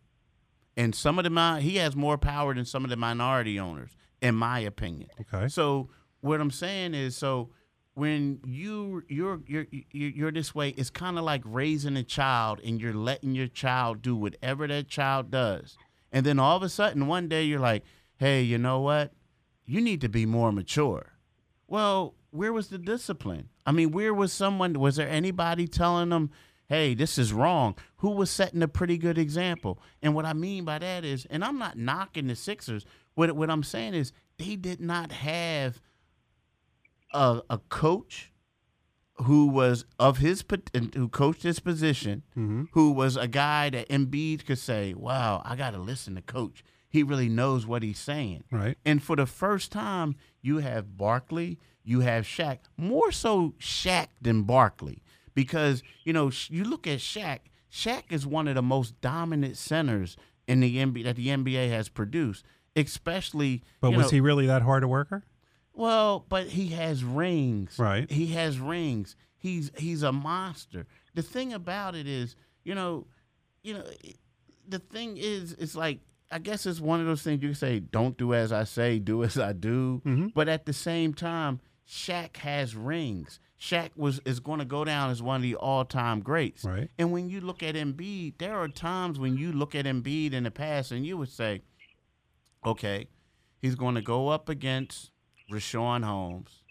And 0.76 0.94
some 0.94 1.18
of 1.18 1.24
the 1.24 1.60
he 1.60 1.76
has 1.76 1.94
more 1.94 2.16
power 2.16 2.54
than 2.54 2.64
some 2.64 2.84
of 2.84 2.90
the 2.90 2.96
minority 2.96 3.58
owners, 3.60 3.90
in 4.20 4.34
my 4.34 4.60
opinion. 4.60 5.10
Okay. 5.20 5.48
So 5.48 5.90
what 6.20 6.40
I'm 6.40 6.50
saying 6.50 6.94
is, 6.94 7.16
so 7.16 7.50
when 7.94 8.40
you 8.46 9.02
you're 9.08 9.42
you're 9.46 9.66
you're, 9.70 10.10
you're 10.10 10.32
this 10.32 10.54
way, 10.54 10.70
it's 10.70 10.90
kind 10.90 11.18
of 11.18 11.24
like 11.24 11.42
raising 11.44 11.96
a 11.96 12.02
child, 12.02 12.60
and 12.64 12.80
you're 12.80 12.94
letting 12.94 13.34
your 13.34 13.48
child 13.48 14.00
do 14.00 14.16
whatever 14.16 14.66
that 14.66 14.88
child 14.88 15.30
does, 15.30 15.76
and 16.10 16.24
then 16.24 16.38
all 16.38 16.56
of 16.56 16.62
a 16.62 16.68
sudden 16.68 17.06
one 17.06 17.28
day 17.28 17.42
you're 17.42 17.60
like, 17.60 17.84
hey, 18.16 18.42
you 18.42 18.56
know 18.56 18.80
what? 18.80 19.12
You 19.66 19.80
need 19.80 20.00
to 20.00 20.08
be 20.08 20.24
more 20.24 20.52
mature. 20.52 21.12
Well, 21.66 22.14
where 22.30 22.52
was 22.52 22.68
the 22.68 22.78
discipline? 22.78 23.50
I 23.66 23.72
mean, 23.72 23.92
where 23.92 24.14
was 24.14 24.32
someone? 24.32 24.72
Was 24.74 24.96
there 24.96 25.08
anybody 25.08 25.68
telling 25.68 26.08
them? 26.08 26.30
Hey, 26.72 26.94
this 26.94 27.18
is 27.18 27.34
wrong. 27.34 27.76
Who 27.96 28.12
was 28.12 28.30
setting 28.30 28.62
a 28.62 28.66
pretty 28.66 28.96
good 28.96 29.18
example? 29.18 29.78
And 30.00 30.14
what 30.14 30.24
I 30.24 30.32
mean 30.32 30.64
by 30.64 30.78
that 30.78 31.04
is, 31.04 31.26
and 31.28 31.44
I'm 31.44 31.58
not 31.58 31.76
knocking 31.76 32.28
the 32.28 32.34
Sixers. 32.34 32.86
What 33.14 33.30
what 33.36 33.50
I'm 33.50 33.62
saying 33.62 33.92
is, 33.92 34.10
they 34.38 34.56
did 34.56 34.80
not 34.80 35.12
have 35.12 35.82
a, 37.12 37.42
a 37.50 37.58
coach 37.58 38.32
who 39.16 39.48
was 39.48 39.84
of 39.98 40.16
his 40.16 40.42
who 40.94 41.08
coached 41.10 41.42
his 41.42 41.60
position, 41.60 42.22
Mhm. 42.34 42.68
who 42.72 42.92
was 42.92 43.18
a 43.18 43.28
guy 43.28 43.68
that 43.68 43.90
Embiid 43.90 44.46
could 44.46 44.58
say, 44.58 44.94
"Wow, 44.94 45.42
I 45.44 45.56
got 45.56 45.72
to 45.72 45.78
listen 45.78 46.14
to 46.14 46.22
coach. 46.22 46.64
He 46.88 47.02
really 47.02 47.28
knows 47.28 47.66
what 47.66 47.82
he's 47.82 47.98
saying." 47.98 48.44
Right. 48.50 48.78
And 48.82 49.02
for 49.02 49.14
the 49.14 49.26
first 49.26 49.72
time, 49.72 50.16
you 50.40 50.60
have 50.60 50.96
Barkley, 50.96 51.58
you 51.84 52.00
have 52.00 52.24
Shaq, 52.24 52.60
more 52.78 53.12
so 53.12 53.50
Shaq 53.60 54.06
than 54.22 54.44
Barkley, 54.44 55.02
because 55.34 55.82
you 56.04 56.12
know 56.12 56.30
you 56.48 56.64
look 56.64 56.86
at 56.86 56.98
Shaq. 56.98 57.40
Shaq 57.70 58.04
is 58.10 58.26
one 58.26 58.48
of 58.48 58.54
the 58.54 58.62
most 58.62 59.00
dominant 59.00 59.56
centers 59.56 60.16
in 60.46 60.60
the 60.60 60.76
NBA 60.76 61.04
that 61.04 61.16
the 61.16 61.28
NBA 61.28 61.70
has 61.70 61.88
produced, 61.88 62.44
especially. 62.76 63.62
But 63.80 63.92
was 63.92 64.06
know- 64.06 64.10
he 64.10 64.20
really 64.20 64.46
that 64.46 64.62
hard 64.62 64.82
a 64.84 64.88
worker? 64.88 65.24
well, 65.74 66.26
but 66.28 66.48
he 66.48 66.68
has 66.68 67.02
rings. 67.02 67.78
Right. 67.78 68.10
He 68.10 68.26
has 68.28 68.58
rings. 68.58 69.16
He's 69.38 69.70
he's 69.78 70.02
a 70.02 70.12
monster. 70.12 70.86
The 71.14 71.22
thing 71.22 71.52
about 71.52 71.94
it 71.94 72.06
is, 72.06 72.36
you 72.64 72.74
know, 72.74 73.06
you 73.62 73.74
know, 73.74 73.84
the 74.68 74.78
thing 74.78 75.16
is, 75.16 75.52
it's 75.58 75.74
like 75.74 76.00
I 76.30 76.38
guess 76.38 76.64
it's 76.66 76.80
one 76.80 77.00
of 77.00 77.06
those 77.06 77.22
things 77.22 77.42
you 77.42 77.48
can 77.48 77.54
say, 77.54 77.80
"Don't 77.80 78.16
do 78.16 78.34
as 78.34 78.52
I 78.52 78.64
say, 78.64 78.98
do 78.98 79.22
as 79.24 79.38
I 79.38 79.52
do." 79.52 80.00
Mhm. 80.04 80.32
But 80.34 80.48
at 80.48 80.66
the 80.66 80.72
same 80.72 81.12
time, 81.14 81.60
Shaq 81.88 82.36
has 82.38 82.74
rings. 82.76 83.40
Shaq 83.62 83.90
was 83.94 84.20
is 84.24 84.40
going 84.40 84.58
to 84.58 84.64
go 84.64 84.84
down 84.84 85.10
as 85.10 85.22
one 85.22 85.36
of 85.36 85.42
the 85.42 85.54
all-time 85.54 86.20
greats. 86.20 86.64
Right. 86.64 86.90
And 86.98 87.12
when 87.12 87.30
you 87.30 87.40
look 87.40 87.62
at 87.62 87.76
Embiid, 87.76 88.38
there 88.38 88.58
are 88.58 88.66
times 88.66 89.20
when 89.20 89.36
you 89.36 89.52
look 89.52 89.76
at 89.76 89.84
Embiid 89.84 90.32
in 90.32 90.42
the 90.42 90.50
past 90.50 90.90
and 90.90 91.06
you 91.06 91.16
would 91.16 91.28
say, 91.28 91.62
okay, 92.66 93.06
he's 93.60 93.76
going 93.76 93.94
to 93.94 94.02
go 94.02 94.28
up 94.28 94.48
against 94.48 95.12
Richaun 95.48 96.02
Holmes. 96.02 96.64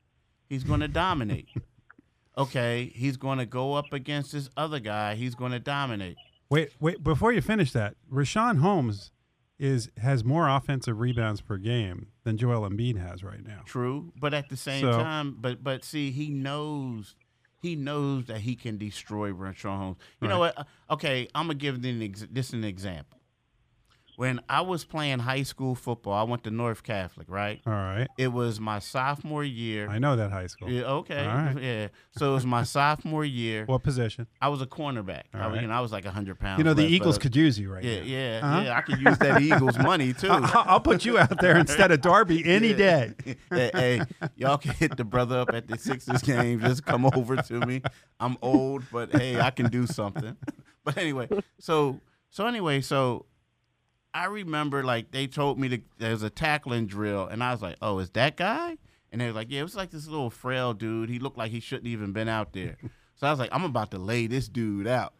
He's 0.50 0.65
going 0.65 0.81
to 0.81 0.89
dominate. 0.89 1.48
okay, 2.37 2.92
he's 2.94 3.15
going 3.15 3.37
to 3.37 3.46
go 3.46 3.75
up 3.75 3.94
against 3.94 4.33
this 4.33 4.50
other 4.57 4.81
guy. 4.81 5.15
He's 5.15 5.33
going 5.33 5.53
to 5.53 5.59
dominate. 5.59 6.18
Wait, 6.50 6.72
wait. 6.81 7.01
Before 7.01 7.31
you 7.31 7.39
finish 7.39 7.72
that, 7.72 7.96
Richaun 8.11 8.57
Holmes 8.57 9.13
is 9.61 9.89
has 9.97 10.25
more 10.25 10.50
offensive 10.50 11.00
rebounds 11.00 11.39
per 11.39 11.57
game 11.57 12.07
than 12.24 12.35
Joel 12.35 12.67
Embiid 12.67 12.97
has 12.97 13.24
right 13.24 13.45
now. 13.45 13.61
True, 13.65 14.11
but 14.19 14.33
at 14.33 14.50
the 14.50 14.57
same 14.57 14.81
So- 14.81 14.91
time, 14.93 15.37
but 15.39 15.63
but 15.63 15.85
see, 15.85 16.09
he 16.11 16.29
knows 16.29 17.15
he 17.61 17.75
knows 17.75 18.25
that 18.25 18.39
he 18.41 18.55
can 18.55 18.79
destroy 18.79 19.31
Richaun 19.31 19.77
Holmes. 19.77 19.97
You 20.19 20.27
know 20.27 20.39
what? 20.39 20.57
Uh, 20.57 20.63
Okay, 20.89 21.27
I'm 21.35 21.45
gonna 21.45 21.53
give 21.59 21.75
an 21.85 22.01
ex- 22.01 22.25
this 22.31 22.53
an 22.53 22.63
example. 22.63 23.21
When 24.17 24.39
I 24.50 24.61
was 24.61 24.83
playing 24.85 25.19
high 25.19 25.43
school 25.43 25.74
football, 25.75 26.13
I 26.13 26.24
went 26.24 26.43
to 26.43 26.51
North 26.51 26.83
Catholic, 26.83 27.27
right? 27.29 27.59
All 27.65 27.74
right. 27.74 28.07
It 28.17 28.27
was 28.29 28.59
my 28.59 28.79
sophomore 28.79 29.43
year. 29.43 29.89
I 29.89 30.00
know 30.00 30.15
that 30.15 30.31
high 30.31 30.47
school. 30.47 30.69
Yeah, 30.69 30.83
okay. 30.83 31.25
All 31.25 31.35
right. 31.35 31.57
Yeah. 31.61 31.87
So 32.17 32.31
it 32.31 32.33
was 32.33 32.45
my 32.45 32.63
sophomore 32.77 33.25
year. 33.25 33.65
What 33.65 33.83
position? 33.83 34.27
I 34.41 34.50
was 34.50 34.61
a 34.61 34.65
cornerback. 34.65 35.24
I, 35.33 35.39
All 35.41 35.50
was- 35.50 35.55
right. 35.55 35.61
you 35.61 35.67
know, 35.67 35.74
I 35.74 35.79
was 35.79 35.91
like 35.91 36.05
hundred 36.05 36.39
pounds. 36.39 36.57
You 36.59 36.63
know 36.63 36.74
the 36.74 36.83
less, 36.83 36.91
Eagles 36.91 37.17
could 37.17 37.35
use 37.35 37.57
you 37.57 37.71
right 37.74 37.83
Yeah, 37.83 38.00
now. 38.00 38.05
yeah, 38.05 38.39
Uh-huh. 38.43 38.61
yeah. 38.61 38.77
I 38.77 38.81
could 38.81 39.00
use 39.01 39.17
that 39.19 39.41
Eagles 39.50 39.77
money 39.79 40.13
too. 40.13 40.29
I- 40.29 40.63
I'll 40.67 40.79
put 40.81 41.05
you 41.05 41.17
out 41.17 41.39
there 41.39 41.57
instead 41.57 41.91
of 41.91 42.01
Darby 42.01 42.43
any 42.45 42.69
Yeah. 42.69 42.75
day. 42.75 43.13
hey, 43.50 43.71
hey, 43.74 44.01
y'all 44.35 44.57
can 44.57 44.71
hit 44.74 44.97
the 44.97 45.03
brother 45.05 45.39
up 45.39 45.53
at 45.53 45.67
the 45.67 45.77
Sixers 45.77 46.21
game. 46.21 46.59
Just 46.59 46.85
come 46.85 47.05
over 47.05 47.37
to 47.37 47.65
me. 47.65 47.81
I'm 48.19 48.37
old, 48.41 48.83
but 48.91 49.11
hey, 49.15 49.39
I 49.39 49.50
can 49.51 49.69
do 49.69 49.87
something. 49.87 50.35
But 50.83 50.97
anyway, 50.97 51.27
so 51.59 52.00
so 52.29 52.45
anyway, 52.47 52.81
so 52.81 53.25
I 54.13 54.25
remember 54.25 54.83
like 54.83 55.11
they 55.11 55.27
told 55.27 55.59
me 55.59 55.69
to, 55.69 55.79
there's 55.97 56.24
a 56.24 56.29
tackling 56.29 56.87
drill, 56.87 57.27
and 57.27 57.43
I 57.43 57.51
was 57.51 57.61
like, 57.61 57.77
oh, 57.81 58.00
is 58.00 58.09
that 58.11 58.37
guy? 58.37 58.77
And 59.11 59.19
they 59.19 59.27
were 59.27 59.33
like, 59.33 59.47
yeah, 59.50 59.61
it 59.61 59.63
was 59.63 59.75
like 59.75 59.91
this 59.91 60.07
little 60.07 60.29
frail 60.29 60.74
dude. 60.74 61.09
He 61.09 61.19
looked 61.19 61.37
like 61.37 61.51
he 61.51 61.59
shouldn't 61.59 61.87
even 61.87 62.13
been 62.13 62.29
out 62.29 62.53
there. 62.53 62.77
So 63.15 63.27
I 63.27 63.29
was 63.29 63.39
like, 63.39 63.51
I'm 63.53 63.63
about 63.63 63.91
to 63.91 64.00
lay 64.00 64.25
this 64.25 64.47
dude 64.47 64.87
out, 64.87 65.13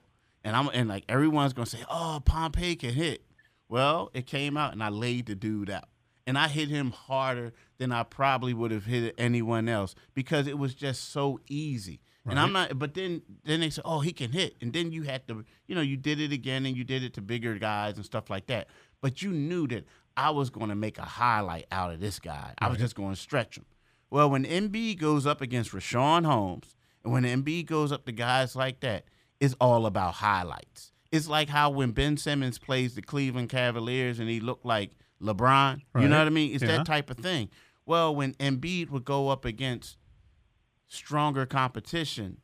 and 0.43 0.56
I'm 0.56 0.69
and 0.73 0.89
like 0.89 1.04
everyone's 1.08 1.54
gonna 1.54 1.67
say, 1.67 1.84
oh, 1.88 2.19
Pompey 2.25 2.75
can 2.75 2.95
hit. 2.95 3.23
Well, 3.69 4.10
it 4.15 4.25
came 4.25 4.58
out, 4.58 4.73
and 4.73 4.82
I 4.82 4.89
laid 4.89 5.27
the 5.27 5.36
dude 5.36 5.69
out, 5.69 5.88
and 6.25 6.36
I 6.36 6.47
hit 6.47 6.67
him 6.69 6.89
harder 6.89 7.54
than 7.77 7.91
I 7.91 8.01
probably 8.01 8.56
would 8.56 8.71
have 8.71 8.86
hit 8.86 9.13
anyone 9.19 9.69
else 9.69 9.93
because 10.15 10.47
it 10.47 10.58
was 10.58 10.73
just 10.73 11.12
so 11.12 11.39
easy. 11.47 12.01
And 12.27 12.39
I'm 12.39 12.53
not, 12.53 12.77
but 12.77 12.93
then 12.93 13.23
then 13.45 13.62
they 13.62 13.69
said, 13.71 13.84
oh, 13.86 13.99
he 14.01 14.13
can 14.13 14.31
hit, 14.31 14.55
and 14.62 14.71
then 14.73 14.91
you 14.91 15.03
had 15.03 15.27
to, 15.27 15.43
you 15.67 15.73
know, 15.75 15.81
you 15.81 15.97
did 15.97 16.19
it 16.21 16.31
again, 16.31 16.65
and 16.67 16.77
you 16.77 16.84
did 16.84 17.03
it 17.03 17.13
to 17.15 17.21
bigger 17.21 17.57
guys 17.57 17.95
and 17.95 18.05
stuff 18.05 18.29
like 18.29 18.45
that. 18.47 18.67
But 19.01 19.23
you 19.23 19.31
knew 19.31 19.65
that 19.67 19.86
I 20.15 20.29
was 20.29 20.51
going 20.51 20.69
to 20.69 20.75
make 20.75 20.99
a 20.99 21.03
highlight 21.05 21.65
out 21.71 21.91
of 21.91 21.99
this 21.99 22.19
guy. 22.19 22.53
I 22.60 22.69
was 22.69 22.77
just 22.77 22.95
going 22.95 23.15
to 23.15 23.19
stretch 23.19 23.57
him. 23.57 23.65
Well, 24.12 24.29
when 24.29 24.45
Embiid 24.45 24.99
goes 24.99 25.25
up 25.25 25.41
against 25.41 25.71
Richaun 25.71 26.25
Holmes, 26.25 26.75
and 27.03 27.12
when 27.12 27.23
Embiid 27.23 27.65
goes 27.65 27.91
up 27.91 28.05
to 28.05 28.12
guys 28.12 28.55
like 28.55 28.81
that, 28.81 29.05
it's 29.39 29.55
all 29.60 29.88
about 29.88 30.15
highlights. 30.15 30.91
It's 31.12 31.27
like 31.27 31.49
how 31.49 31.71
when 31.71 31.91
Ben 31.91 32.17
Simmons 32.17 32.60
plays 32.60 32.93
the 32.93 33.01
Cleveland 33.01 33.49
Cavaliers 33.49 34.19
and 34.19 34.29
he 34.29 34.39
looked 34.39 34.65
like 34.65 34.91
LeBron, 35.21 35.81
you 35.99 36.07
know 36.07 36.19
what 36.19 36.27
I 36.27 36.29
mean? 36.29 36.53
It's 36.53 36.62
Yeah. 36.63 36.77
that 36.77 36.86
type 36.86 37.10
of 37.10 37.17
thing. 37.17 37.49
Well, 37.86 38.13
when 38.15 38.34
Embiid 38.36 38.89
would 38.91 39.05
go 39.05 39.29
up 39.29 39.43
against 39.43 39.97
stronger 40.91 41.45
competition, 41.45 42.38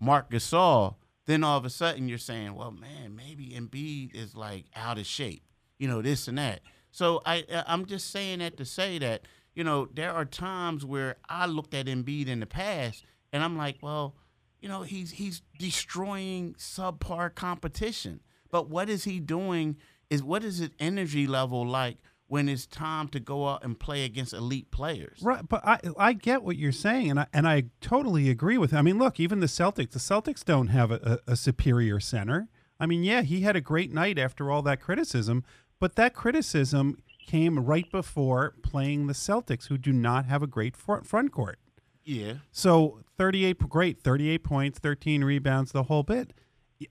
Marc 0.00 0.30
Gasol, 0.30 0.96
then 1.26 1.44
all 1.44 1.58
of 1.58 1.64
a 1.66 1.70
sudden 1.70 2.08
you're 2.08 2.18
saying, 2.18 2.54
well, 2.54 2.70
man, 2.70 3.14
maybe 3.14 3.50
Embiid 3.50 4.14
is 4.14 4.34
like 4.34 4.64
out 4.74 4.98
of 4.98 5.06
shape, 5.06 5.44
you 5.78 5.86
know, 5.86 6.00
this 6.00 6.26
and 6.26 6.38
that. 6.38 6.60
So 6.90 7.20
I 7.26 7.44
uh, 7.52 7.62
I'm 7.66 7.86
just 7.86 8.10
saying 8.10 8.38
that 8.38 8.56
to 8.56 8.64
say 8.64 8.98
that 8.98 9.22
you 9.54 9.64
know 9.64 9.88
there 9.92 10.12
are 10.12 10.24
times 10.24 10.84
where 10.84 11.16
I 11.28 11.46
looked 11.46 11.74
at 11.74 11.86
Embiid 11.86 12.28
in 12.28 12.40
the 12.40 12.46
past 12.46 13.04
and 13.32 13.42
I'm 13.42 13.56
like, 13.56 13.76
well, 13.82 14.14
you 14.60 14.68
know, 14.68 14.82
he's 14.82 15.10
he's 15.10 15.42
destroying 15.58 16.54
subpar 16.54 17.34
competition. 17.34 18.20
But 18.50 18.70
what 18.70 18.88
is 18.88 19.04
he 19.04 19.20
doing? 19.20 19.76
Is 20.08 20.22
what 20.22 20.44
is 20.44 20.58
his 20.58 20.70
energy 20.78 21.26
level 21.26 21.66
like 21.66 21.98
when 22.26 22.48
it's 22.48 22.66
time 22.66 23.08
to 23.08 23.20
go 23.20 23.48
out 23.48 23.64
and 23.64 23.78
play 23.78 24.04
against 24.04 24.32
elite 24.32 24.70
players? 24.70 25.18
Right, 25.22 25.46
but 25.48 25.64
I 25.66 25.78
I 25.98 26.12
get 26.12 26.42
what 26.42 26.56
you're 26.56 26.72
saying, 26.72 27.10
and 27.10 27.20
I 27.20 27.26
and 27.32 27.46
I 27.46 27.64
totally 27.80 28.30
agree 28.30 28.58
with. 28.58 28.72
It. 28.72 28.76
I 28.76 28.82
mean, 28.82 28.98
look, 28.98 29.20
even 29.20 29.40
the 29.40 29.46
Celtics, 29.46 29.90
the 29.90 29.98
Celtics 29.98 30.44
don't 30.44 30.68
have 30.68 30.90
a, 30.90 31.20
a, 31.26 31.32
a 31.32 31.36
superior 31.36 32.00
center. 32.00 32.48
I 32.80 32.86
mean, 32.86 33.04
yeah, 33.04 33.22
he 33.22 33.42
had 33.42 33.56
a 33.56 33.60
great 33.60 33.92
night 33.92 34.18
after 34.18 34.50
all 34.50 34.62
that 34.62 34.80
criticism, 34.80 35.44
but 35.78 35.96
that 35.96 36.14
criticism 36.14 37.02
came 37.26 37.58
right 37.58 37.90
before 37.90 38.54
playing 38.62 39.06
the 39.06 39.12
Celtics, 39.12 39.68
who 39.68 39.78
do 39.78 39.92
not 39.92 40.26
have 40.26 40.42
a 40.42 40.46
great 40.46 40.76
front 40.76 41.06
front 41.06 41.32
court. 41.32 41.58
Yeah. 42.04 42.34
So 42.52 43.00
38, 43.16 43.58
great, 43.68 44.02
38 44.02 44.44
points, 44.44 44.78
13 44.78 45.24
rebounds, 45.24 45.72
the 45.72 45.84
whole 45.84 46.02
bit. 46.02 46.32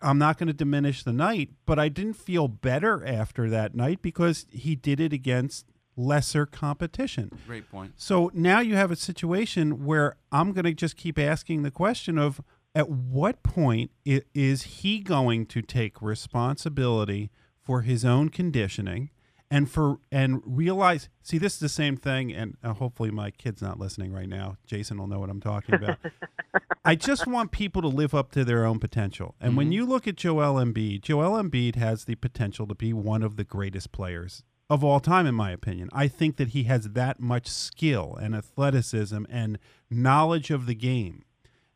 I'm 0.01 0.17
not 0.17 0.37
going 0.37 0.47
to 0.47 0.53
diminish 0.53 1.03
the 1.03 1.13
night, 1.13 1.51
but 1.65 1.79
I 1.79 1.89
didn't 1.89 2.13
feel 2.13 2.47
better 2.47 3.05
after 3.05 3.49
that 3.49 3.75
night 3.75 4.01
because 4.01 4.45
he 4.51 4.75
did 4.75 4.99
it 4.99 5.13
against 5.13 5.65
lesser 5.95 6.45
competition. 6.45 7.31
Great 7.45 7.69
point. 7.69 7.93
So 7.97 8.31
now 8.33 8.59
you 8.59 8.75
have 8.75 8.91
a 8.91 8.95
situation 8.95 9.85
where 9.85 10.17
I'm 10.31 10.51
going 10.51 10.65
to 10.65 10.73
just 10.73 10.97
keep 10.97 11.19
asking 11.19 11.63
the 11.63 11.71
question 11.71 12.17
of 12.17 12.41
at 12.75 12.89
what 12.89 13.43
point 13.43 13.91
is 14.05 14.63
he 14.63 14.99
going 14.99 15.45
to 15.47 15.61
take 15.61 16.01
responsibility 16.01 17.29
for 17.61 17.81
his 17.81 18.03
own 18.03 18.29
conditioning 18.29 19.11
and 19.53 19.69
for 19.69 19.99
and 20.11 20.41
realize 20.45 21.09
see 21.21 21.37
this 21.37 21.53
is 21.53 21.59
the 21.59 21.69
same 21.69 21.95
thing 21.95 22.33
and 22.33 22.57
uh, 22.63 22.73
hopefully 22.73 23.11
my 23.11 23.29
kid's 23.29 23.61
not 23.61 23.79
listening 23.79 24.11
right 24.11 24.27
now. 24.27 24.57
Jason 24.65 24.97
will 24.97 25.05
know 25.05 25.19
what 25.19 25.29
i'm 25.29 25.39
talking 25.39 25.75
about. 25.75 25.99
I 26.85 26.95
just 26.95 27.27
want 27.27 27.51
people 27.51 27.81
to 27.83 27.87
live 27.87 28.15
up 28.15 28.31
to 28.31 28.43
their 28.43 28.65
own 28.65 28.79
potential. 28.79 29.35
And 29.39 29.55
when 29.55 29.71
you 29.71 29.85
look 29.85 30.07
at 30.07 30.15
joel 30.15 30.55
embiid 30.55 31.01
joel 31.03 31.41
embiid 31.41 31.75
has 31.75 32.05
the 32.05 32.15
potential 32.15 32.65
to 32.65 32.73
be 32.73 32.93
one 32.93 33.21
of 33.21 33.35
the 33.35 33.43
greatest 33.43 33.91
players 33.91 34.43
of 34.71 34.83
all 34.83 34.99
time 34.99 35.27
in 35.27 35.35
my 35.35 35.51
opinion. 35.51 35.87
I 35.93 36.07
think 36.07 36.37
that 36.37 36.49
he 36.49 36.63
has 36.63 36.89
that 36.89 37.19
much 37.19 37.47
skill 37.47 38.17
and 38.19 38.35
athleticism 38.35 39.23
and 39.29 39.59
knowledge 39.87 40.49
of 40.49 40.65
the 40.65 40.75
game 40.75 41.25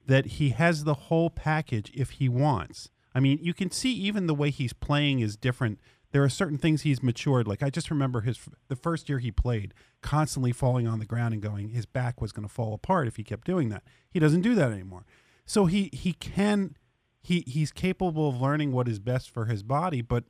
that 0.07 0.25
he 0.25 0.49
has 0.49 0.83
the 0.83 0.93
whole 0.95 1.29
package 1.29 1.91
if 1.93 2.11
he 2.11 2.27
wants. 2.27 2.89
I 3.13 3.19
mean 3.19 3.37
you 3.39 3.53
can 3.53 3.69
see 3.69 3.93
even 3.93 4.25
the 4.25 4.33
way 4.33 4.49
he's 4.49 4.73
playing 4.73 5.19
is 5.19 5.37
different 5.37 5.79
there 6.11 6.23
are 6.23 6.29
certain 6.29 6.57
things 6.57 6.81
he's 6.81 7.03
matured. 7.03 7.47
Like 7.47 7.61
I 7.61 7.69
just 7.69 7.91
remember 7.91 8.21
his 8.21 8.39
the 8.67 8.75
first 8.75 9.09
year 9.09 9.19
he 9.19 9.31
played, 9.31 9.73
constantly 10.01 10.51
falling 10.51 10.87
on 10.87 10.99
the 10.99 11.05
ground 11.05 11.33
and 11.33 11.43
going, 11.43 11.69
his 11.69 11.85
back 11.85 12.21
was 12.21 12.31
going 12.31 12.47
to 12.47 12.53
fall 12.53 12.73
apart 12.73 13.07
if 13.07 13.17
he 13.17 13.23
kept 13.23 13.45
doing 13.45 13.69
that. 13.69 13.83
He 14.09 14.19
doesn't 14.19 14.41
do 14.41 14.55
that 14.55 14.71
anymore. 14.71 15.05
So 15.45 15.65
he 15.65 15.89
he 15.93 16.13
can 16.13 16.75
he 17.21 17.43
he's 17.47 17.71
capable 17.71 18.29
of 18.29 18.41
learning 18.41 18.71
what 18.71 18.87
is 18.87 18.99
best 18.99 19.29
for 19.29 19.45
his 19.45 19.63
body, 19.63 20.01
but 20.01 20.23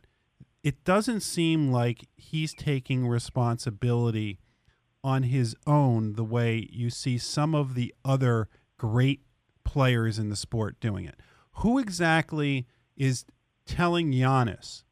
it 0.63 0.83
doesn't 0.83 1.21
seem 1.21 1.71
like 1.71 2.07
he's 2.15 2.53
taking 2.53 3.07
responsibility 3.07 4.39
on 5.03 5.23
his 5.23 5.55
own 5.65 6.13
the 6.13 6.23
way 6.23 6.67
you 6.71 6.89
see 6.89 7.17
some 7.17 7.55
of 7.55 7.75
the 7.75 7.93
other 8.03 8.49
great 8.77 9.21
players 9.63 10.19
in 10.19 10.29
the 10.29 10.35
sport 10.35 10.79
doing 10.79 11.05
it. 11.05 11.19
Who 11.57 11.79
exactly 11.79 12.67
is 12.95 13.25
telling 13.65 14.11
Giannis 14.11 14.83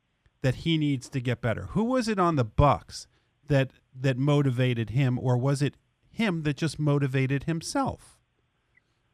that 0.45 0.55
he 0.57 0.77
needs 0.77 1.09
to 1.09 1.19
get 1.19 1.41
better? 1.41 1.63
Who 1.71 1.83
was 1.83 2.07
it 2.07 2.19
on 2.19 2.35
the 2.35 2.43
Bucks 2.45 3.07
that 3.47 3.71
that 3.99 4.15
motivated 4.17 4.91
him, 4.91 5.17
or 5.17 5.35
was 5.37 5.63
it 5.63 5.73
him 6.11 6.43
that 6.43 6.55
just 6.55 6.77
motivated 6.79 7.45
himself? 7.45 8.17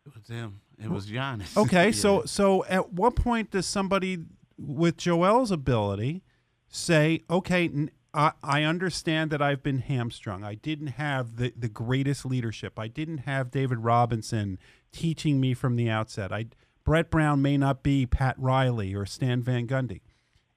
It 0.05 0.13
was 0.13 0.27
him. 0.27 0.59
It 0.77 0.89
was 0.89 1.07
Giannis. 1.07 1.55
Okay, 1.63 1.85
Yeah. 1.87 1.91
so 1.91 2.25
so 2.25 2.65
at 2.65 2.91
what 2.91 3.15
point 3.15 3.51
does 3.51 3.65
somebody 3.65 4.17
with 4.57 4.97
Joel's 4.97 5.51
ability 5.51 6.21
say, 6.67 7.23
okay, 7.29 7.65
n- 7.65 7.91
I, 8.13 8.31
I 8.43 8.63
understand 8.63 9.31
that 9.31 9.41
I've 9.41 9.63
been 9.63 9.79
hamstrung. 9.79 10.43
I 10.43 10.55
didn't 10.55 10.87
have 10.87 11.37
the, 11.37 11.53
the 11.57 11.69
greatest 11.69 12.25
leadership. 12.25 12.77
I 12.77 12.87
didn't 12.89 13.19
have 13.19 13.51
David 13.51 13.79
Robinson 13.79 14.59
teaching 14.91 15.39
me 15.39 15.53
from 15.53 15.75
the 15.77 15.89
outset. 15.89 16.31
I 16.33 16.47
Brett 16.83 17.09
Brown 17.09 17.41
may 17.41 17.57
not 17.57 17.83
be 17.83 18.05
Pat 18.05 18.35
Riley 18.37 18.93
or 18.93 19.05
Stan 19.05 19.41
Van 19.43 19.65
Gundy. 19.67 20.01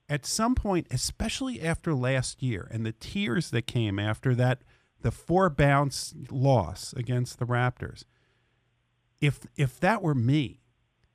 At 0.09 0.27
some 0.27 0.55
point, 0.55 0.87
especially 0.91 1.63
after 1.63 1.95
last 1.95 2.43
year 2.43 2.69
and 2.71 2.85
the 2.85 2.93
tears 2.93 3.51
that 3.51 3.67
came 3.67 3.99
after 3.99 4.35
that, 4.35 4.63
the 5.01 5.11
four 5.11 5.49
bounce 5.51 6.15
loss 6.31 6.93
against 6.95 7.39
the 7.39 7.47
Raptors, 7.47 8.05
if 9.21 9.47
if 9.57 9.81
that 9.81 10.03
were 10.03 10.15
me 10.15 10.61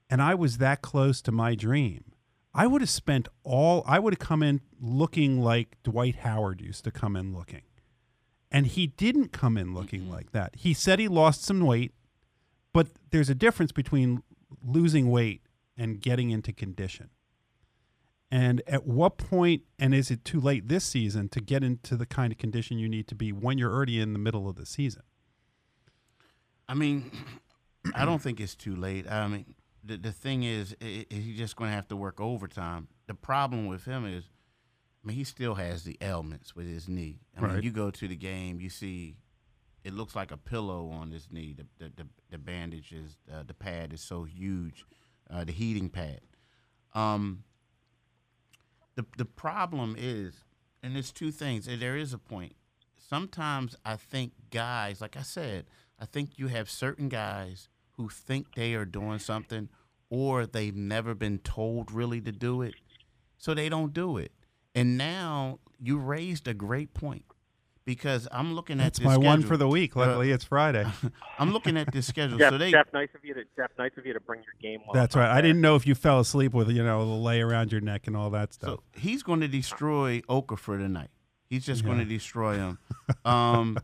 and 0.09 0.21
I 0.21 0.35
was 0.35 0.57
that 0.57 0.81
close 0.81 1.21
to 1.21 1.31
my 1.31 1.55
dream, 1.55 2.13
I 2.53 2.65
would 2.67 2.81
have 2.81 2.89
spent 2.89 3.27
all 3.43 3.83
I 3.85 3.99
would 3.99 4.13
have 4.13 4.19
come 4.19 4.41
in 4.41 4.61
looking 4.79 5.41
like 5.41 5.77
Dwight 5.83 6.17
Howard 6.17 6.61
used 6.61 6.83
to 6.85 6.91
come 6.91 7.15
in 7.15 7.33
looking. 7.33 7.61
And 8.51 8.65
he 8.65 8.87
didn't 8.87 9.31
come 9.31 9.57
in 9.57 9.75
looking 9.75 10.01
mm-hmm. 10.01 10.13
like 10.13 10.31
that. 10.31 10.55
He 10.55 10.73
said 10.73 10.97
he 10.97 11.07
lost 11.07 11.43
some 11.43 11.59
weight, 11.59 11.93
but 12.73 12.87
there's 13.11 13.29
a 13.29 13.35
difference 13.35 13.71
between 13.71 14.23
losing 14.63 15.11
weight 15.11 15.43
and 15.77 16.01
getting 16.01 16.31
into 16.31 16.51
condition. 16.51 17.09
And 18.31 18.61
at 18.67 18.85
what 18.85 19.17
point, 19.17 19.63
and 19.79 19.93
is 19.93 20.11
it 20.11 20.23
too 20.23 20.39
late 20.39 20.67
this 20.67 20.83
season 20.85 21.29
to 21.29 21.41
get 21.41 21.63
into 21.63 21.97
the 21.97 22.05
kind 22.05 22.31
of 22.31 22.37
condition 22.37 22.77
you 22.77 22.87
need 22.87 23.07
to 23.07 23.15
be 23.15 23.31
when 23.31 23.57
you're 23.57 23.73
already 23.73 23.99
in 23.99 24.13
the 24.13 24.19
middle 24.19 24.47
of 24.47 24.55
the 24.55 24.65
season? 24.67 25.01
I 26.67 26.75
mean, 26.75 27.11
I 27.95 28.05
don't 28.05 28.21
think 28.21 28.39
it's 28.39 28.55
too 28.55 28.75
late. 28.75 29.09
I 29.09 29.27
mean, 29.27 29.55
the 29.83 29.97
the 29.97 30.11
thing 30.11 30.43
is, 30.43 30.75
he's 30.79 31.37
just 31.37 31.55
going 31.55 31.69
to 31.71 31.75
have 31.75 31.87
to 31.87 31.95
work 31.95 32.21
overtime. 32.21 32.87
The 33.07 33.15
problem 33.15 33.65
with 33.65 33.85
him 33.85 34.05
is, 34.05 34.25
I 35.03 35.07
mean, 35.07 35.17
he 35.17 35.23
still 35.23 35.55
has 35.55 35.83
the 35.83 35.97
ailments 36.01 36.55
with 36.55 36.67
his 36.67 36.87
knee. 36.87 37.21
I 37.35 37.41
mean, 37.41 37.51
Right. 37.53 37.63
you 37.63 37.71
go 37.71 37.89
to 37.89 38.07
the 38.07 38.15
game, 38.15 38.59
you 38.61 38.69
see, 38.69 39.15
it 39.83 39.93
looks 39.95 40.15
like 40.15 40.31
a 40.31 40.37
pillow 40.37 40.89
on 40.91 41.09
his 41.11 41.27
knee. 41.31 41.55
The 41.57 41.65
the 41.83 41.91
the, 42.03 42.07
the 42.29 42.37
bandage 42.37 42.91
is 42.91 43.17
uh, 43.33 43.41
the 43.41 43.55
pad 43.55 43.91
is 43.91 44.01
so 44.01 44.23
huge, 44.23 44.85
uh, 45.31 45.43
the 45.45 45.51
heating 45.53 45.89
pad. 45.89 46.19
Um, 46.93 47.43
the 48.99 49.05
the 49.17 49.25
problem 49.25 49.95
is, 49.97 50.43
and 50.83 50.93
there's 50.93 51.13
two 51.13 51.31
things. 51.31 51.67
There 51.67 51.95
is 51.95 52.13
a 52.13 52.17
point. 52.17 52.55
Sometimes 52.97 53.77
I 53.85 53.95
think 53.95 54.33
guys, 54.51 54.99
like 54.99 55.15
I 55.15 55.21
said, 55.21 55.65
I 55.97 56.05
think 56.05 56.37
you 56.37 56.47
have 56.47 56.69
certain 56.69 57.07
guys 57.07 57.69
who 57.91 58.09
think 58.09 58.55
they 58.55 58.73
are 58.73 58.83
doing 58.83 59.19
something, 59.19 59.69
or 60.09 60.45
they've 60.45 60.75
never 60.75 61.15
been 61.15 61.39
told 61.39 61.93
really 61.93 62.19
to 62.19 62.33
do 62.33 62.61
it, 62.61 62.75
so 63.37 63.53
they 63.53 63.69
don't 63.69 63.93
do 63.93 64.17
it. 64.17 64.33
And 64.75 64.97
now 64.97 65.59
you 65.79 65.97
raised 65.97 66.45
a 66.49 66.53
great 66.53 66.93
point 66.93 67.23
because 67.89 68.27
I'm 68.31 68.53
looking 68.53 68.79
at 68.79 68.83
That's 68.83 68.99
this 68.99 69.05
my 69.07 69.17
one 69.17 69.41
for 69.41 69.57
the 69.57 69.67
week. 69.67 69.95
Uh, 69.95 70.01
Luckily, 70.01 70.31
it's 70.31 70.43
Friday. 70.45 70.85
I'm 71.39 71.51
looking 71.51 71.75
at 71.75 71.91
this 71.91 72.05
schedule. 72.05 72.37
Jeff, 72.37 72.51
so 72.51 72.57
they 72.59 72.69
Jeff, 72.69 72.85
nice 72.93 73.09
of 73.15 73.25
you 73.25 73.33
to 73.33 73.43
Jeff, 73.57 73.71
nice 73.79 73.91
of 73.97 74.05
you 74.05 74.13
to 74.13 74.19
bring 74.19 74.41
your 74.43 74.53
game. 74.61 74.81
while 74.85 74.93
That's 74.93 75.15
I'm 75.15 75.21
right. 75.23 75.31
I 75.37 75.41
didn't 75.41 75.61
know 75.61 75.75
if 75.75 75.87
you 75.87 75.95
fell 75.95 76.19
asleep 76.19 76.53
with 76.53 76.69
you 76.69 76.83
know 76.83 76.99
the 76.99 77.11
lei 77.13 77.41
around 77.41 77.71
your 77.71 77.81
neck 77.81 78.05
and 78.05 78.15
all 78.15 78.29
that 78.29 78.53
stuff. 78.53 78.69
So 78.69 78.83
he's 78.99 79.23
going 79.23 79.39
to 79.41 79.47
destroy 79.47 80.21
Okafor 80.29 80.77
tonight. 80.77 81.09
He's 81.49 81.65
just 81.65 81.83
going 81.83 81.97
to 81.97 82.05
destroy 82.05 82.55
him. 82.57 82.77
Um, 83.25 83.79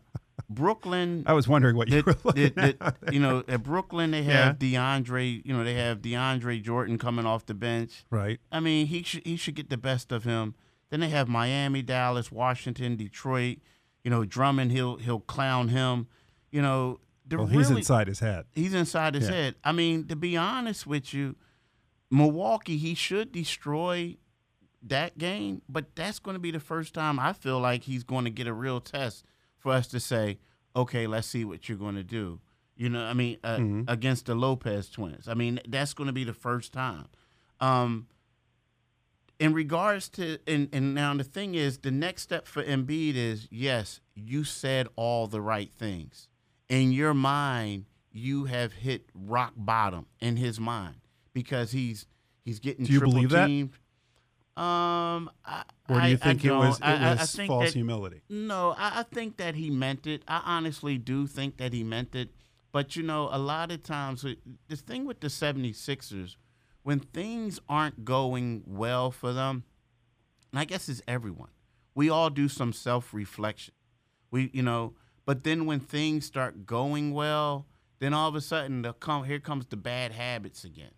Brooklyn, 0.49 1.23
I 1.25 1.33
was 1.33 1.47
wondering 1.47 1.75
what 1.75 1.87
you 1.89 2.01
the- 2.03 2.11
were 2.11 2.17
looking 2.23 2.53
the- 2.53 2.77
at. 2.79 3.13
you 3.13 3.19
know, 3.19 3.43
at 3.47 3.63
Brooklyn 3.63 4.11
they 4.11 4.23
have 4.23 4.59
DeAndre. 4.59 5.41
You 5.43 5.57
know, 5.57 5.63
they 5.63 5.73
have 5.73 5.99
DeAndre 6.01 6.61
Jordan 6.61 6.97
coming 6.97 7.25
off 7.25 7.45
the 7.45 7.53
bench. 7.55 8.05
right. 8.11 8.39
I 8.51 8.59
mean, 8.59 8.85
he 8.87 9.01
should 9.03 9.25
he 9.25 9.35
should 9.35 9.55
get 9.55 9.69
the 9.69 9.77
best 9.77 10.11
of 10.11 10.23
him. 10.23 10.53
Then 10.91 10.99
they 10.99 11.09
have 11.09 11.27
Miami, 11.27 11.81
Dallas, 11.81 12.31
Washington, 12.31 12.95
Detroit. 12.95 13.57
You 14.05 14.11
know, 14.11 14.23
Drummond, 14.23 14.71
he'll 14.71 14.97
he'll 14.97 15.19
clown 15.19 15.67
him. 15.69 16.07
You 16.51 16.61
know, 16.61 16.99
Well, 17.29 17.47
really, 17.47 17.57
he's 17.57 17.69
inside 17.71 18.07
his 18.07 18.19
head. 18.19 18.45
He's 18.53 18.73
inside 18.73 19.15
his 19.15 19.27
Yeah. 19.27 19.33
head. 19.35 19.55
I 19.63 19.71
mean, 19.73 20.07
to 20.07 20.15
be 20.15 20.37
honest 20.37 20.85
with 20.87 21.11
you, 21.13 21.35
Milwaukee, 22.11 22.77
he 22.77 22.93
should 22.93 23.31
destroy 23.31 24.17
that 24.83 25.17
game, 25.17 25.63
but 25.67 25.95
that's 25.95 26.19
going 26.19 26.35
to 26.35 26.39
be 26.39 26.51
the 26.51 26.59
first 26.59 26.93
time 26.93 27.19
I 27.19 27.33
feel 27.33 27.59
like 27.59 27.83
he's 27.83 28.03
going 28.03 28.25
to 28.25 28.29
get 28.31 28.45
a 28.45 28.53
real 28.53 28.79
test 28.79 29.25
for 29.57 29.71
us 29.71 29.87
to 29.87 29.99
say, 29.99 30.37
okay, 30.75 31.07
let's 31.07 31.25
see 31.27 31.43
what 31.43 31.67
you're 31.67 31.77
going 31.79 31.95
to 31.95 32.03
do. 32.03 32.39
You 32.75 32.89
know, 32.89 33.03
I 33.03 33.13
mean, 33.13 33.37
uh, 33.43 33.57
Mhm. 33.57 33.85
against 33.87 34.27
the 34.27 34.35
Lopez 34.35 34.89
twins. 34.89 35.27
I 35.27 35.33
mean, 35.33 35.59
that's 35.67 35.95
going 35.95 36.07
to 36.07 36.13
be 36.13 36.23
the 36.25 36.33
first 36.33 36.71
time. 36.73 37.07
Um, 37.59 38.05
in 39.39 39.54
regards 39.54 40.08
to, 40.10 40.38
and, 40.48 40.69
and 40.71 40.93
now 40.95 41.13
the 41.15 41.24
thing 41.24 41.56
is, 41.56 41.80
the 41.80 41.91
next 41.91 42.21
step 42.24 42.48
for 42.48 42.63
Embiid 42.63 43.15
is 43.15 43.48
yes, 43.52 44.00
you 44.15 44.43
said 44.43 44.88
all 44.95 45.28
the 45.28 45.41
right 45.41 45.71
things. 45.78 46.28
In 46.69 46.91
your 46.91 47.13
mind, 47.13 47.86
you 48.12 48.45
have 48.45 48.74
hit 48.74 49.10
rock 49.13 49.54
bottom 49.58 50.06
in 50.19 50.38
his 50.38 50.60
mind 50.60 50.95
because 51.34 51.71
he's 51.71 52.08
he's 52.43 52.60
getting 52.60 52.86
Do 52.86 52.93
you 52.93 53.00
triple 53.00 53.13
believe 53.15 53.30
that? 53.32 53.48
teamed. 53.48 53.71
Um, 54.58 55.30
I, 55.43 55.63
Or 55.89 56.00
do 56.00 56.08
you 56.08 56.12
I- 56.12 56.12
I 56.12 56.15
think 56.15 56.45
it 56.45 56.52
was 56.54 56.78
it 56.80 56.84
I- 56.86 56.93
I- 56.95 57.10
I 57.10 57.15
was 57.15 57.36
think 57.36 57.48
false 57.50 57.65
that- 57.65 57.74
humility? 57.74 58.21
no, 58.30 58.71
I, 58.78 59.02
I 59.02 59.04
think 59.04 59.36
that 59.38 59.56
he 59.56 59.69
meant 59.69 60.08
it. 60.08 60.24
I 60.30 60.41
honestly 60.45 60.98
do 60.98 61.28
think 61.28 61.58
that 61.58 61.74
he 61.74 61.84
meant 61.84 62.15
it. 62.15 62.30
But, 62.71 62.95
you 62.95 63.04
know, 63.04 63.30
a 63.32 63.38
lot 63.39 63.71
of 63.71 63.84
times, 63.84 64.21
the 64.67 64.76
thing 64.76 65.06
with 65.06 65.19
the 65.19 65.28
76ers, 65.28 66.36
when 66.86 67.00
things 67.00 67.60
aren't 67.67 68.06
going 68.06 68.62
well 68.63 69.10
for 69.10 69.34
them, 69.34 69.63
and 70.52 70.60
I 70.60 70.65
guess 70.65 70.88
it's 70.88 71.02
everyone, 71.08 71.50
we 71.95 72.12
all 72.12 72.30
do 72.30 72.48
some 72.48 72.74
self 72.74 73.12
reflection. 73.12 73.74
We, 74.30 74.52
you 74.54 74.62
know, 74.62 74.93
but 75.26 75.43
then 75.43 75.65
when 75.65 75.80
things 75.80 76.28
start 76.28 76.67
going 76.67 77.12
well, 77.12 77.65
then 77.98 78.13
all 78.13 78.30
of 78.30 78.36
a 78.36 78.41
sudden, 78.41 78.84
the 78.84 78.93
come, 78.93 79.24
here 79.24 79.39
comes 79.39 79.65
the 79.65 79.78
bad 79.78 80.12
habits 80.12 80.63
again. 80.63 80.91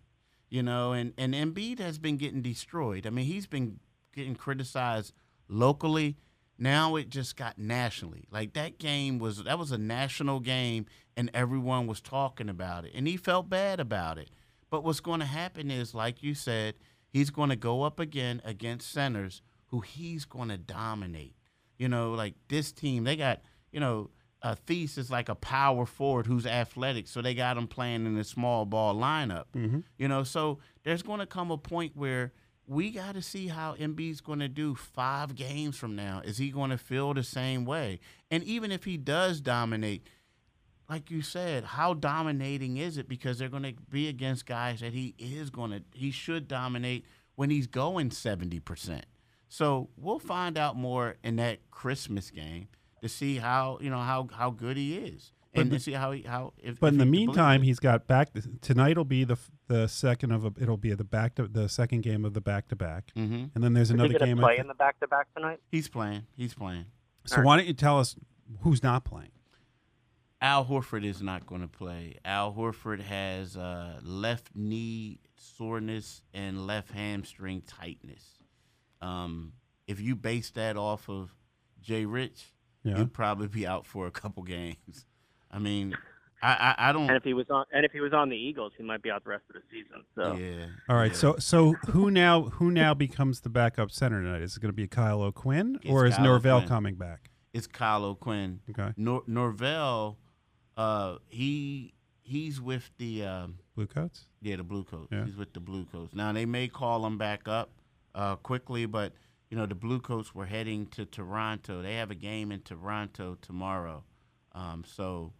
You 0.50 0.62
know, 0.62 0.92
and, 0.92 1.14
and 1.16 1.32
Embiid 1.32 1.78
has 1.78 1.98
been 1.98 2.18
getting 2.18 2.42
destroyed. 2.42 3.06
I 3.06 3.10
mean, 3.10 3.24
he's 3.24 3.46
been 3.46 3.80
getting 4.14 4.34
criticized 4.34 5.14
locally. 5.48 6.18
Now 6.58 6.96
it 6.96 7.08
just 7.08 7.34
got 7.34 7.58
nationally. 7.58 8.28
Like 8.30 8.52
that 8.52 8.76
game 8.76 9.18
was 9.18 9.42
that 9.44 9.58
was 9.58 9.72
a 9.72 9.78
national 9.78 10.40
game 10.40 10.84
and 11.16 11.30
everyone 11.32 11.86
was 11.86 12.02
talking 12.02 12.50
about 12.50 12.84
it. 12.84 12.92
And 12.94 13.08
he 13.08 13.16
felt 13.16 13.48
bad 13.48 13.80
about 13.80 14.18
it. 14.18 14.28
But 14.70 14.84
what's 14.84 15.00
going 15.00 15.20
to 15.20 15.26
happen 15.26 15.70
is 15.70 15.94
like 15.94 16.22
you 16.22 16.34
said, 16.34 16.74
he's 17.08 17.30
going 17.30 17.50
to 17.50 17.56
go 17.56 17.82
up 17.82 17.98
again 17.98 18.42
against 18.44 18.90
centers 18.90 19.42
who 19.66 19.80
he's 19.80 20.24
going 20.24 20.48
to 20.48 20.58
dominate. 20.58 21.34
You 21.78 21.88
know, 21.88 22.12
like 22.12 22.34
this 22.48 22.72
team, 22.72 23.04
they 23.04 23.16
got, 23.16 23.40
you 23.70 23.80
know, 23.80 24.10
a 24.42 24.56
Thies 24.56 24.98
is 24.98 25.10
like 25.10 25.28
a 25.28 25.34
power 25.34 25.84
forward 25.84 26.26
who's 26.26 26.46
athletic, 26.46 27.08
so 27.08 27.20
they 27.20 27.34
got 27.34 27.56
him 27.56 27.66
playing 27.66 28.06
in 28.06 28.16
a 28.16 28.24
small 28.24 28.64
ball 28.64 28.94
lineup. 28.94 29.44
Mm-hmm. 29.56 29.80
You 29.96 30.08
know, 30.08 30.22
so 30.22 30.58
there's 30.84 31.02
going 31.02 31.20
to 31.20 31.26
come 31.26 31.50
a 31.50 31.58
point 31.58 31.96
where 31.96 32.32
we 32.66 32.90
got 32.90 33.14
to 33.14 33.22
see 33.22 33.48
how 33.48 33.74
Embiid's 33.74 34.20
going 34.20 34.40
to 34.40 34.48
do 34.48 34.74
five 34.74 35.34
games 35.34 35.76
from 35.76 35.96
now. 35.96 36.20
Is 36.24 36.38
he 36.38 36.50
going 36.50 36.70
to 36.70 36.78
feel 36.78 37.14
the 37.14 37.24
same 37.24 37.64
way? 37.64 37.98
And 38.30 38.44
even 38.44 38.70
if 38.70 38.84
he 38.84 38.96
does 38.96 39.40
dominate, 39.40 40.06
like 40.88 41.10
you 41.10 41.20
said, 41.22 41.64
how 41.64 41.94
dominating 41.94 42.76
is 42.78 42.96
it? 42.96 43.08
Because 43.08 43.38
they're 43.38 43.48
going 43.48 43.62
to 43.64 43.74
be 43.90 44.08
against 44.08 44.46
guys 44.46 44.80
that 44.80 44.92
he 44.94 45.14
is 45.18 45.50
going 45.50 45.70
to, 45.72 45.82
he 45.92 46.10
should 46.10 46.48
dominate 46.48 47.04
when 47.34 47.50
he's 47.50 47.66
going 47.66 48.10
70%. 48.10 49.02
So 49.48 49.88
we'll 49.96 50.18
find 50.18 50.56
out 50.58 50.76
more 50.76 51.16
in 51.22 51.36
that 51.36 51.70
Christmas 51.70 52.30
game 52.30 52.68
to 53.02 53.08
see 53.08 53.36
how, 53.36 53.78
you 53.80 53.90
know, 53.90 53.98
how, 54.00 54.28
how 54.32 54.50
good 54.50 54.76
he 54.76 54.96
is. 54.96 55.32
And 55.54 55.70
to 55.72 55.80
see 55.80 55.92
how 55.92 56.12
he, 56.12 56.22
how, 56.22 56.52
if, 56.58 56.78
But 56.78 56.88
if 56.88 56.92
in 56.92 56.98
the 56.98 57.06
meantime, 57.06 57.62
he's 57.62 57.80
got 57.80 58.06
back 58.06 58.28
tonight. 58.60 58.96
Will 58.96 59.04
be 59.04 59.24
the 59.24 59.36
the 59.66 59.88
second 59.88 60.30
of 60.30 60.44
a, 60.44 60.52
it'll 60.60 60.76
be 60.76 60.94
the 60.94 61.02
back 61.04 61.34
to 61.34 61.48
the 61.48 61.68
second 61.68 62.02
game 62.02 62.24
of 62.24 62.32
the 62.34 62.40
back 62.40 62.68
to 62.68 62.76
back, 62.76 63.10
Mhm. 63.16 63.50
and 63.54 63.64
then 63.64 63.72
there's 63.72 63.88
Is 63.88 63.88
he 63.90 63.94
another 63.94 64.18
going 64.18 64.28
game. 64.28 64.36
to 64.36 64.42
play 64.42 64.58
in 64.58 64.68
the 64.68 64.74
back-to-back 64.74 65.26
tonight? 65.34 65.58
he's 65.68 65.88
playing. 65.88 66.26
He's 66.36 66.54
playing. 66.54 66.84
so 67.24 67.40
why 67.42 67.56
don't 67.56 67.66
you 67.66 67.72
tell 67.72 67.98
us 67.98 68.14
who's 68.60 68.84
not 68.84 69.04
playing? 69.04 69.30
Al 70.40 70.64
Horford 70.64 71.04
is 71.04 71.20
not 71.20 71.46
going 71.46 71.62
to 71.62 71.68
play. 71.68 72.16
Al 72.24 72.52
Horford 72.54 73.00
has 73.00 73.56
uh, 73.56 73.98
left 74.02 74.50
knee 74.54 75.18
soreness 75.36 76.22
and 76.32 76.66
left 76.66 76.92
hamstring 76.92 77.62
tightness. 77.66 78.24
Um, 79.02 79.52
if 79.86 80.00
you 80.00 80.14
base 80.14 80.50
that 80.50 80.76
off 80.76 81.08
of 81.08 81.34
Jay 81.80 82.04
Rich, 82.04 82.52
Yeah. 82.84 82.98
he'd 82.98 83.12
probably 83.12 83.48
be 83.48 83.66
out 83.66 83.84
for 83.86 84.06
a 84.06 84.10
couple 84.10 84.42
games. 84.44 85.06
I 85.50 85.58
mean, 85.58 85.96
I 86.42 86.74
I, 86.78 86.90
I 86.90 86.92
don't. 86.92 87.08
And 87.08 87.16
if 87.16 87.24
he 87.24 87.34
was 87.34 87.46
on, 87.50 87.64
and 87.72 87.84
if 87.84 87.90
he 87.90 88.00
was 88.00 88.12
on 88.12 88.28
the 88.28 88.36
Eagles, 88.36 88.72
he 88.76 88.84
might 88.84 89.02
be 89.02 89.10
out 89.10 89.24
the 89.24 89.30
rest 89.30 89.44
of 89.52 89.56
the 89.60 89.62
season. 89.72 90.04
So 90.14 90.34
Yeah. 90.36 90.66
All 90.88 90.94
right. 90.96 91.10
yeah. 91.10 91.16
So 91.16 91.36
so 91.38 91.72
who 91.90 92.10
now 92.12 92.42
who 92.42 92.70
now 92.70 92.94
becomes 92.94 93.40
the 93.40 93.48
backup 93.48 93.90
center 93.90 94.22
tonight? 94.22 94.42
Is 94.42 94.56
it 94.56 94.60
going 94.60 94.70
to 94.70 94.76
be 94.76 94.86
Kyle 94.86 95.22
O'Quinn 95.22 95.80
or 95.88 96.06
It's 96.06 96.14
is 96.14 96.18
Kyle 96.18 96.26
Norvel 96.38 96.56
O'Quinn. 96.58 96.68
coming 96.68 96.94
back? 96.94 97.30
it's 97.54 97.66
Kyle 97.66 98.04
O'Quinn. 98.04 98.60
Okay. 98.70 98.92
Nor- 98.96 99.22
Norvel, 99.22 100.16
uh, 100.78 101.16
he 101.28 101.92
he's 102.22 102.60
with 102.60 102.90
the. 102.96 103.24
Um, 103.24 103.58
Blue 103.74 103.86
Coats. 103.86 104.26
Yeah, 104.40 104.56
the 104.56 104.62
Blue 104.62 104.84
Coats. 104.84 105.08
Yeah. 105.12 105.24
He's 105.24 105.36
with 105.36 105.52
the 105.52 105.60
Blue 105.60 105.84
Coats. 105.84 106.14
Now 106.14 106.32
they 106.32 106.46
may 106.46 106.68
call 106.68 107.04
him 107.04 107.18
back 107.18 107.48
up 107.48 107.70
uh, 108.14 108.36
quickly, 108.36 108.86
but 108.86 109.12
you 109.50 109.56
know 109.56 109.66
the 109.66 109.74
Blue 109.74 110.00
Coats 110.00 110.34
were 110.34 110.46
heading 110.46 110.86
to 110.92 111.04
Toronto. 111.04 111.82
They 111.82 111.96
have 111.96 112.10
a 112.10 112.14
game 112.14 112.52
in 112.52 112.60
Toronto 112.60 113.36
tomorrow, 113.42 114.04
um, 114.52 114.84
so 114.86 115.32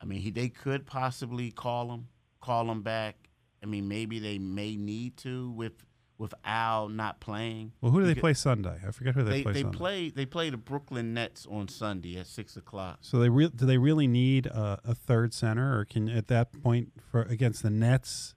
I 0.00 0.04
mean 0.04 0.20
he, 0.20 0.30
they 0.30 0.48
could 0.48 0.84
possibly 0.84 1.50
call 1.52 1.92
him, 1.92 2.08
call 2.40 2.70
him 2.70 2.82
back. 2.82 3.28
I 3.62 3.66
mean 3.66 3.86
maybe 3.86 4.18
they 4.18 4.38
may 4.38 4.76
need 4.76 5.16
to 5.18 5.50
with 5.52 5.84
with 6.22 6.34
Al 6.44 6.88
not 6.88 7.18
playing. 7.18 7.72
Well, 7.80 7.90
who 7.90 7.98
do 8.00 8.06
they 8.06 8.14
play 8.14 8.32
Sunday? 8.32 8.78
I 8.86 8.92
forget 8.92 9.16
who 9.16 9.24
they, 9.24 9.38
They 9.38 9.42
play 9.42 9.52
they 9.54 9.62
Sunday. 9.62 9.76
play 9.76 10.08
they 10.10 10.24
play 10.24 10.50
the 10.50 10.56
Brooklyn 10.56 11.12
Nets 11.14 11.48
on 11.50 11.66
Sunday 11.66 12.16
at 12.16 12.28
six 12.28 12.56
o'clock. 12.56 12.98
So 13.00 13.18
they 13.18 13.28
re- 13.28 13.50
do 13.54 13.66
they 13.66 13.76
really 13.76 14.06
need 14.06 14.46
a, 14.46 14.78
a 14.84 14.94
third 14.94 15.34
center, 15.34 15.76
or 15.76 15.84
can 15.84 16.08
at 16.08 16.28
that 16.28 16.52
point 16.62 16.92
for 17.10 17.22
against 17.22 17.64
the 17.64 17.70
Nets, 17.70 18.36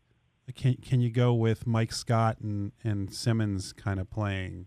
can 0.55 0.77
can 0.77 0.99
you 0.99 1.11
go 1.11 1.35
with 1.35 1.67
Mike 1.67 1.93
Scott 1.93 2.39
and 2.41 2.71
and 2.83 3.13
Simmons 3.13 3.71
kind 3.71 3.99
of 3.99 4.09
playing? 4.09 4.65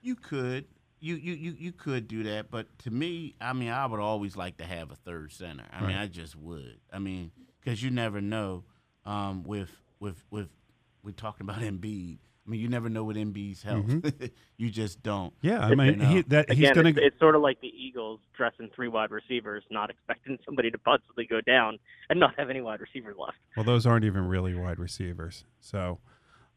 You 0.00 0.16
could. 0.16 0.64
You, 1.02 1.14
you, 1.16 1.32
you, 1.32 1.54
you 1.58 1.72
could 1.72 2.08
do 2.08 2.24
that, 2.24 2.50
but 2.50 2.66
to 2.80 2.90
me, 2.90 3.34
I 3.40 3.54
mean, 3.54 3.70
I 3.70 3.86
would 3.86 4.00
always 4.00 4.36
like 4.36 4.58
to 4.58 4.66
have 4.66 4.90
a 4.90 4.94
third 4.96 5.32
center. 5.32 5.64
I 5.72 5.86
mean, 5.86 5.96
I 5.96 6.06
just 6.08 6.36
would. 6.36 6.78
I 6.92 6.98
mean, 6.98 7.32
because 7.58 7.82
you 7.82 7.90
never 7.90 8.20
know. 8.20 8.64
Um, 9.06 9.42
with 9.44 9.70
with 9.98 10.22
with 10.30 10.50
we're 11.02 11.12
talking 11.12 11.48
about 11.48 11.60
Embiid. 11.70 12.18
I 12.50 12.52
mean, 12.52 12.60
you 12.62 12.68
never 12.68 12.88
know 12.88 13.04
with 13.04 13.16
Embiid's 13.16 13.62
health. 13.62 13.86
Mm-hmm. 13.86 14.24
you 14.56 14.70
just 14.70 15.00
don't. 15.04 15.32
Yeah, 15.40 15.60
I 15.60 15.70
It's- 15.70 15.76
mean 15.78 16.00
he, 16.00 16.14
No. 16.16 16.22
that 16.28 16.48
he's 16.50 16.58
again, 16.58 16.74
going 16.74 16.86
it's, 16.88 16.98
to. 16.98 17.04
it's 17.06 17.18
sort 17.20 17.36
of 17.36 17.42
like 17.42 17.60
the 17.60 17.68
Eagles 17.68 18.18
dressing 18.36 18.68
three 18.74 18.88
wide 18.88 19.12
receivers, 19.12 19.62
not 19.70 19.88
expecting 19.88 20.36
somebody 20.44 20.68
to 20.72 20.78
possibly 20.78 21.26
go 21.26 21.40
down 21.40 21.78
and 22.08 22.18
not 22.18 22.34
have 22.36 22.50
any 22.50 22.60
wide 22.60 22.80
receivers 22.80 23.14
left. 23.16 23.36
Well, 23.56 23.62
those 23.62 23.86
aren't 23.86 24.04
even 24.04 24.26
really 24.26 24.52
wide 24.52 24.80
receivers. 24.80 25.44
So, 25.60 26.00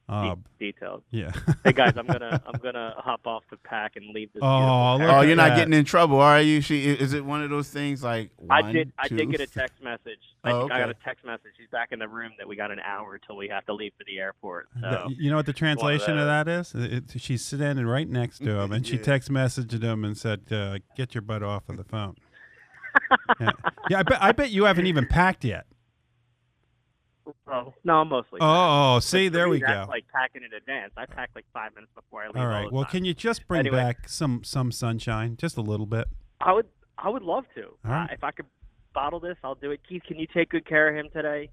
uh, 0.10 0.36
De- 0.36 0.42
details. 0.60 1.02
yeah. 1.12 1.32
Hey 1.63 1.72
guys, 1.72 1.94
I'm 1.96 2.06
gonna 2.08 2.42
I'm 2.46 2.60
gonna 2.62 2.94
hop 2.98 3.26
off 3.26 3.44
the 3.50 3.58
pack 3.58 3.96
and 3.96 4.13
leave 4.13 4.32
this. 4.34 4.42
Oh, 4.44 4.98
look 5.00 5.10
Oh, 5.10 5.22
you're 5.22 5.36
not 5.36 5.50
that. 5.50 5.56
getting 5.58 5.74
in 5.74 5.86
trouble, 5.86 6.20
are 6.20 6.42
you? 6.42 6.60
She 6.62 6.86
is 6.89 7.13
it 7.13 7.24
one 7.24 7.42
of 7.42 7.50
those 7.50 7.70
things 7.70 8.04
like 8.04 8.30
I 8.50 8.62
one, 8.62 8.74
did. 8.74 8.92
I 9.00 9.08
did 9.08 9.32
get 9.32 9.39
a 9.42 9.48
text 9.48 9.82
message. 9.82 10.20
I, 10.44 10.52
Oh, 10.52 10.66
I 10.66 10.80
got 10.80 10.89
a 10.89 10.94
text 11.06 11.24
message. 11.26 11.52
She's 11.58 11.70
back 11.72 11.94
in 11.94 12.00
the 12.00 12.08
room 12.08 12.32
that 12.38 12.48
we 12.48 12.56
got 12.58 12.70
an 12.72 12.80
hour 12.82 13.18
till 13.18 13.38
we 13.38 13.48
have 13.48 13.66
to 13.68 13.74
leave 13.74 13.94
for 13.98 14.04
the 14.06 14.20
airport. 14.20 14.68
So 14.76 14.82
That- 14.82 15.10
you 15.18 15.30
know 15.30 15.38
what 15.38 15.46
the 15.46 15.54
translation 15.54 16.18
of 16.18 16.26
that 16.28 16.48
is? 16.50 16.74
It, 16.76 16.94
it- 17.16 17.22
she's 17.22 17.44
standing 17.46 17.86
right 17.86 18.08
next 18.10 18.39
to 18.39 18.60
him, 18.60 18.72
and 18.74 18.86
she 18.86 18.96
Yeah. 18.98 19.04
text 19.04 19.30
messaged 19.32 19.82
him 19.82 20.04
and 20.04 20.18
said, 20.18 20.42
uh, 20.52 20.80
"Get 20.98 21.16
your 21.16 21.22
butt 21.22 21.44
off 21.44 21.70
of 21.70 21.78
the 21.78 21.84
phone." 21.86 22.16
yeah. 23.39 23.50
yeah, 23.89 24.00
I 24.00 24.04
bet. 24.04 24.22
I 24.22 24.32
bet 24.34 24.52
you 24.52 24.66
haven't 24.66 24.86
even 24.88 25.08
packed 25.08 25.44
yet. 25.46 25.66
Oh, 27.47 27.73
no, 27.83 28.03
mostly. 28.05 28.39
Oh, 28.41 28.95
But 28.95 28.99
see, 29.01 29.27
for 29.27 29.33
there 29.33 29.45
me, 29.45 29.51
we 29.51 29.59
that's 29.59 29.86
go. 29.88 29.91
Like 29.91 30.05
packing 30.13 30.41
in 30.43 30.53
advance. 30.53 30.93
I 30.97 31.05
pack 31.05 31.29
like 31.36 31.45
five 31.53 31.73
minutes 31.75 31.91
before 31.95 32.23
I 32.23 32.27
leave. 32.27 32.38
All 32.38 32.47
right. 32.47 32.69
the 32.69 32.73
Well, 32.73 32.83
time. 32.83 32.91
can 32.91 33.05
you 33.05 33.13
just 33.13 33.47
bring 33.47 33.59
Anyway. 33.62 33.77
back 33.77 34.07
some 34.09 34.43
some 34.43 34.71
sunshine, 34.71 35.38
just 35.38 35.57
a 35.57 35.62
little 35.62 35.86
bit? 35.86 36.07
I 36.41 36.53
would. 36.53 36.67
I 36.97 37.09
would 37.09 37.23
love 37.23 37.45
to. 37.55 37.63
All 37.63 37.91
right. 37.91 38.09
Uh, 38.09 38.13
if 38.13 38.23
I 38.23 38.31
could 38.31 38.45
bottle 38.93 39.19
this, 39.19 39.36
I'll 39.43 39.55
do 39.55 39.71
it. 39.71 39.81
Keith, 39.88 40.03
can 40.07 40.19
you 40.19 40.27
take 40.33 40.49
good 40.49 40.65
care 40.65 40.88
of 40.89 40.95
him 40.95 41.09
today? 41.12 41.49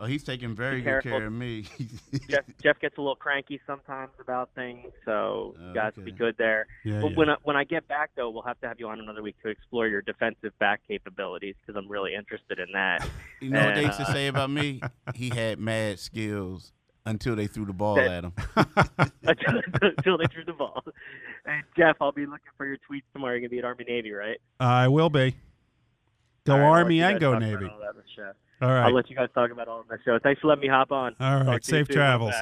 Oh, 0.00 0.06
he's 0.06 0.24
taking 0.24 0.56
very 0.56 0.76
Be 0.78 0.82
good 0.82 1.02
careful. 1.02 1.10
care 1.12 1.26
of 1.28 1.32
me. 1.32 1.66
Jeff 2.28 2.44
Jeff 2.62 2.80
gets 2.80 2.98
a 2.98 3.00
little 3.00 3.14
cranky 3.14 3.60
sometimes 3.64 4.10
about 4.20 4.50
things, 4.56 4.90
so 5.04 5.54
you 5.68 5.72
guys 5.72 5.92
be 5.94 6.02
Okay. 6.02 6.10
good 6.10 6.34
there. 6.36 6.66
Yeah. 6.84 7.00
But 7.00 7.10
yeah. 7.12 7.16
when 7.16 7.30
I, 7.30 7.36
when 7.44 7.56
I 7.56 7.62
get 7.64 7.86
back 7.86 8.10
though, 8.16 8.28
we'll 8.30 8.42
have 8.42 8.60
to 8.62 8.68
have 8.68 8.80
you 8.80 8.88
on 8.88 8.98
another 8.98 9.22
week 9.22 9.36
to 9.44 9.48
explore 9.50 9.86
your 9.86 10.02
defensive 10.02 10.52
back 10.58 10.80
capabilities 10.88 11.54
because 11.60 11.80
I'm 11.80 11.88
really 11.88 12.12
interested 12.14 12.58
in 12.58 12.66
that. 12.72 13.06
you 13.40 13.50
know 13.50 13.64
what 13.66 13.74
they 13.76 13.84
used 13.84 13.98
to 13.98 14.02
Uh, 14.08 14.12
say 14.12 14.26
about 14.26 14.50
me? 14.50 14.80
He 15.14 15.28
had 15.30 15.60
mad 15.60 16.00
skills 16.00 16.72
until 17.06 17.36
they 17.36 17.46
threw 17.46 17.64
the 17.66 17.72
ball 17.72 17.94
That- 17.94 18.10
at 18.10 18.24
him. 18.24 18.32
until, 19.22 19.60
until 19.80 20.18
they 20.18 20.26
threw 20.26 20.44
the 20.44 20.54
ball. 20.54 20.82
And 21.46 21.62
Jeff, 21.76 21.96
I'll 22.00 22.10
be 22.10 22.26
looking 22.26 22.50
for 22.56 22.66
your 22.66 22.78
tweets 22.78 23.02
tomorrow. 23.12 23.34
You're 23.34 23.42
gonna 23.42 23.50
be 23.50 23.58
at 23.58 23.64
Army 23.64 23.84
Navy, 23.86 24.10
right? 24.12 24.40
I 24.58 24.88
will 24.88 25.10
be. 25.10 25.36
Go 26.46 26.54
All 26.54 26.58
right, 26.58 26.66
Army 26.80 27.00
and 27.02 27.20
go 27.20 27.32
talk 27.32 27.42
about 27.42 27.60
Navy. 27.60 27.70
All 28.60 28.68
that 28.68 28.74
on 28.74 28.76
the 28.80 28.80
show. 28.80 28.84
All 28.84 28.86
I'll 28.86 28.94
let 28.94 29.10
you 29.10 29.16
guys 29.16 29.28
talk 29.34 29.50
about 29.50 29.68
all 29.68 29.80
of 29.80 29.88
the 29.88 29.98
show. 30.04 30.18
Thanks 30.22 30.40
for 30.40 30.48
letting 30.48 30.62
me 30.62 30.68
hop 30.68 30.92
on. 30.92 31.14
All 31.20 31.32
right. 31.32 31.38
Talk 31.38 31.46
right. 31.48 31.62
to 31.62 31.76
you 31.76 31.84
Safe 31.84 31.86
soon 31.88 31.98
when 31.98 32.06
I'm 32.06 32.18
travels. 32.18 32.34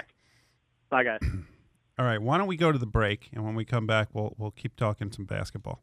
Bye, 0.90 1.04
guys. 1.04 1.20
All 1.98 2.06
right. 2.06 2.20
Why 2.20 2.38
don't 2.38 2.46
we 2.46 2.56
go 2.56 2.72
to 2.72 2.78
the 2.78 2.86
break, 2.86 3.28
and 3.32 3.44
when 3.44 3.54
we 3.54 3.64
come 3.64 3.86
back, 3.86 4.08
we'll 4.12 4.34
we'll 4.38 4.50
keep 4.50 4.76
talking 4.76 5.12
some 5.12 5.24
basketball. 5.24 5.80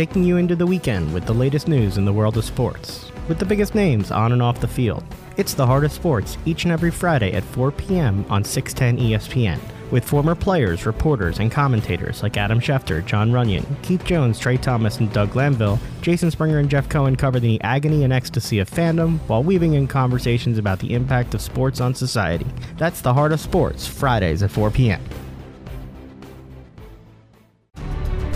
taking 0.00 0.24
you 0.24 0.38
into 0.38 0.56
the 0.56 0.66
weekend 0.66 1.12
with 1.12 1.26
the 1.26 1.34
latest 1.34 1.68
news 1.68 1.98
in 1.98 2.06
the 2.06 2.12
world 2.12 2.34
of 2.38 2.44
sports, 2.44 3.12
with 3.28 3.38
the 3.38 3.44
biggest 3.44 3.74
names 3.74 4.10
on 4.10 4.32
and 4.32 4.42
off 4.42 4.58
the 4.58 4.66
field. 4.66 5.04
It's 5.40 5.54
the 5.54 5.66
Heart 5.66 5.86
of 5.86 5.92
Sports 5.92 6.36
each 6.44 6.64
and 6.64 6.72
every 6.72 6.90
Friday 6.90 7.32
at 7.32 7.42
4 7.42 7.72
p.m. 7.72 8.26
on 8.28 8.44
610 8.44 9.02
ESPN, 9.02 9.58
with 9.90 10.04
former 10.04 10.34
players, 10.34 10.84
reporters, 10.84 11.38
and 11.38 11.50
commentators 11.50 12.22
like 12.22 12.36
Adam 12.36 12.60
Schefter, 12.60 13.02
Jon 13.02 13.30
Runyan, 13.30 13.64
Keith 13.82 14.04
Jones, 14.04 14.38
Tra 14.38 14.58
Thomas, 14.58 14.98
and 14.98 15.10
Doug 15.14 15.30
Glanville. 15.30 15.78
Jason 16.02 16.30
Springer 16.30 16.58
and 16.58 16.68
Jeff 16.68 16.90
Cohen 16.90 17.16
cover 17.16 17.40
the 17.40 17.58
agony 17.62 18.04
and 18.04 18.12
ecstasy 18.12 18.58
of 18.58 18.68
fandom 18.68 19.18
while 19.28 19.42
weaving 19.42 19.72
in 19.72 19.86
conversations 19.86 20.58
about 20.58 20.78
the 20.78 20.92
impact 20.92 21.32
of 21.32 21.40
sports 21.40 21.80
on 21.80 21.94
society. 21.94 22.46
That's 22.76 23.00
the 23.00 23.14
Heart 23.14 23.32
of 23.32 23.40
Sports, 23.40 23.86
Fridays 23.86 24.42
at 24.42 24.50
4 24.50 24.70
p.m. 24.70 25.02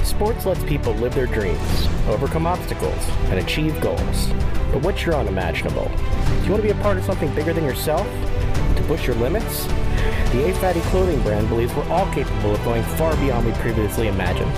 Sports 0.03 0.47
lets 0.47 0.64
people 0.64 0.95
live 0.95 1.14
their 1.14 1.27
dreams, 1.27 1.87
overcome 2.09 2.47
obstacles, 2.47 3.07
and 3.25 3.38
achieve 3.38 3.79
goals. 3.83 4.31
But 4.75 4.83
what's 4.83 5.07
your 5.07 5.15
unimaginable? 5.15 5.85
Do 5.85 6.45
you 6.47 6.51
want 6.51 6.57
to 6.57 6.63
be 6.63 6.71
a 6.71 6.83
part 6.83 6.99
of 6.99 7.05
something 7.05 7.33
bigger 7.37 7.53
than 7.53 7.63
yourself? 7.63 8.05
To 8.75 8.83
push 8.89 9.07
your 9.07 9.15
limits? 9.15 9.67
The 10.33 10.51
A 10.51 10.55
Fatty 10.55 10.81
clothing 10.91 11.23
brand 11.23 11.49
believes 11.49 11.73
we're 11.77 11.89
all 11.91 12.13
capable 12.13 12.57
of 12.57 12.65
going 12.65 12.83
far 12.83 13.17
beyond 13.19 13.47
we 13.47 13.53
previously 13.53 14.09
imagined. 14.09 14.53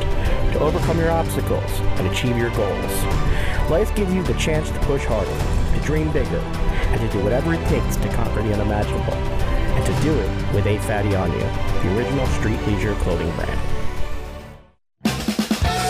To 0.55 0.61
overcome 0.61 0.99
your 0.99 1.11
obstacles 1.11 1.71
and 2.01 2.07
achieve 2.09 2.39
your 2.39 2.49
goals. 2.53 3.05
Life 3.69 3.95
gives 3.95 4.15
you 4.15 4.23
the 4.23 4.33
chance 4.39 4.71
to 4.71 4.79
push 4.87 5.05
harder, 5.05 5.31
to 5.79 5.85
dream 5.85 6.11
bigger, 6.13 6.39
and 6.39 6.99
to 6.99 7.09
do 7.11 7.23
whatever 7.23 7.53
it 7.53 7.69
takes 7.69 7.97
to 7.97 8.09
conquer 8.15 8.41
the 8.41 8.55
unimaginable. 8.55 9.13
And 9.13 9.85
to 9.85 10.03
do 10.03 10.15
it 10.19 10.55
with 10.55 10.67
A 10.67 10.79
Fatty 10.79 11.15
on 11.15 11.31
You, 11.31 11.41
the 11.41 11.99
original 11.99 12.27
street 12.29 12.59
leisure 12.67 12.95
clothing 12.95 13.31
brand. 13.37 13.76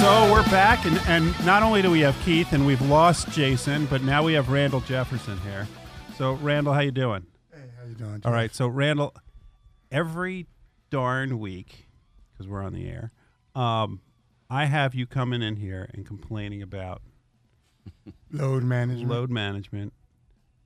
So 0.07 0.31
we're 0.31 0.45
back, 0.45 0.85
and, 0.85 0.97
and 1.09 1.45
not 1.45 1.64
only 1.64 1.83
do 1.83 1.90
we 1.90 1.99
have 1.99 2.16
Keith, 2.25 2.53
and 2.53 2.64
we've 2.64 2.81
lost 2.83 3.29
Jason, 3.33 3.87
but 3.87 4.05
now 4.05 4.23
we 4.23 4.35
have 4.35 4.51
Randall 4.51 4.79
Jefferson 4.83 5.37
here. 5.38 5.66
So 6.16 6.35
Randall, 6.35 6.75
how 6.75 6.79
you 6.79 6.92
doing? 6.92 7.27
Hey, 7.53 7.62
how 7.77 7.88
you 7.88 7.97
doing? 7.97 8.23
All 8.25 8.31
right. 8.31 8.55
So 8.55 8.69
Randall, 8.69 9.12
every 9.90 10.47
darn 10.90 11.40
week, 11.40 11.88
because 12.33 12.47
we're 12.47 12.62
on 12.62 12.73
the 12.73 12.88
air, 12.88 13.11
um, 13.57 14.01
I 14.49 14.66
have 14.66 14.95
you 14.95 15.09
coming 15.09 15.42
in 15.42 15.57
here 15.57 15.90
and 15.92 16.07
complaining 16.07 16.62
about 16.62 17.03
Load 18.31 18.62
management. 18.62 19.11
load 19.11 19.29
management 19.29 19.92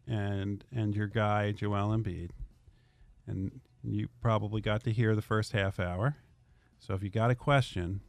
and 0.06 0.62
and 0.70 0.94
your 0.94 1.06
guy 1.06 1.52
Joel 1.52 1.96
Embiid. 1.96 2.32
and 3.26 3.58
you 3.82 4.08
probably 4.20 4.60
got 4.60 4.84
to 4.84 4.92
hear 4.92 5.16
the 5.16 5.22
first 5.22 5.52
half 5.52 5.80
hour. 5.80 6.16
So 6.78 6.92
if 6.92 7.02
you 7.02 7.08
got 7.08 7.30
a 7.30 7.34
question 7.34 8.02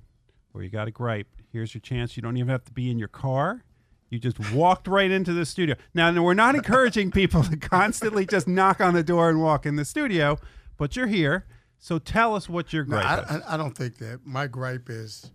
or 0.53 0.63
you 0.63 0.69
got 0.69 0.87
a 0.87 0.91
gripe, 0.91 1.27
here's 1.51 1.73
your 1.73 1.81
chance. 1.81 2.15
You 2.17 2.23
don't 2.23 2.37
even 2.37 2.49
have 2.49 2.63
to 2.65 2.71
be 2.71 2.89
in 2.89 2.97
your 2.99 3.07
car. 3.07 3.63
You 4.09 4.19
just 4.19 4.51
walked 4.53 4.87
right 4.87 5.09
into 5.09 5.31
the 5.33 5.45
studio. 5.45 5.75
Now, 5.93 6.11
we're 6.21 6.33
not 6.33 6.55
encouraging 6.55 7.11
people 7.21 7.43
to 7.43 7.55
constantly 7.55 8.25
just 8.25 8.47
knock 8.47 8.81
on 8.81 8.93
the 8.93 9.03
door 9.03 9.29
and 9.29 9.41
walk 9.41 9.65
in 9.65 9.77
the 9.77 9.85
studio, 9.85 10.37
but 10.77 10.95
you're 10.97 11.07
here. 11.07 11.45
So 11.79 11.97
tell 11.97 12.35
us 12.35 12.49
what 12.49 12.73
your 12.73 12.83
No, 12.83 12.97
gripe 12.97 13.05
I, 13.05 13.35
is. 13.35 13.41
I, 13.43 13.53
I 13.53 13.57
don't 13.57 13.75
think 13.75 13.97
that. 13.99 14.19
My 14.25 14.47
gripe 14.47 14.89
is, 14.89 15.31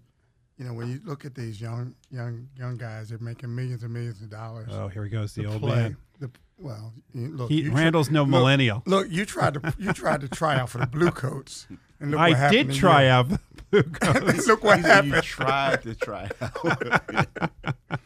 you 0.59 0.65
know, 0.67 0.75
when 0.75 0.89
you 0.91 1.01
look 1.05 1.25
at 1.25 1.35
these 1.35 1.61
young, 1.61 1.95
young, 2.11 2.49
young 2.59 2.77
guys, 2.77 3.09
they're 3.09 3.19
making 3.19 3.55
millions 3.55 3.83
and 3.83 3.93
millions 3.93 4.21
of 4.21 4.29
dollars. 4.31 4.69
oh, 4.71 4.89
here 4.89 5.05
he 5.05 5.11
goes, 5.11 5.35
the 5.35 5.47
old 5.47 5.61
play. 5.63 5.75
man. 5.75 5.97
The, 6.21 6.31
well, 6.59 6.93
look, 7.15 7.51
He, 7.51 7.65
try- 7.69 7.75
Randall's 7.85 8.11
no 8.11 8.23
look- 8.23 8.31
millennial. 8.31 8.83
Look, 8.87 9.09
you 9.11 9.25
tried 9.25 9.55
to 9.55 9.75
you 9.79 9.93
tried 9.93 10.21
to 10.21 10.29
try 10.29 10.57
out 10.59 10.69
for 10.71 10.79
the 10.79 10.87
Blue 10.87 11.11
Coats, 11.11 11.67
and 12.01 12.11
look 12.11 12.21
I 12.21 12.31
what 12.31 12.51
did 12.53 12.73
try 12.73 13.05
you. 13.05 13.09
out 13.11 13.29
the 13.31 13.41
Blue 13.71 13.83
Coats. 13.85 14.47
look 14.47 14.63
what 14.65 14.79
He 14.79 14.83
said 14.85 15.05
You 15.07 15.21
tried 15.23 15.83
to 15.83 15.95
try 15.95 16.31
out. 16.41 17.51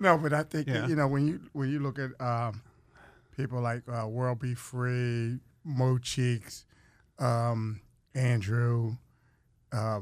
No, 0.00 0.16
but 0.16 0.32
I 0.32 0.44
think 0.44 0.68
Yeah. 0.68 0.86
you 0.86 0.94
know 0.94 1.08
when 1.08 1.26
you 1.26 1.40
when 1.52 1.70
you 1.70 1.80
look 1.80 1.98
at 1.98 2.10
um, 2.24 2.62
people 3.36 3.60
like 3.60 3.82
uh, 3.88 4.06
World 4.06 4.38
B. 4.38 4.54
Free, 4.54 5.40
Mo 5.64 5.98
Cheeks, 5.98 6.64
um, 7.18 7.80
Andrew, 8.14 8.96
uh, 9.72 10.00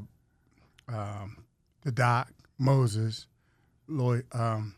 um, 0.88 1.44
the 1.82 1.92
Doc, 1.92 2.30
Moses, 2.58 3.26
Lloyd, 3.88 4.26
um, 4.32 4.74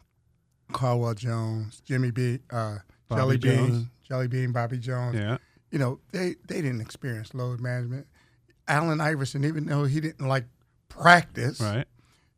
Caldwell 0.73 1.15
Jones, 1.15 1.83
Jimmy 1.85 2.13
B, 2.13 2.39
uh, 2.51 2.77
Bobby 3.09 3.19
Jelly 3.21 3.39
Jones. 3.39 3.71
Bean, 3.79 3.91
Jelly 4.09 4.29
Bean, 4.29 4.53
Bobby 4.53 4.79
Jones. 4.79 5.17
yeah. 5.17 5.39
You 5.73 5.81
know 5.81 5.99
they 6.13 6.37
they 6.47 6.63
didn't 6.63 6.81
experience 6.81 7.35
load 7.35 7.61
management. 7.61 8.07
Allen 8.69 9.01
Iverson, 9.01 9.45
even 9.45 9.67
though 9.67 9.85
he 9.85 10.01
didn't 10.01 10.29
like 10.29 10.45
practice, 10.89 11.61
Right. 11.61 11.87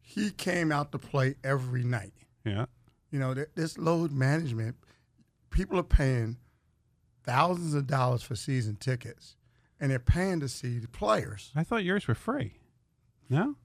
he 0.01 0.31
came 0.31 0.71
out 0.73 0.93
to 0.93 0.99
play 0.99 1.35
every 1.45 1.83
night. 1.85 2.15
Yeah. 2.45 2.67
You 3.11 3.19
know, 3.19 3.35
th- 3.35 3.49
this 3.55 3.77
load 3.77 4.13
management, 4.13 4.77
people 5.51 5.79
are 5.79 5.83
paying 5.85 6.39
thousands 7.25 7.75
of 7.75 7.87
dollars 7.87 8.23
for 8.23 8.35
season 8.37 8.77
tickets, 8.77 9.37
and 9.81 9.91
they're 9.91 9.99
paying 9.99 10.41
to 10.41 10.49
see 10.49 10.79
the 10.79 10.89
players. 10.89 11.51
I 11.57 11.65
thought 11.65 11.85
yours 11.85 12.07
were 12.09 12.15
free. 12.15 12.55
No? 13.29 13.57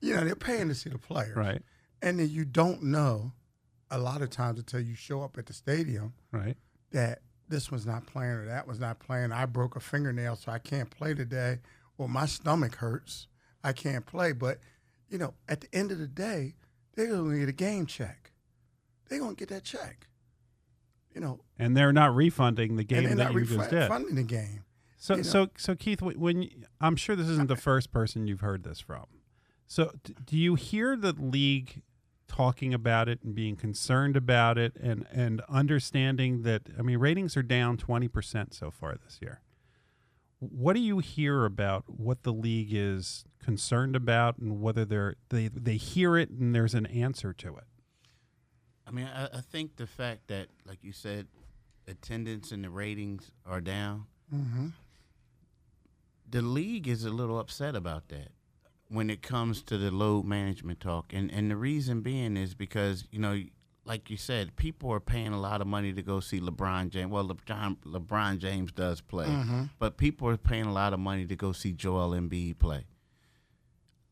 You 0.00 0.14
know, 0.14 0.24
they're 0.24 0.36
paying 0.36 0.68
to 0.68 0.74
see 0.74 0.90
the 0.90 0.98
players. 0.98 1.34
Right. 1.34 1.62
And 2.02 2.20
then 2.20 2.28
you 2.28 2.44
don't 2.44 2.82
know 2.84 3.32
a 3.90 3.98
lot 3.98 4.20
of 4.22 4.30
times 4.30 4.58
until 4.58 4.78
you 4.80 4.94
show 4.94 5.22
up 5.22 5.38
at 5.38 5.46
the 5.46 5.52
stadium 5.52 6.12
Right. 6.30 6.56
that 6.92 7.22
this 7.48 7.70
was 7.70 7.86
not 7.86 8.06
playing 8.06 8.30
or 8.32 8.44
that 8.46 8.66
was 8.66 8.78
not 8.80 8.98
playing. 8.98 9.32
I 9.32 9.46
broke 9.46 9.76
a 9.76 9.80
fingernail, 9.80 10.36
so 10.36 10.50
I 10.52 10.58
can't 10.58 10.90
play 10.90 11.14
today, 11.14 11.58
or 11.98 12.08
my 12.08 12.26
stomach 12.26 12.76
hurts. 12.76 13.28
I 13.64 13.72
can't 13.72 14.04
play. 14.06 14.32
But, 14.32 14.58
you 15.08 15.18
know, 15.18 15.34
at 15.48 15.60
the 15.60 15.68
end 15.72 15.92
of 15.92 15.98
the 15.98 16.06
day, 16.06 16.54
they're 16.94 17.08
going 17.08 17.30
to 17.32 17.38
get 17.38 17.48
a 17.48 17.52
game 17.52 17.86
check. 17.86 18.32
They're 19.08 19.18
going 19.20 19.36
to 19.36 19.38
get 19.38 19.48
that 19.50 19.64
check. 19.64 20.08
You 21.14 21.20
know, 21.20 21.40
And 21.58 21.76
they're 21.76 21.92
not 21.92 22.14
refunding 22.14 22.76
the 22.76 22.80
and 22.82 22.88
game 22.88 23.04
they're 23.04 23.14
that 23.16 23.32
not 23.32 23.34
you 23.34 23.44
just 23.46 23.70
did. 23.70 23.88
funding 23.88 24.16
the 24.16 24.22
game. 24.22 24.64
So, 24.98 25.14
you 25.14 25.18
know. 25.18 25.22
so, 25.22 25.48
so 25.56 25.74
Keith, 25.74 26.02
when 26.02 26.42
you, 26.42 26.50
I'm 26.80 26.96
sure 26.96 27.16
this 27.16 27.28
isn't 27.28 27.48
the 27.48 27.56
first 27.56 27.90
person 27.90 28.26
you've 28.26 28.40
heard 28.40 28.64
this 28.64 28.80
from. 28.80 29.04
So, 29.66 29.92
d- 30.04 30.14
do 30.24 30.36
you 30.36 30.56
hear 30.56 30.94
the 30.96 31.12
league 31.12 31.82
talking 32.28 32.74
about 32.74 33.08
it 33.08 33.22
and 33.22 33.34
being 33.34 33.56
concerned 33.56 34.16
about 34.16 34.58
it, 34.58 34.76
and 34.76 35.06
and 35.10 35.40
understanding 35.48 36.42
that? 36.42 36.62
I 36.78 36.82
mean, 36.82 36.98
ratings 36.98 37.36
are 37.36 37.42
down 37.42 37.76
20 37.76 38.08
percent 38.08 38.54
so 38.54 38.70
far 38.70 38.96
this 38.96 39.18
year. 39.20 39.40
What 40.38 40.74
do 40.74 40.80
you 40.80 40.98
hear 40.98 41.44
about 41.44 41.84
what 41.86 42.22
the 42.22 42.32
league 42.32 42.72
is 42.72 43.24
concerned 43.42 43.96
about, 43.96 44.38
and 44.38 44.60
whether 44.60 44.84
they're 44.84 45.16
they 45.30 45.48
they 45.48 45.76
hear 45.76 46.16
it 46.16 46.30
and 46.30 46.54
there's 46.54 46.74
an 46.74 46.86
answer 46.86 47.32
to 47.32 47.56
it? 47.56 47.64
I 48.86 48.90
mean, 48.90 49.06
I, 49.06 49.24
I 49.26 49.40
think 49.40 49.76
the 49.76 49.86
fact 49.86 50.28
that, 50.28 50.48
like 50.64 50.78
you 50.82 50.92
said, 50.92 51.26
attendance 51.88 52.52
and 52.52 52.62
the 52.62 52.70
ratings 52.70 53.32
are 53.44 53.60
down. 53.60 54.06
Mm-hmm. 54.34 54.68
The 56.28 56.42
league 56.42 56.88
is 56.88 57.04
a 57.04 57.10
little 57.10 57.38
upset 57.38 57.74
about 57.74 58.08
that 58.08 58.30
when 58.88 59.10
it 59.10 59.22
comes 59.22 59.62
to 59.62 59.78
the 59.78 59.90
load 59.90 60.24
management 60.24 60.80
talk, 60.80 61.12
and 61.12 61.30
and 61.32 61.50
the 61.50 61.56
reason 61.56 62.00
being 62.00 62.36
is 62.36 62.54
because 62.54 63.06
you 63.10 63.18
know, 63.18 63.42
like 63.84 64.10
you 64.10 64.16
said, 64.16 64.56
people 64.56 64.92
are 64.92 65.00
paying 65.00 65.32
a 65.32 65.40
lot 65.40 65.60
of 65.60 65.66
money 65.66 65.92
to 65.92 66.02
go 66.02 66.20
see 66.20 66.40
LeBron 66.40 66.90
James. 66.90 67.10
Well, 67.10 67.28
LeBron, 67.28 67.76
LeBron 67.84 68.38
James 68.38 68.72
does 68.72 69.00
play, 69.00 69.26
mm-hmm. 69.26 69.64
but 69.78 69.96
people 69.96 70.28
are 70.28 70.36
paying 70.36 70.66
a 70.66 70.72
lot 70.72 70.92
of 70.92 71.00
money 71.00 71.26
to 71.26 71.36
go 71.36 71.52
see 71.52 71.72
Joel 71.72 72.10
Embiid 72.10 72.58
play. 72.58 72.86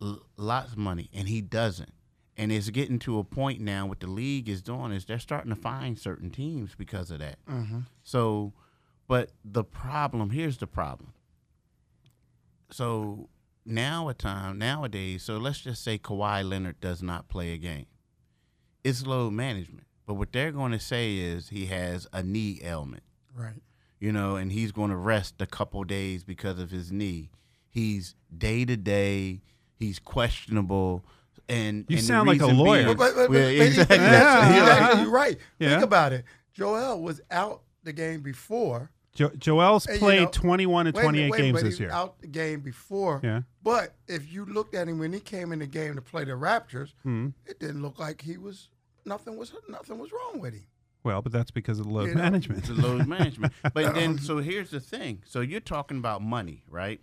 L- 0.03 0.23
lots 0.37 0.73
of 0.73 0.79
money, 0.79 1.11
and 1.13 1.29
he 1.29 1.41
doesn't. 1.41 1.93
And 2.37 2.51
it's 2.51 2.69
getting 2.71 2.99
to 3.01 3.21
a 3.21 3.25
point 3.25 3.61
now. 3.61 3.87
What 3.87 4.01
the 4.01 4.09
league 4.09 4.49
is 4.49 4.61
doing 4.61 4.91
is 4.91 5.05
they're 5.05 5.21
starting 5.21 5.51
to 5.51 5.61
find 5.61 5.97
certain 5.97 6.31
teams 6.31 6.75
because 6.75 7.13
of 7.13 7.21
that. 7.21 7.37
Mm-hmm. 7.49 7.81
So, 8.03 8.53
but 9.07 9.31
the 9.45 9.63
problem 9.63 10.31
here's 10.31 10.59
the 10.59 10.67
problem. 10.67 11.13
So 12.71 13.29
now 13.67 14.09
a 14.09 14.15
time 14.15 14.59
nowadays, 14.59 15.23
so 15.23 15.39
let's 15.39 15.61
just 15.61 15.83
say 15.83 15.99
Kawhi 15.99 16.49
Leonard 16.49 16.81
does 16.81 17.03
not 17.03 17.29
play 17.29 17.53
a 17.53 17.59
game. 17.59 17.87
It's 18.83 19.07
load 19.07 19.33
management. 19.33 19.87
But 20.07 20.15
what 20.15 20.33
they're 20.33 20.53
going 20.53 20.73
to 20.73 20.79
say 20.79 21.17
is 21.17 21.49
he 21.49 21.67
has 21.67 22.07
a 22.13 22.23
knee 22.23 22.61
ailment, 22.63 23.03
Right. 23.35 23.63
you 23.99 24.13
know, 24.13 24.37
and 24.37 24.53
he's 24.53 24.71
going 24.71 24.91
to 24.91 24.97
rest 24.97 25.37
a 25.41 25.47
couple 25.47 25.83
days 25.85 26.25
because 26.25 26.59
of 26.59 26.71
his 26.71 26.93
knee. 26.93 27.31
He's 27.71 28.15
day 28.37 28.67
to 28.67 28.77
day. 28.77 29.41
He's 29.77 29.99
questionable. 29.99 31.05
And 31.49 31.87
You 31.89 31.97
and 31.97 32.07
sound 32.07 32.29
like 32.29 32.41
a 32.43 32.47
lawyer. 32.47 32.85
being- 32.85 32.97
But, 32.99 33.15
but, 33.15 33.29
but, 33.31 33.37
exactly. 33.37 33.97
exactly. 33.97 33.97
Yeah. 33.97 34.61
exactly. 34.61 35.01
You're 35.03 35.11
right. 35.11 35.39
Yeah. 35.59 35.69
Think 35.71 35.83
about 35.85 36.13
it. 36.13 36.25
Joel 36.53 37.01
was 37.03 37.21
out 37.31 37.63
the 37.83 37.93
game 37.95 38.21
before. 38.21 38.91
Jo- 39.15 39.31
Joel's 39.39 39.87
And, 39.87 39.95
you 39.95 40.01
played 40.01 40.23
know, 40.23 40.31
21 40.31 40.87
and 40.89 40.97
Wait 40.97 41.03
a 41.05 41.13
minute, 41.13 41.29
28 41.29 41.31
wait 41.31 41.39
a 41.39 41.43
minute, 41.43 41.45
games 41.53 41.63
but 41.63 41.69
this 41.69 41.79
he 41.79 41.85
year. 41.85 41.93
out 41.93 42.19
the 42.21 42.27
game 42.27 42.61
before. 42.61 43.21
Yeah. 43.23 43.43
But 43.63 43.95
if 44.09 44.33
you 44.33 44.45
looked 44.45 44.75
at 44.75 44.89
him 44.89 44.99
when 44.99 45.13
he 45.13 45.21
came 45.21 45.53
in 45.53 45.61
the 45.61 45.67
game 45.67 45.95
to 45.95 46.03
play 46.03 46.25
the 46.25 46.33
Raptors, 46.33 46.93
Hmm. 47.05 47.29
it 47.47 47.61
didn't 47.61 47.83
look 47.83 47.99
like 47.99 48.23
he 48.23 48.37
was 48.37 48.71
nothing 49.05 49.37
was 49.37 49.53
nothing 49.69 49.99
was 49.99 50.11
wrong 50.13 50.41
with 50.41 50.55
him. 50.55 50.67
Well, 51.05 51.21
but 51.23 51.33
that's 51.33 51.51
because 51.51 51.79
of 51.79 51.85
the 51.87 51.93
load 51.93 52.09
You 52.09 52.15
know, 52.15 52.23
management. 52.23 52.65
the 52.65 52.73
load 52.75 53.07
management. 53.09 53.53
But 53.63 53.95
then, 53.95 54.19
so 54.29 54.39
here's 54.39 54.71
the 54.71 54.81
thing. 54.81 55.23
So 55.27 55.41
you're 55.43 55.61
talking 55.61 55.99
about 55.99 56.23
money, 56.23 56.65
right? 56.69 57.01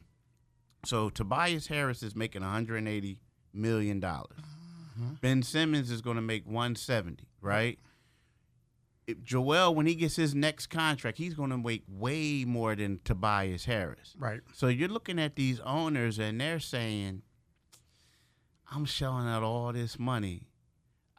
So 0.83 1.09
Tobias 1.11 1.67
Harris 1.67 2.01
is 2.03 2.15
making 2.15 2.41
180 2.41 3.19
million 3.53 3.99
dollars. 3.99 4.39
Ben 5.21 5.41
Simmons 5.43 5.89
is 5.91 6.01
going 6.01 6.15
to 6.17 6.21
make 6.21 6.45
170, 6.45 7.27
right? 7.41 7.79
Joel, 9.23 9.73
when 9.75 9.85
he 9.85 9.95
gets 9.95 10.15
his 10.15 10.33
next 10.35 10.67
contract, 10.67 11.17
he's 11.17 11.33
going 11.33 11.49
to 11.49 11.57
make 11.57 11.83
way 11.87 12.45
more 12.45 12.75
than 12.75 12.99
Tobias 13.03 13.65
Harris. 13.65 14.15
Right. 14.17 14.41
So 14.53 14.67
you're 14.67 14.89
looking 14.89 15.19
at 15.19 15.35
these 15.35 15.59
owners 15.61 16.19
and 16.19 16.39
they're 16.39 16.59
saying, 16.59 17.21
I'm 18.71 18.85
shelling 18.85 19.27
out 19.27 19.43
all 19.43 19.73
this 19.73 19.99
money. 19.99 20.47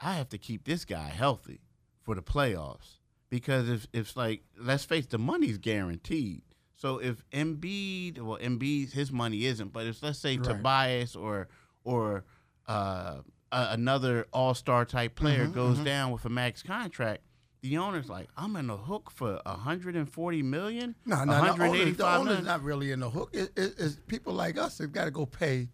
I 0.00 0.14
have 0.14 0.28
to 0.31 0.38
keep 0.38 0.64
this 0.64 0.85
guy 0.85 1.09
healthy 1.09 1.61
for 2.00 2.14
the 2.14 2.22
playoffs. 2.22 2.98
Because 3.31 3.68
if 3.68 3.87
it's 3.92 4.16
like, 4.16 4.42
let's 4.59 4.85
face 4.85 5.07
the 5.07 5.18
money's 5.18 5.59
guaranteed. 5.59 6.42
So 6.76 6.98
if 6.98 7.22
Embiid, 7.31 8.18
well, 8.20 8.38
Embiid, 8.38 8.92
his 8.92 9.12
money 9.12 9.44
isn't, 9.46 9.72
but 9.72 9.87
if 9.87 10.02
let's 10.02 10.18
say 10.18 10.37
Right. 10.37 10.44
Tobias 10.44 11.14
or 11.16 11.48
or 11.85 12.24
uh, 12.68 13.18
a, 13.52 13.68
another 13.70 14.26
All 14.33 14.52
Star 14.55 14.85
type 14.85 15.14
player 15.14 15.46
Mhm, 15.46 15.55
goes 15.55 15.78
mhm. 15.78 15.85
down 15.85 16.11
with 16.11 16.24
a 16.24 16.28
max 16.28 16.62
contract, 16.62 17.22
the 17.62 17.79
owner's 17.79 18.09
like, 18.09 18.29
I'm 18.37 18.57
in 18.57 18.66
the 18.66 18.77
hook 18.77 19.11
for 19.11 19.40
140 19.46 20.42
million. 20.42 20.94
No, 21.06 21.25
no, 21.25 21.33
the 21.33 21.38
owner's, 21.38 21.58
185 21.58 21.96
the 21.96 22.06
owner's 22.06 22.25
million? 22.27 22.44
not 22.44 22.63
really 22.63 22.90
in 22.92 23.00
the 23.00 23.10
hook. 23.10 23.31
It, 23.33 23.50
it, 23.56 23.75
it's 23.79 23.96
people 24.06 24.33
like 24.35 24.58
us 24.58 24.79
that 24.79 24.92
got 24.92 25.04
to 25.04 25.10
go 25.10 25.27
pay. 25.27 25.69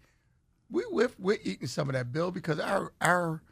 We 0.71 0.85
we're, 0.91 1.11
we're 1.19 1.39
eating 1.43 1.67
some 1.67 1.89
of 1.89 1.95
that 1.95 2.13
bill 2.13 2.31
because 2.31 2.61
our 2.61 2.93
our 3.01 3.43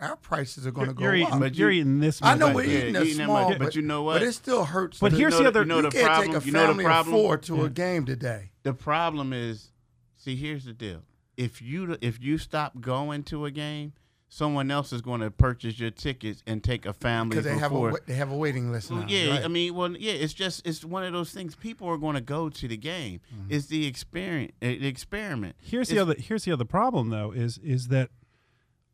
our 0.00 0.16
prices 0.16 0.66
are 0.66 0.72
going 0.72 0.88
to 0.88 0.94
go 0.94 1.04
you're 1.10 1.26
up. 1.26 1.38
But 1.38 1.54
you're 1.54 1.70
eating 1.70 2.00
this 2.00 2.20
I 2.20 2.34
know 2.34 2.52
we're 2.52 2.64
yeah, 2.64 2.78
eating 2.78 2.92
that 2.94 3.04
eating 3.04 3.24
small, 3.24 3.48
much, 3.50 3.58
but, 3.58 3.64
but 3.66 3.76
you 3.76 3.82
know 3.82 4.02
what? 4.02 4.14
But 4.14 4.22
it 4.24 4.32
still 4.32 4.64
hurts. 4.64 4.98
But 4.98 5.10
to- 5.10 5.16
here's 5.16 5.32
know 5.34 5.38
the 5.38 5.42
the- 5.44 5.48
other. 5.50 5.60
you 5.60 5.66
know 5.66 5.76
you 5.76 5.82
the 5.82 5.90
can't 5.90 6.06
problem. 6.06 6.32
take 6.32 6.42
a 6.42 6.46
you 6.46 6.52
know 6.52 6.60
the 6.62 6.82
family 6.82 6.84
of 6.86 7.06
four 7.06 7.36
to 7.38 7.56
Yeah. 7.56 7.64
a 7.64 7.68
game 7.70 8.04
today. 8.04 8.50
The 8.64 8.74
problem 8.74 9.32
is, 9.32 9.70
see, 10.16 10.34
here's 10.34 10.64
the 10.64 10.72
deal. 10.72 11.02
If 11.36 11.62
you 11.62 11.96
if 12.00 12.20
you 12.20 12.36
stop 12.38 12.80
going 12.80 13.22
to 13.24 13.44
a 13.46 13.50
game, 13.52 13.92
someone 14.28 14.70
else 14.70 14.92
is 14.92 15.00
going 15.02 15.20
to 15.20 15.30
purchase 15.30 15.78
your 15.78 15.90
tickets 15.90 16.42
and 16.46 16.62
take 16.62 16.84
a 16.84 16.92
family 16.92 17.30
Because 17.36 17.44
they 17.44 17.58
have 17.58 17.70
a 17.70 17.74
before. 17.74 18.00
they 18.06 18.14
have 18.14 18.30
a 18.32 18.36
waiting 18.36 18.72
list 18.72 18.90
Well, 18.90 19.00
now. 19.00 19.06
yeah, 19.08 19.30
right. 19.30 19.44
I 19.44 19.48
mean, 19.48 19.74
well, 19.74 19.96
yeah, 19.96 20.12
it's 20.12 20.34
just 20.34 20.66
it's 20.66 20.84
one 20.84 21.04
of 21.04 21.12
those 21.12 21.30
things. 21.30 21.54
People 21.54 21.88
are 21.88 21.96
going 21.96 22.14
to 22.16 22.20
go 22.20 22.48
to 22.48 22.68
the 22.68 22.76
game. 22.76 23.20
Mm-hmm. 23.34 23.54
It's 23.54 23.66
the 23.66 23.86
experience, 23.86 24.52
the 24.60 24.86
experiment. 24.88 25.56
Here's 25.60 25.88
the 25.88 25.98
other. 25.98 26.14
Here's 26.18 26.44
the 26.44 26.52
other 26.52 26.64
problem, 26.64 27.10
though, 27.10 27.30
is 27.32 27.58
is 27.58 27.88
that 27.88 28.10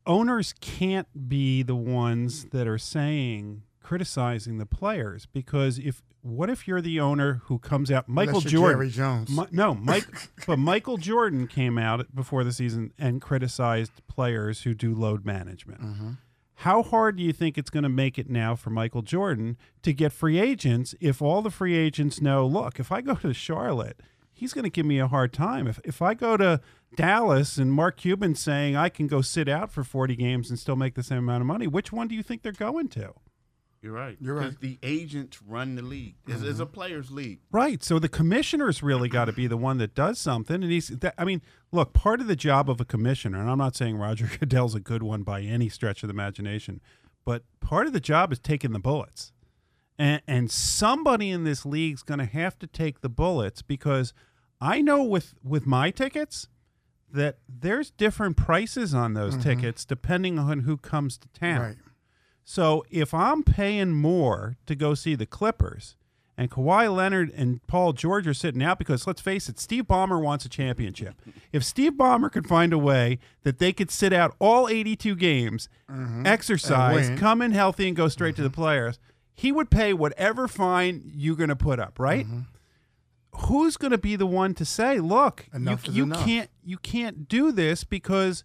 owners 0.06 0.52
can't 0.60 1.28
be 1.28 1.62
the 1.62 1.76
ones 1.76 2.46
that 2.46 2.66
are 2.66 2.78
saying 2.78 3.62
criticizing 3.82 4.58
the 4.58 4.66
players 4.66 5.26
because 5.26 5.78
if 5.78 6.02
what 6.22 6.48
if 6.48 6.68
you're 6.68 6.80
the 6.80 7.00
owner 7.00 7.42
who 7.46 7.58
comes 7.58 7.90
out 7.90 8.08
Michael 8.08 8.40
Jordan 8.40 8.78
Jerry 8.78 8.90
Jones. 8.90 9.30
Mi- 9.30 9.46
no, 9.50 9.74
Mike, 9.74 10.06
but 10.46 10.58
Michael 10.58 10.96
Jordan 10.96 11.46
came 11.48 11.78
out 11.78 12.14
before 12.14 12.44
the 12.44 12.52
season 12.52 12.92
and 12.98 13.20
criticized 13.20 13.92
players 14.06 14.62
who 14.62 14.72
do 14.72 14.94
load 14.94 15.24
management. 15.24 15.80
Mm-hmm. 15.80 16.10
How 16.56 16.84
hard 16.84 17.16
do 17.16 17.24
you 17.24 17.32
think 17.32 17.58
it's 17.58 17.70
going 17.70 17.82
to 17.82 17.88
make 17.88 18.18
it 18.18 18.30
now 18.30 18.54
for 18.54 18.70
Michael 18.70 19.02
Jordan 19.02 19.56
to 19.82 19.92
get 19.92 20.12
free 20.12 20.38
agents 20.38 20.94
if 21.00 21.20
all 21.20 21.42
the 21.42 21.50
free 21.50 21.76
agents 21.76 22.20
know, 22.20 22.46
look, 22.46 22.78
if 22.78 22.92
I 22.92 23.00
go 23.00 23.16
to 23.16 23.34
Charlotte, 23.34 23.98
he's 24.32 24.52
going 24.52 24.62
to 24.64 24.70
give 24.70 24.86
me 24.86 25.00
a 25.00 25.08
hard 25.08 25.32
time. 25.32 25.66
If 25.66 25.80
if 25.84 26.00
I 26.00 26.14
go 26.14 26.36
to 26.36 26.60
Dallas 26.94 27.56
and 27.56 27.72
Mark 27.72 27.96
Cuban 27.96 28.36
saying 28.36 28.76
I 28.76 28.90
can 28.90 29.08
go 29.08 29.22
sit 29.22 29.48
out 29.48 29.72
for 29.72 29.82
40 29.82 30.14
games 30.14 30.50
and 30.50 30.58
still 30.58 30.76
make 30.76 30.94
the 30.94 31.02
same 31.02 31.18
amount 31.18 31.40
of 31.40 31.46
money, 31.46 31.66
which 31.66 31.90
one 31.90 32.06
do 32.06 32.14
you 32.14 32.22
think 32.22 32.42
they're 32.42 32.52
going 32.52 32.88
to? 32.90 33.14
You're 33.82 33.92
right. 33.92 34.16
You're 34.20 34.36
right. 34.36 34.60
The 34.60 34.78
agents 34.84 35.42
run 35.42 35.74
the 35.74 35.82
league. 35.82 36.14
It's, 36.28 36.40
it's 36.40 36.52
mm-hmm. 36.52 36.62
a 36.62 36.66
players' 36.66 37.10
league. 37.10 37.40
Right. 37.50 37.82
So 37.82 37.98
the 37.98 38.08
commissioner's 38.08 38.80
really 38.80 39.08
got 39.08 39.24
to 39.24 39.32
be 39.32 39.48
the 39.48 39.56
one 39.56 39.78
that 39.78 39.92
does 39.92 40.20
something. 40.20 40.62
And 40.62 40.70
he's, 40.70 40.86
that, 40.88 41.14
I 41.18 41.24
mean, 41.24 41.42
look, 41.72 41.92
part 41.92 42.20
of 42.20 42.28
the 42.28 42.36
job 42.36 42.70
of 42.70 42.80
a 42.80 42.84
commissioner, 42.84 43.40
and 43.40 43.50
I'm 43.50 43.58
not 43.58 43.74
saying 43.74 43.96
Roger 43.96 44.30
Goodell's 44.38 44.76
a 44.76 44.80
good 44.80 45.02
one 45.02 45.24
by 45.24 45.42
any 45.42 45.68
stretch 45.68 46.04
of 46.04 46.08
the 46.08 46.14
imagination, 46.14 46.80
but 47.24 47.42
part 47.58 47.88
of 47.88 47.92
the 47.92 48.00
job 48.00 48.32
is 48.32 48.38
taking 48.38 48.72
the 48.72 48.78
bullets. 48.78 49.32
And, 49.98 50.22
and 50.28 50.50
somebody 50.50 51.30
in 51.30 51.42
this 51.42 51.66
league's 51.66 52.04
going 52.04 52.20
to 52.20 52.24
have 52.24 52.56
to 52.60 52.68
take 52.68 53.00
the 53.00 53.08
bullets 53.08 53.62
because 53.62 54.14
I 54.60 54.80
know 54.80 55.02
with, 55.02 55.34
with 55.42 55.66
my 55.66 55.90
tickets 55.90 56.46
that 57.12 57.38
there's 57.48 57.90
different 57.90 58.36
prices 58.36 58.94
on 58.94 59.14
those 59.14 59.34
mm-hmm. 59.34 59.42
tickets 59.42 59.84
depending 59.84 60.38
on 60.38 60.60
who 60.60 60.76
comes 60.76 61.18
to 61.18 61.28
town. 61.28 61.60
Right. 61.60 61.76
So 62.44 62.84
if 62.90 63.14
I'm 63.14 63.42
paying 63.42 63.92
more 63.92 64.56
to 64.66 64.74
go 64.74 64.94
see 64.94 65.14
the 65.14 65.26
Clippers 65.26 65.96
and 66.36 66.50
Kawhi 66.50 66.94
Leonard 66.94 67.30
and 67.36 67.64
Paul 67.66 67.92
George 67.92 68.26
are 68.26 68.34
sitting 68.34 68.62
out 68.62 68.78
because 68.78 69.06
let's 69.06 69.20
face 69.20 69.48
it, 69.48 69.60
Steve 69.60 69.84
Ballmer 69.84 70.20
wants 70.20 70.44
a 70.44 70.48
championship. 70.48 71.14
If 71.52 71.62
Steve 71.62 71.92
Ballmer 71.92 72.32
could 72.32 72.46
find 72.46 72.72
a 72.72 72.78
way 72.78 73.18
that 73.42 73.58
they 73.58 73.74
could 73.74 73.90
sit 73.90 74.10
out 74.10 74.34
all 74.38 74.70
82 74.70 75.14
games, 75.16 75.68
mm-hmm. 75.86 76.26
exercise, 76.26 77.08
And 77.08 77.16
win. 77.16 77.18
come 77.18 77.42
in 77.42 77.52
healthy, 77.52 77.86
and 77.88 77.94
go 77.94 78.08
straight 78.08 78.36
to 78.36 78.42
the 78.42 78.48
mm-hmm. 78.48 78.62
players, 78.62 78.98
he 79.34 79.52
would 79.52 79.68
pay 79.70 79.92
whatever 79.92 80.48
fine 80.48 81.02
you're 81.14 81.36
going 81.36 81.50
to 81.50 81.56
put 81.56 81.78
up, 81.78 81.98
right? 81.98 82.24
Mm-hmm. 82.26 82.40
Who's 83.46 83.76
going 83.76 83.90
to 83.90 83.98
be 83.98 84.16
the 84.16 84.26
one 84.26 84.54
to 84.54 84.64
say, 84.64 84.98
"Look, 84.98 85.46
Enough 85.52 85.86
you, 85.88 85.92
you 85.92 86.02
enough. 86.04 86.24
can't 86.24 86.50
you 86.64 86.78
can't 86.78 87.28
do 87.28 87.52
this 87.52 87.84
because 87.84 88.44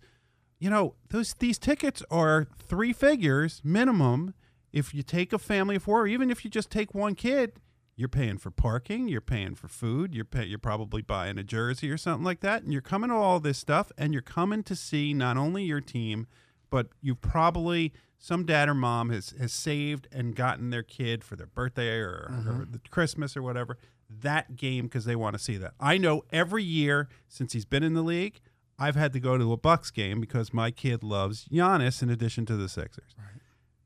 you 0.59 0.69
know 0.69 0.95
those 1.09 1.33
these 1.35 1.57
tickets 1.57 2.03
are 2.09 2.47
three 2.57 2.93
figures 2.93 3.61
minimum 3.63 4.33
if 4.73 4.93
you 4.93 5.03
take 5.03 5.33
a 5.33 5.37
family 5.37 5.75
of 5.77 5.83
four 5.83 6.01
or 6.01 6.07
even 6.07 6.29
if 6.29 6.43
you 6.43 6.51
just 6.51 6.69
take 6.69 6.93
one 6.93 7.15
kid 7.15 7.53
you're 7.95 8.09
paying 8.09 8.37
for 8.37 8.51
parking 8.51 9.07
you're 9.07 9.21
paying 9.21 9.55
for 9.55 9.67
food 9.67 10.13
you're 10.13 10.25
pay, 10.25 10.45
you're 10.45 10.59
probably 10.59 11.01
buying 11.01 11.37
a 11.37 11.43
jersey 11.43 11.89
or 11.89 11.97
something 11.97 12.23
like 12.23 12.41
that 12.41 12.63
and 12.63 12.71
you're 12.71 12.81
coming 12.81 13.09
to 13.09 13.15
all 13.15 13.39
this 13.39 13.57
stuff 13.57 13.91
and 13.97 14.13
you're 14.13 14.21
coming 14.21 14.63
to 14.63 14.75
see 14.75 15.13
not 15.13 15.37
only 15.37 15.63
your 15.63 15.81
team 15.81 16.27
but 16.69 16.87
you've 17.01 17.21
probably 17.21 17.93
some 18.19 18.45
dad 18.45 18.67
or 18.67 18.73
mom 18.73 19.09
has 19.09 19.33
has 19.39 19.53
saved 19.53 20.07
and 20.11 20.35
gotten 20.35 20.69
their 20.69 20.83
kid 20.83 21.23
for 21.23 21.35
their 21.35 21.47
birthday 21.47 21.99
or, 21.99 22.09
or 22.09 22.29
mm-hmm. 22.31 22.71
the 22.71 22.79
Christmas 22.89 23.37
or 23.37 23.41
whatever 23.41 23.77
that 24.09 24.55
game 24.55 24.85
because 24.85 25.05
they 25.05 25.15
want 25.15 25.37
to 25.37 25.43
see 25.43 25.57
that. 25.57 25.73
I 25.79 25.97
know 25.97 26.23
every 26.31 26.63
year 26.63 27.09
since 27.27 27.53
he's 27.53 27.65
been 27.65 27.83
in 27.83 27.93
the 27.93 28.01
league, 28.01 28.39
I've 28.79 28.95
had 28.95 29.13
to 29.13 29.19
go 29.19 29.37
to 29.37 29.51
a 29.53 29.57
Bucks 29.57 29.91
game 29.91 30.21
because 30.21 30.53
my 30.53 30.71
kid 30.71 31.03
loves 31.03 31.45
Giannis 31.45 32.03
in 32.03 32.09
addition 32.09 32.45
to 32.45 32.55
the 32.55 32.69
Sixers. 32.69 33.15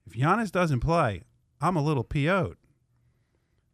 If 0.05 0.13
Giannis 0.13 0.51
doesn't 0.51 0.81
play, 0.81 1.23
I'm 1.61 1.75
a 1.75 1.81
little 1.81 2.03
PO'd. 2.03 2.57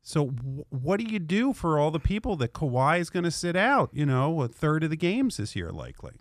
So 0.04 0.28
w- 0.28 0.66
what 0.70 1.00
do 1.00 1.12
you 1.12 1.20
do 1.20 1.54
for 1.54 1.80
all 1.80 1.92
the 1.92 2.00
people 2.00 2.36
that 2.38 2.54
Kawhi 2.54 3.00
is 3.00 3.10
going 3.10 3.26
to 3.26 3.32
sit 3.32 3.56
out? 3.56 3.90
You 3.92 4.06
know, 4.06 4.42
a 4.42 4.48
third 4.48 4.84
of 4.84 4.90
the 4.90 4.96
games 4.96 5.38
this 5.38 5.56
year, 5.56 5.72
likely. 5.72 6.14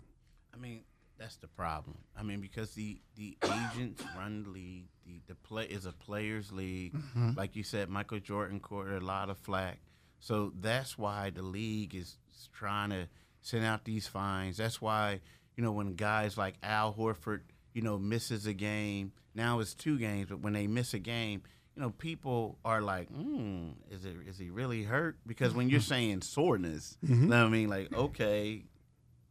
I 0.53 0.57
mean, 0.57 0.83
that's 1.17 1.37
the 1.37 1.47
problem. 1.47 1.99
I 2.17 2.23
mean, 2.23 2.41
because 2.41 2.71
the 2.71 2.99
the 3.15 3.37
agents 3.45 4.03
run 4.17 4.43
the 4.43 4.49
league. 4.49 4.87
The 5.05 5.21
the 5.27 5.35
play 5.35 5.65
is 5.65 5.85
a 5.85 5.91
players' 5.91 6.51
league. 6.51 6.93
Mm-hmm. 6.93 7.31
Like 7.37 7.55
you 7.55 7.63
said, 7.63 7.89
Michael 7.89 8.19
Jordan 8.19 8.59
caught 8.59 8.87
a 8.87 8.99
lot 8.99 9.29
of 9.29 9.37
flack. 9.37 9.79
So 10.19 10.51
that's 10.59 10.97
why 10.97 11.29
the 11.29 11.43
league 11.43 11.95
is 11.95 12.17
trying 12.53 12.89
to 12.89 13.07
send 13.47 13.65
out 13.65 13.85
these 13.85 14.07
fines. 14.07 14.57
That's 14.57 14.81
why 14.81 15.21
you 15.55 15.63
know 15.63 15.71
when 15.71 15.95
guys 15.95 16.37
like 16.37 16.55
Al 16.63 16.93
Horford, 16.93 17.41
you 17.73 17.81
know, 17.81 17.97
misses 17.97 18.45
a 18.45 18.53
game. 18.53 19.11
Now 19.35 19.59
it's 19.59 19.73
two 19.75 19.97
games, 19.99 20.27
but 20.29 20.39
when 20.39 20.53
they 20.53 20.65
miss 20.65 20.93
a 20.95 20.99
game, 20.99 21.43
you 21.75 21.81
know, 21.83 21.91
people 21.91 22.57
are 22.65 22.81
like, 22.81 23.07
hmm, 23.09 23.69
is 23.91 24.03
it 24.03 24.15
is 24.27 24.37
he 24.39 24.49
really 24.49 24.83
hurt? 24.83 25.17
Because 25.27 25.53
when 25.53 25.69
you're 25.69 25.79
saying 25.95 26.21
soreness, 26.21 26.97
you 27.03 27.15
know 27.15 27.41
what 27.43 27.47
I 27.47 27.49
mean, 27.49 27.69
like, 27.69 27.93
okay, 27.93 28.65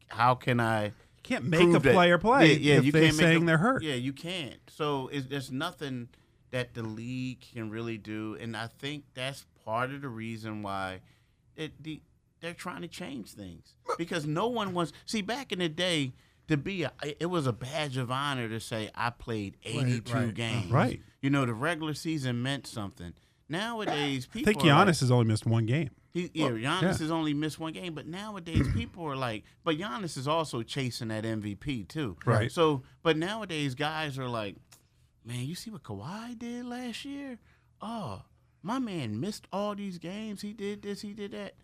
how 0.08 0.34
can 0.34 0.60
I? 0.60 0.86
You 0.86 0.92
can't 1.22 1.44
make 1.44 1.68
a 1.74 1.80
that- 1.80 1.92
player 1.92 2.18
play 2.18 2.52
Yeah, 2.54 2.72
yeah 2.74 2.78
if 2.78 2.84
you 2.84 2.92
can't 2.92 3.04
make 3.04 3.12
saying 3.14 3.42
a- 3.42 3.46
they're 3.46 3.58
hurt. 3.58 3.82
Yeah, 3.82 3.94
you 3.94 4.12
can't. 4.12 4.60
So 4.68 5.08
it's, 5.08 5.26
there's 5.26 5.50
nothing 5.50 6.08
that 6.52 6.74
the 6.74 6.84
league 6.84 7.40
can 7.52 7.68
really 7.68 7.98
do, 7.98 8.36
and 8.40 8.56
I 8.56 8.68
think 8.68 9.02
that's 9.14 9.44
part 9.64 9.90
of 9.90 10.02
the 10.02 10.08
reason 10.08 10.62
why 10.62 11.00
it, 11.56 11.72
the, 11.82 12.00
they're 12.40 12.54
trying 12.54 12.82
to 12.82 12.88
change 12.88 13.32
things 13.32 13.74
because 13.98 14.26
no 14.26 14.48
one 14.48 14.74
wants. 14.74 14.92
See, 15.06 15.22
back 15.22 15.52
in 15.52 15.58
the 15.58 15.68
day, 15.68 16.12
to 16.48 16.56
be 16.56 16.84
a, 16.84 16.92
it 17.20 17.26
was 17.26 17.46
a 17.46 17.52
badge 17.52 17.96
of 17.96 18.10
honor 18.10 18.48
to 18.48 18.60
say 18.60 18.90
I 18.94 19.10
played 19.10 19.56
82 19.64 20.12
right. 20.12 20.22
Uh-huh. 20.22 20.32
games. 20.32 20.70
Right. 20.70 21.00
You 21.20 21.30
know, 21.30 21.44
the 21.44 21.54
regular 21.54 21.94
season 21.94 22.42
meant 22.42 22.66
something. 22.66 23.12
Nowadays, 23.48 24.26
people 24.26 24.50
I 24.50 24.52
people 24.52 24.62
think 24.62 24.72
are 24.72 24.78
like- 24.78 24.88
Giannis 24.88 25.00
has 25.00 25.10
only 25.10 25.24
missed 25.26 25.46
one 25.46 25.66
game. 25.66 25.90
he, 26.12 26.30
yeah, 26.34 26.48
Giannis 26.48 26.82
yeah. 26.82 26.98
has 26.98 27.10
only 27.10 27.34
missed 27.34 27.58
one 27.58 27.72
game, 27.72 27.94
but 27.94 28.06
nowadays 28.06 28.66
people 28.74 29.04
are 29.04 29.16
like, 29.16 29.44
but 29.64 29.76
Giannis 29.76 30.16
is 30.16 30.26
also 30.28 30.62
chasing 30.62 31.08
that 31.08 31.24
MVP 31.24 31.88
too. 31.88 32.16
Right. 32.24 32.50
So, 32.50 32.82
but 33.02 33.16
nowadays 33.16 33.74
guys 33.74 34.18
are 34.18 34.28
like, 34.28 34.56
man, 35.24 35.44
you 35.44 35.54
see 35.54 35.70
what 35.70 35.82
Kawhi 35.82 36.38
did 36.38 36.64
last 36.64 37.04
year? 37.04 37.38
Oh, 37.80 38.22
my 38.62 38.78
man 38.78 39.20
missed 39.20 39.46
all 39.52 39.74
these 39.74 39.98
games. 39.98 40.42
He 40.42 40.52
did 40.52 40.82
this, 40.82 41.02
he 41.02 41.12
did 41.12 41.32
that. 41.32 41.54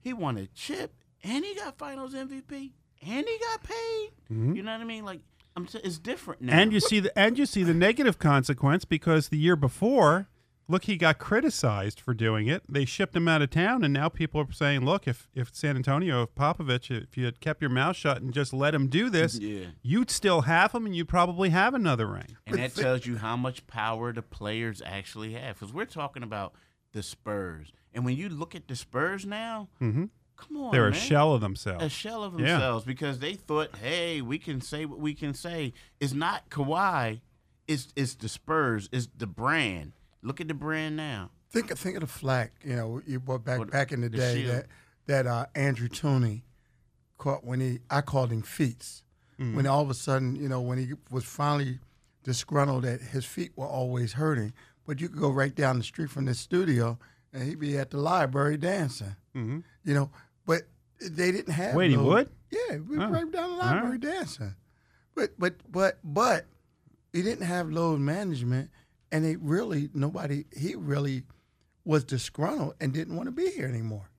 He 0.00 0.12
won 0.12 0.36
a 0.38 0.46
chip, 0.46 0.94
and 1.22 1.44
he 1.44 1.54
got 1.54 1.78
Finals 1.78 2.14
MVP, 2.14 2.72
and 3.06 3.26
he 3.26 3.38
got 3.38 3.62
paid. 3.62 4.10
Mm-hmm. 4.32 4.54
You 4.56 4.62
know 4.62 4.72
what 4.72 4.80
I 4.80 4.84
mean? 4.84 5.04
Like, 5.04 5.20
I'm. 5.56 5.66
T- 5.66 5.80
it's 5.82 5.98
different 5.98 6.42
now. 6.42 6.52
And 6.58 6.72
you 6.72 6.80
see 6.80 7.00
the 7.00 7.16
and 7.18 7.38
you 7.38 7.46
see 7.46 7.62
the 7.62 7.74
negative 7.74 8.18
consequence 8.18 8.84
because 8.84 9.28
the 9.30 9.38
year 9.38 9.56
before, 9.56 10.28
look, 10.68 10.84
he 10.84 10.96
got 10.96 11.18
criticized 11.18 11.98
for 12.00 12.12
doing 12.14 12.46
it. 12.46 12.62
They 12.68 12.84
shipped 12.84 13.16
him 13.16 13.26
out 13.26 13.40
of 13.42 13.50
town, 13.50 13.82
and 13.82 13.94
now 13.94 14.08
people 14.08 14.40
are 14.42 14.52
saying, 14.52 14.84
look, 14.84 15.08
if 15.08 15.28
if 15.34 15.54
San 15.54 15.76
Antonio, 15.76 16.22
if 16.24 16.34
Popovich, 16.34 16.90
if 16.90 17.16
you 17.16 17.24
had 17.24 17.40
kept 17.40 17.60
your 17.62 17.70
mouth 17.70 17.96
shut 17.96 18.20
and 18.20 18.32
just 18.34 18.52
let 18.52 18.74
him 18.74 18.86
do 18.88 19.08
this, 19.10 19.38
Yeah. 19.38 19.66
you'd 19.82 20.10
still 20.10 20.42
have 20.42 20.72
him, 20.72 20.84
and 20.86 20.94
you'd 20.94 21.08
probably 21.08 21.48
have 21.50 21.74
another 21.74 22.06
ring. 22.06 22.36
And 22.46 22.58
that 22.58 22.74
tells 22.74 23.06
you 23.06 23.16
how 23.16 23.36
much 23.36 23.66
power 23.66 24.12
the 24.12 24.22
players 24.22 24.82
actually 24.84 25.32
have. 25.32 25.58
Because 25.58 25.72
we're 25.74 25.84
talking 25.86 26.22
about 26.22 26.52
the 26.92 27.02
Spurs. 27.02 27.72
And 27.96 28.04
when 28.04 28.14
you 28.16 28.28
look 28.28 28.54
at 28.54 28.68
the 28.68 28.76
Spurs 28.76 29.24
now, 29.26 29.68
come 29.80 30.10
on. 30.56 30.70
They're 30.70 30.86
a 30.88 30.94
shell 30.94 31.32
of 31.32 31.40
themselves. 31.40 31.82
A 31.82 31.88
shell 31.88 32.22
of 32.22 32.38
Yeah. 32.38 32.52
themselves 32.52 32.84
because 32.84 33.18
they 33.20 33.34
thought, 33.34 33.74
hey, 33.76 34.20
we 34.20 34.38
can 34.38 34.60
say 34.60 34.84
what 34.84 35.00
we 35.00 35.14
can 35.14 35.32
say. 35.34 35.72
It's 35.98 36.12
not 36.12 36.48
Kawhi, 36.50 37.20
it's, 37.66 37.88
it's 37.96 38.14
the 38.14 38.28
Spurs, 38.28 38.88
it's 38.92 39.08
the 39.16 39.26
brand. 39.26 39.92
Look 40.22 40.40
at 40.40 40.46
the 40.48 40.54
brand 40.54 40.94
now. 40.96 41.30
Think 41.50 41.70
think 41.78 41.96
of 41.96 42.00
the 42.02 42.06
flack. 42.06 42.52
You 42.62 42.76
know, 42.76 43.00
you 43.06 43.22
well, 43.24 43.38
back 43.38 43.58
What- 43.60 43.70
back 43.70 43.92
in 43.92 44.02
the 44.02 44.08
the 44.10 44.16
day 44.18 44.42
shield. 44.42 44.54
that 44.56 44.66
that 45.06 45.26
uh, 45.26 45.46
Andrew 45.54 45.88
Toney 45.88 46.44
caught 47.16 47.44
when 47.44 47.60
he 47.60 47.78
I 47.88 48.00
called 48.02 48.30
him 48.30 48.42
feets. 48.42 49.04
Mm. 49.40 49.54
When 49.54 49.66
all 49.66 49.80
of 49.82 49.88
a 49.88 49.94
sudden, 49.94 50.36
you 50.36 50.48
know, 50.48 50.60
when 50.60 50.76
he 50.78 50.92
was 51.10 51.24
finally 51.24 51.78
disgruntled 52.24 52.82
that 52.84 53.00
his 53.00 53.24
feet 53.24 53.52
were 53.56 53.66
always 53.66 54.14
hurting, 54.14 54.52
but 54.86 55.00
you 55.00 55.08
could 55.08 55.20
go 55.20 55.30
right 55.30 55.54
down 55.54 55.78
the 55.78 55.84
street 55.84 56.10
from 56.10 56.24
this 56.26 56.40
studio 56.40 56.98
and 57.36 57.48
he'd 57.48 57.60
be 57.60 57.76
at 57.78 57.90
the 57.90 57.98
library 57.98 58.56
dancing. 58.56 59.14
Mhm. 59.34 59.62
You 59.84 59.94
know, 59.94 60.10
but 60.46 60.62
they 61.00 61.30
didn't 61.32 61.52
have. 61.52 61.74
Wait, 61.74 61.90
he 61.90 61.96
would? 61.96 62.30
Yeah, 62.50 62.78
we 62.78 62.96
Oh, 62.98 63.08
right 63.10 63.30
down 63.30 63.30
the 63.30 63.38
all 63.40 63.58
right. 63.58 63.74
library 63.74 63.98
dancing. 63.98 64.54
But 65.14 65.38
but 65.38 65.54
but 65.70 65.98
but 66.02 66.46
he 67.12 67.22
didn't 67.22 67.46
have 67.46 67.70
load 67.70 68.00
management, 68.00 68.70
and 69.12 69.24
they 69.24 69.36
really 69.36 69.90
nobody. 69.94 70.44
He 70.56 70.74
really 70.74 71.24
was 71.84 72.04
disgruntled 72.04 72.74
and 72.80 72.92
didn't 72.92 73.14
want 73.16 73.26
to 73.28 73.32
be 73.32 73.50
here 73.50 73.66
anymore. 73.68 74.10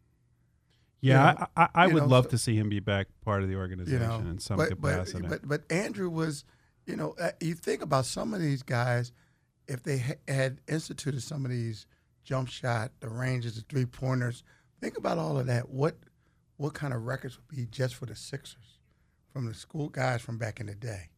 Yeah, 1.02 1.34
know, 1.34 1.46
I, 1.56 1.64
I, 1.64 1.70
I 1.76 1.88
would 1.88 2.04
know, 2.04 2.10
love 2.10 2.26
so- 2.26 2.30
to 2.32 2.38
see 2.38 2.56
him 2.56 2.70
be 2.70 2.80
back 2.80 3.08
part 3.24 3.42
of 3.44 3.48
the 3.50 3.54
You 3.54 3.60
organization 3.60 4.08
know, 4.08 4.20
in 4.30 4.40
some 4.40 4.58
but, 4.58 4.70
capacity. 4.70 5.22
But, 5.22 5.42
but 5.48 5.48
but 5.68 5.72
Andrew 5.72 6.10
was, 6.10 6.44
you 6.86 6.96
know, 6.96 7.16
uh, 7.20 7.32
you 7.40 7.54
think 7.54 7.82
about 7.82 8.06
some 8.06 8.34
of 8.34 8.40
these 8.42 8.64
guys, 8.64 9.12
if 9.68 9.84
they 9.84 10.00
ha- 10.00 10.14
had 10.28 10.60
instituted 10.68 11.22
some 11.22 11.46
of 11.46 11.52
these 11.52 11.86
jump 12.28 12.50
shot, 12.50 12.92
the 13.00 13.08
ranges, 13.10 13.56
the 13.56 13.62
three 13.70 13.86
pointers. 13.86 14.44
Think 14.82 14.98
about 14.98 15.18
all 15.18 15.40
of 15.40 15.48
that. 15.48 15.70
What 15.70 15.96
what 16.58 16.74
kind 16.74 16.94
of 16.94 17.04
records 17.06 17.38
would 17.38 17.56
be 17.56 17.66
just 17.72 17.96
for 17.96 18.06
the 18.06 18.16
Sixers 18.16 18.80
from 19.32 19.46
the 19.46 19.54
school 19.54 19.90
guys 19.90 20.22
from 20.22 20.38
back 20.38 20.60
in 20.60 20.68
the 20.68 20.76
day? 20.76 21.10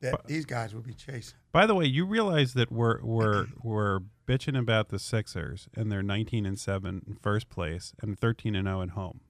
that 0.00 0.26
these 0.26 0.44
guys 0.44 0.74
would 0.74 0.84
be 0.84 0.92
chasing. 0.92 1.38
By 1.50 1.64
the 1.66 1.74
way, 1.74 1.86
you 1.86 2.04
realize 2.04 2.52
that 2.54 2.70
we're 2.70 3.00
we're 3.02 3.46
we're 3.62 4.00
bitching 4.28 4.58
about 4.58 4.90
the 4.90 4.98
Sixers 4.98 5.66
and 5.74 5.90
they're 5.90 6.02
19 6.02 6.44
and 6.44 6.58
seven 6.60 7.02
in 7.06 7.14
first 7.22 7.48
place 7.48 7.94
and 8.02 8.18
13 8.18 8.54
and 8.54 8.66
0 8.66 8.82
at 8.82 8.90
home. 8.90 9.20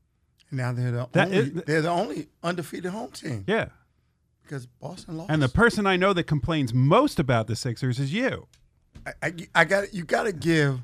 Now 0.51 0.73
they're 0.73 0.91
the 0.91 1.09
That 1.13 1.27
only, 1.29 1.37
is- 1.39 1.53
they're 1.65 1.83
the 1.83 1.91
only 1.91 2.29
undefeated 2.43 2.91
home 2.91 3.13
team 3.13 3.45
Yeah, 3.47 3.67
because 4.43 4.67
Boston 4.67 5.17
lost. 5.19 5.31
and 5.31 5.41
the 5.41 5.49
person 5.49 5.87
I 5.87 5.97
know 5.97 6.13
that 6.13 6.25
complains 6.25 6.75
most 6.75 7.21
about 7.21 7.47
the 7.47 7.55
Sixers 7.55 8.01
is 8.01 8.13
you. 8.13 8.49
I, 9.07 9.13
I, 9.23 9.33
I 9.55 9.65
got 9.65 9.95
you 9.95 10.03
got 10.05 10.25
to 10.25 10.33
give 10.33 10.81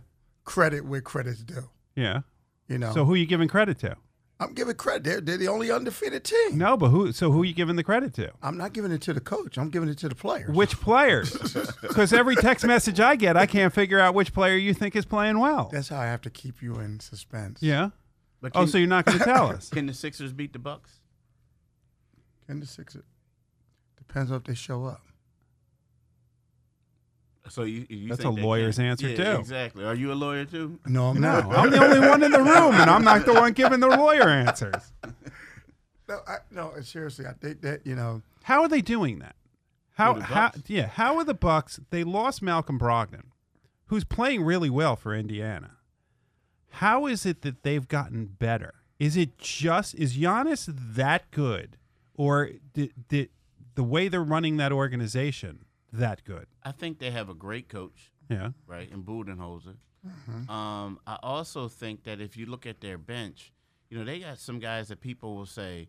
credit 0.51 0.85
where 0.85 1.01
credit's 1.01 1.43
due. 1.45 1.71
Yeah. 1.95 2.21
You 2.69 2.79
know, 2.79 2.93
So 2.93 3.05
who 3.05 3.15
are 3.15 3.17
you 3.17 3.27
giving 3.27 3.49
credit 3.49 3.79
to? 3.81 3.97
I'm 4.41 4.55
giving 4.55 4.75
credit. 4.75 5.05
They're, 5.05 5.21
they're 5.21 5.37
the 5.37 5.49
only 5.49 5.71
undefeated 5.71 6.25
team. 6.25 6.57
No, 6.59 6.77
but 6.77 6.89
who? 6.89 7.13
So 7.13 7.31
who 7.31 7.43
are 7.43 7.45
you 7.45 7.53
giving 7.53 7.77
the 7.77 7.85
credit 7.85 8.15
to? 8.15 8.33
I'm 8.43 8.57
not 8.57 8.73
giving 8.73 8.91
it 8.91 9.03
to 9.03 9.13
the 9.13 9.21
coach. 9.21 9.59
I'm 9.59 9.69
giving 9.69 9.89
it 9.89 9.99
to 9.99 10.09
the 10.09 10.15
players. 10.15 10.51
Which 10.51 10.81
players? 10.81 11.31
Because 11.83 12.13
every 12.13 12.37
text 12.37 12.65
message 12.65 13.01
I 13.01 13.17
get, 13.17 13.37
I 13.37 13.47
can't 13.47 13.73
figure 13.73 13.99
out 14.01 14.15
which 14.15 14.33
player 14.33 14.57
you 14.57 14.73
think 14.75 14.97
is 14.97 15.05
playing 15.05 15.39
well. 15.41 15.69
That's 15.73 15.89
how 15.89 15.99
I 15.99 16.07
have 16.07 16.23
to 16.23 16.31
keep 16.31 16.63
you 16.63 16.79
in 16.81 17.01
suspense. 17.01 17.63
Yeah. 17.63 17.91
But 18.41 18.53
Oh, 18.55 18.61
can, 18.61 18.69
so 18.69 18.79
you're 18.79 18.87
not 18.89 19.05
going 19.05 19.19
to 19.21 19.25
tell 19.25 19.49
us? 19.49 19.69
can 19.69 19.87
the 19.87 19.95
Sixers 19.95 20.33
beat 20.33 20.53
the 20.53 20.59
Bucks? 20.59 21.01
Can 22.47 22.61
the 22.61 22.67
Sixers? 22.67 23.05
Depends 23.99 24.31
on 24.31 24.39
if 24.39 24.45
they 24.45 24.55
show 24.55 24.85
up. 24.87 25.03
So 27.51 27.65
you, 27.65 27.85
you 27.89 28.09
That's 28.09 28.23
think 28.23 28.33
a 28.33 28.37
they 28.41 28.47
lawyer's 28.47 28.77
can? 28.77 28.87
answer, 28.87 29.09
Yeah, 29.09 29.35
too. 29.35 29.41
Exactly. 29.41 29.85
Are 29.85 29.95
you 29.95 30.13
a 30.13 30.15
lawyer 30.15 30.45
too? 30.45 30.79
No, 30.87 31.09
I'm 31.09 31.21
No, 31.21 31.41
not. 31.41 31.53
I'm 31.59 31.71
the 31.71 31.83
only 31.85 32.01
one 32.09 32.23
in 32.23 32.31
the 32.31 32.39
room, 32.39 32.75
and 32.75 32.89
I'm 32.91 33.05
not 33.05 33.27
the 33.27 33.35
one 33.35 33.53
giving 33.53 33.81
the 33.81 33.89
lawyer 33.89 34.29
answers. 34.29 34.93
No, 36.09 36.19
I, 36.27 36.37
no, 36.51 36.73
seriously, 36.81 37.25
I 37.25 37.35
think 37.35 37.61
that 37.61 37.87
you 37.87 37.95
know. 37.95 38.23
How 38.43 38.63
are 38.63 38.69
they 38.69 38.81
doing 38.81 39.21
that? 39.21 39.37
How? 39.95 40.19
How? 40.19 40.51
Yeah. 40.67 40.89
How 40.89 41.17
are 41.19 41.23
the 41.25 41.35
Bucks? 41.35 41.79
They 41.91 42.03
lost 42.03 42.43
Malcolm 42.43 42.81
Brogdon, 42.81 43.27
who's 43.87 44.03
playing 44.03 44.43
really 44.43 44.71
well 44.71 44.97
for 44.97 45.15
Indiana. 45.15 45.77
How 46.71 47.07
is 47.07 47.25
it 47.25 47.43
that 47.43 47.63
they've 47.63 47.87
gotten 47.87 48.27
better? 48.27 48.75
Is 48.99 49.17
it 49.17 49.39
just 49.39 49.95
is 49.95 50.17
Giannis 50.17 50.67
that 50.97 51.31
good, 51.31 51.77
or 52.15 52.51
did, 52.75 52.93
did 53.09 53.29
the 53.77 53.85
way 53.85 54.09
they're 54.09 54.21
running 54.21 54.57
that 54.57 54.73
organization 54.73 55.65
that 55.93 56.25
good? 56.25 56.47
I 56.63 56.73
think 56.73 56.99
they 56.99 57.11
have 57.11 57.29
a 57.29 57.35
great 57.35 57.69
coach, 57.69 58.11
Yeah. 58.29 58.51
right, 58.67 58.91
in 58.91 59.03
Budenholzer. 59.03 59.77
Um, 60.49 60.99
I 61.07 61.19
also 61.23 61.69
think 61.69 62.05
that 62.05 62.21
if 62.21 62.37
you 62.37 62.47
look 62.47 62.67
at 62.67 62.81
their 62.81 62.99
bench, 62.99 63.53
you 63.91 63.99
know, 63.99 64.05
they 64.05 64.21
got 64.21 64.39
some 64.39 64.59
guys 64.59 64.89
that 64.89 65.01
people 65.01 65.37
will 65.37 65.47
say, 65.47 65.89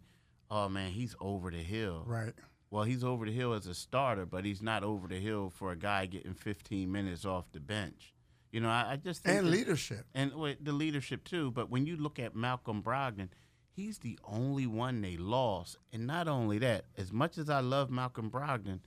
"Oh 0.49 0.67
man, 0.67 0.91
he's 0.91 1.15
over 1.21 1.49
the 1.51 1.63
hill." 1.63 2.03
Right. 2.05 2.33
Well, 2.69 2.83
he's 2.83 3.03
over 3.03 3.25
the 3.25 3.31
hill 3.31 3.53
as 3.53 3.67
a 3.67 3.75
starter, 3.75 4.25
but 4.25 4.45
he's 4.45 4.61
not 4.61 4.83
over 4.83 5.07
the 5.07 5.19
hill 5.19 5.49
for 5.49 5.71
a 5.71 5.75
guy 5.77 6.05
getting 6.05 6.33
15 6.33 6.91
minutes 6.91 7.25
off 7.25 7.51
the 7.51 7.59
bench. 7.59 8.13
You 8.51 8.59
know, 8.61 8.69
I, 8.69 8.91
I 8.93 8.95
just 8.97 9.23
think 9.23 9.37
And 9.39 9.47
that- 9.47 9.51
leadership. 9.51 10.05
and 10.13 10.33
wait, 10.35 10.63
the 10.63 10.71
leadership 10.73 11.23
too. 11.23 11.51
But 11.51 11.69
when 11.69 11.85
you 11.85 11.95
look 11.97 12.17
at 12.19 12.35
Malcolm 12.35 12.81
Brogdon, 12.81 13.29
he's 13.69 13.99
the 13.99 14.17
only 14.25 14.67
one 14.67 15.01
they 15.01 15.15
lost. 15.17 15.77
And 15.93 16.05
not 16.07 16.27
only 16.27 16.57
that, 16.59 16.85
as 16.97 17.11
much 17.13 17.37
as 17.37 17.49
I 17.49 17.59
love 17.61 17.89
Malcolm 17.89 18.29
Brogdon, 18.31 18.79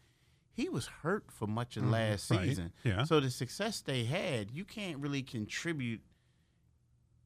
he 0.54 0.68
was 0.68 0.86
hurt 0.86 1.24
for 1.30 1.48
much 1.48 1.76
of 1.76 1.84
last 1.84 2.30
right. 2.30 2.48
season. 2.48 2.72
Yeah. 2.84 3.04
So 3.04 3.18
the 3.18 3.30
success 3.30 3.80
they 3.80 4.04
had, 4.04 4.52
you 4.52 4.64
can't 4.64 4.98
really 4.98 5.22
contribute 5.22 6.00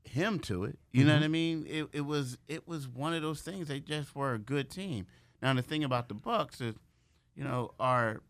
him 0.03 0.39
to 0.41 0.65
it. 0.65 0.79
You 0.93 1.05
know 1.05 1.15
what 1.15 1.23
I 1.23 1.29
mean? 1.29 1.67
It, 1.69 1.89
it 1.93 2.01
was 2.01 2.39
it 2.49 2.67
was 2.67 2.89
one 2.89 3.13
of 3.13 3.21
those 3.21 3.43
things. 3.43 3.69
They 3.69 3.81
just 3.81 4.17
were 4.17 4.33
a 4.33 4.39
good 4.39 4.71
team. 4.71 5.07
Now 5.43 5.53
the 5.53 5.63
thing 5.63 5.85
about 5.85 6.09
the 6.09 6.15
Bucks 6.15 6.63
is, 6.63 6.75
you 7.37 7.45
know, 7.45 7.73
our 7.79 8.23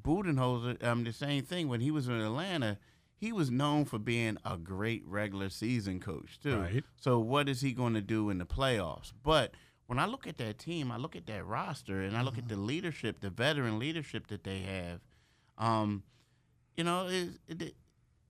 Budenholzer, 0.00 0.82
um, 0.82 1.04
the 1.04 1.12
same 1.12 1.44
thing 1.44 1.68
when 1.68 1.80
he 1.80 1.90
was 1.90 2.08
in 2.08 2.14
Atlanta. 2.14 2.78
He 3.18 3.32
was 3.32 3.50
known 3.50 3.86
for 3.86 3.98
being 3.98 4.36
a 4.44 4.58
great 4.58 5.02
regular 5.06 5.48
season 5.48 6.00
coach 6.00 6.38
too. 6.42 6.58
Right. 6.58 6.84
So 7.00 7.18
what 7.18 7.48
is 7.48 7.62
he 7.62 7.72
going 7.72 7.94
to 7.94 8.02
do 8.02 8.28
in 8.28 8.36
the 8.36 8.44
playoffs? 8.44 9.12
But 9.22 9.52
when 9.86 9.98
I 9.98 10.06
look 10.06 10.26
at 10.26 10.38
that 10.38 10.58
team, 10.58 10.90
I 10.90 10.96
look 10.96 11.16
at 11.16 11.26
that 11.26 11.46
roster, 11.46 12.02
and 12.02 12.16
I 12.16 12.22
look 12.22 12.38
at 12.38 12.48
the 12.48 12.56
leadership, 12.56 13.20
the 13.20 13.30
veteran 13.30 13.78
leadership 13.78 14.26
that 14.28 14.44
they 14.44 14.60
have. 14.60 15.00
Um, 15.58 16.02
you 16.76 16.84
know, 16.84 17.06
it, 17.06 17.30
it, 17.48 17.62
it, 17.62 17.74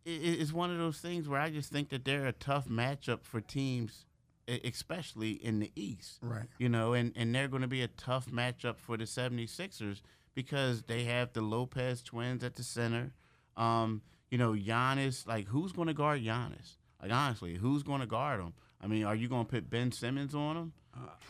it's 0.04 0.52
one 0.52 0.70
of 0.70 0.78
those 0.78 0.98
things 0.98 1.28
where 1.28 1.40
I 1.40 1.50
just 1.50 1.72
think 1.72 1.88
that 1.90 2.04
they're 2.04 2.26
a 2.26 2.32
tough 2.32 2.68
matchup 2.68 3.24
for 3.24 3.40
teams, 3.40 4.04
especially 4.46 5.32
in 5.32 5.58
the 5.58 5.72
East. 5.74 6.18
Right. 6.22 6.46
You 6.58 6.68
know, 6.68 6.92
and, 6.92 7.12
and 7.16 7.34
they're 7.34 7.48
going 7.48 7.62
to 7.62 7.68
be 7.68 7.82
a 7.82 7.88
tough 7.88 8.26
matchup 8.26 8.78
for 8.78 8.96
the 8.96 9.04
76ers 9.04 10.02
because 10.34 10.82
they 10.82 11.04
have 11.04 11.32
the 11.32 11.40
Lopez 11.40 12.02
twins 12.02 12.44
at 12.44 12.54
the 12.54 12.62
center. 12.62 13.14
Um, 13.56 14.02
you 14.30 14.36
know, 14.36 14.52
Giannis, 14.52 15.26
like, 15.26 15.48
who's 15.48 15.72
going 15.72 15.88
to 15.88 15.94
guard 15.94 16.22
Giannis? 16.22 16.76
Like, 17.00 17.12
honestly, 17.12 17.56
who's 17.56 17.82
going 17.82 18.00
to 18.00 18.06
guard 18.06 18.40
him? 18.40 18.52
I 18.80 18.86
mean, 18.86 19.04
are 19.04 19.14
you 19.14 19.28
going 19.28 19.46
to 19.46 19.50
put 19.50 19.70
Ben 19.70 19.90
Simmons 19.90 20.34
on 20.34 20.56
him? 20.56 20.72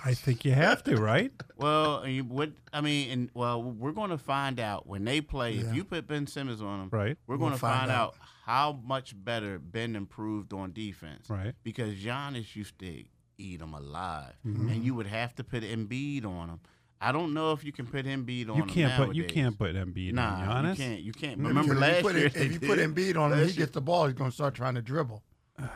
I 0.05 0.15
think 0.15 0.45
you 0.45 0.53
have 0.53 0.85
to, 0.85 0.97
right? 0.97 1.33
Well, 1.57 2.07
you- 2.07 2.23
what 2.25 2.53
I 2.73 2.81
mean, 2.81 3.11
and 3.11 3.31
well, 3.35 3.63
we're 3.63 3.93
going 3.93 4.11
to 4.11 4.19
find 4.19 4.61
out 4.61 4.87
when 4.87 5.05
they 5.05 5.21
play. 5.21 5.53
Yeah. 5.55 5.69
If 5.69 5.75
you 5.75 5.85
put 5.85 6.07
Ben 6.07 6.27
Simmons 6.27 6.63
on 6.63 6.79
them, 6.81 6.89
Right. 6.93 7.17
we're 7.27 7.37
We'll 7.37 7.49
going 7.49 7.53
to 7.55 7.59
find 7.59 7.79
find, 7.81 7.91
out. 7.91 8.09
out. 8.09 8.15
how 8.45 8.79
much 8.85 9.15
better 9.25 9.59
Ben 9.59 9.97
improved 9.97 10.53
on 10.53 10.73
defense. 10.73 11.29
Right. 11.29 11.55
Because 11.65 11.95
Giannis 11.97 12.55
used 12.55 12.79
to 12.81 13.03
eat 13.39 13.61
him 13.61 13.75
alive, 13.75 14.35
Mm-hmm. 14.47 14.69
and 14.69 14.85
you 14.85 14.95
would 14.95 15.07
have 15.09 15.35
to 15.37 15.45
put 15.45 15.63
Embiid 15.63 16.25
on 16.25 16.51
him. 16.51 16.61
I 17.01 17.11
don't 17.13 17.35
know 17.35 17.53
if 17.53 17.63
you 17.65 17.73
can 17.73 17.87
put 17.87 18.07
Embiid 18.07 18.49
on 18.49 18.57
You 18.57 18.63
him 18.63 18.69
can't 18.69 18.97
put 19.07 19.17
you 19.17 19.25
can't 19.25 19.59
put 19.59 19.75
Embiid 19.75 20.13
Nah, 20.15 20.23
on 20.29 20.41
you 20.41 20.71
Giannis. 20.71 20.77
can't. 20.77 21.01
You 21.01 21.13
can't. 21.13 21.37
Because 21.39 21.49
Remember 21.49 21.75
if 21.75 21.81
last 21.81 21.97
you 21.97 22.03
put, 22.03 22.15
year? 22.17 22.27
it- 22.27 22.37
if 22.37 22.53
you 22.53 22.61
put. 22.61 22.79
Embiid 22.79 23.17
on 23.19 23.33
him, 23.33 23.39
he 23.41 23.45
Last 23.47 23.57
gets 23.57 23.73
the 23.73 23.81
ball. 23.83 24.07
He's 24.07 24.15
going 24.15 24.31
to 24.31 24.35
start 24.35 24.55
trying 24.55 24.77
to 24.77 24.83
dribble. 24.83 25.23
year. 25.59 25.71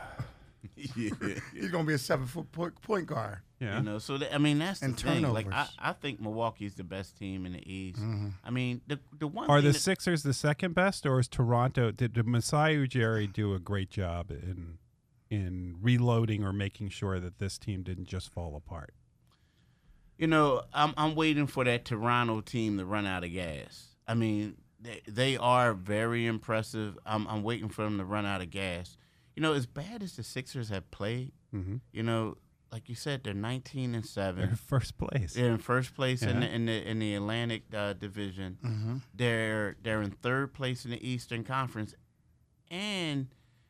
yeah. 0.96 1.34
He's 1.54 1.70
going 1.70 1.84
to 1.84 1.88
be 1.88 1.94
a 1.94 1.98
seven 1.98 2.26
foot 2.26 2.50
point, 2.52 2.80
point 2.80 3.06
guard. 3.06 3.38
Yeah. 3.60 3.76
You 3.78 3.84
know, 3.84 3.98
so 3.98 4.16
that, 4.16 4.34
I 4.34 4.38
mean 4.38 4.58
that's 4.58 4.80
the 4.80 4.86
And 4.86 4.98
thing. 4.98 5.30
Like 5.30 5.52
I. 5.52 5.68
I 5.78 5.92
think 5.92 6.18
Milwaukee's 6.20 6.74
the 6.74 6.82
best 6.84 7.18
team 7.18 7.44
in 7.44 7.52
the 7.52 7.70
East. 7.72 8.00
I 8.42 8.50
mean, 8.50 8.80
the 8.86 8.98
the 9.18 9.26
one 9.28 9.50
Are 9.50 9.58
thing 9.58 9.66
the 9.66 9.72
that- 9.72 9.78
Sixers 9.78 10.22
the 10.22 10.32
second 10.32 10.74
best, 10.74 11.04
or 11.04 11.20
is 11.20 11.28
Toronto? 11.28 11.90
Did, 11.90 12.14
did 12.14 12.26
Masai 12.26 12.76
Ujiri 12.76 13.30
do 13.30 13.52
a 13.54 13.58
great 13.58 13.90
job 13.90 14.30
in 14.30 14.78
in 15.28 15.76
reloading 15.80 16.42
or 16.42 16.52
making 16.52 16.88
sure 16.88 17.20
that 17.20 17.38
this 17.38 17.58
team 17.58 17.82
didn't 17.82 18.06
just 18.06 18.30
fall 18.32 18.56
apart? 18.56 18.94
You 20.18 20.26
know, 20.26 20.62
I'm 20.72 20.92
I'm 20.96 21.14
waiting 21.14 21.46
for 21.46 21.64
that 21.64 21.84
Toronto 21.84 22.40
team 22.40 22.78
to 22.78 22.84
run 22.84 23.06
out 23.06 23.24
of 23.24 23.32
gas. 23.32 23.88
I 24.08 24.14
mean, 24.14 24.56
they, 24.80 25.00
they 25.06 25.36
are 25.36 25.72
very 25.74 26.26
impressive. 26.26 26.98
I'm 27.06 27.26
I'm 27.26 27.42
waiting 27.42 27.68
for 27.68 27.82
them 27.84 27.98
to 27.98 28.04
run 28.04 28.26
out 28.26 28.40
of 28.40 28.50
gas. 28.50 28.96
You 29.36 29.42
know, 29.42 29.52
as 29.52 29.66
bad 29.66 30.02
as 30.02 30.16
the 30.16 30.22
Sixers 30.22 30.68
have 30.70 30.90
played, 30.90 31.32
Mm-hmm. 31.54 31.76
you 31.92 32.02
know, 32.02 32.36
like 32.72 32.88
you 32.88 32.94
said, 32.94 33.24
they're 33.24 33.34
19 33.34 33.94
and 33.94 34.06
7. 34.06 34.36
They're 34.36 34.46
seven. 34.46 34.56
first 34.56 34.98
place. 34.98 35.34
They're 35.34 35.50
in 35.50 35.58
first 35.58 35.94
place 35.94 36.22
in 36.22 36.40
the 36.40 36.48
in 36.48 36.66
the 36.66 36.88
in 36.88 36.98
the 36.98 37.14
Atlantic 37.14 37.64
uh, 37.74 37.94
Division. 37.94 38.58
Mm-hmm. 38.64 38.96
They're 39.14 39.76
they're 39.82 40.02
in 40.02 40.10
third 40.10 40.54
place 40.54 40.84
in 40.84 40.90
the 40.90 41.08
Eastern 41.08 41.44
Conference, 41.44 41.94
and 42.70 43.28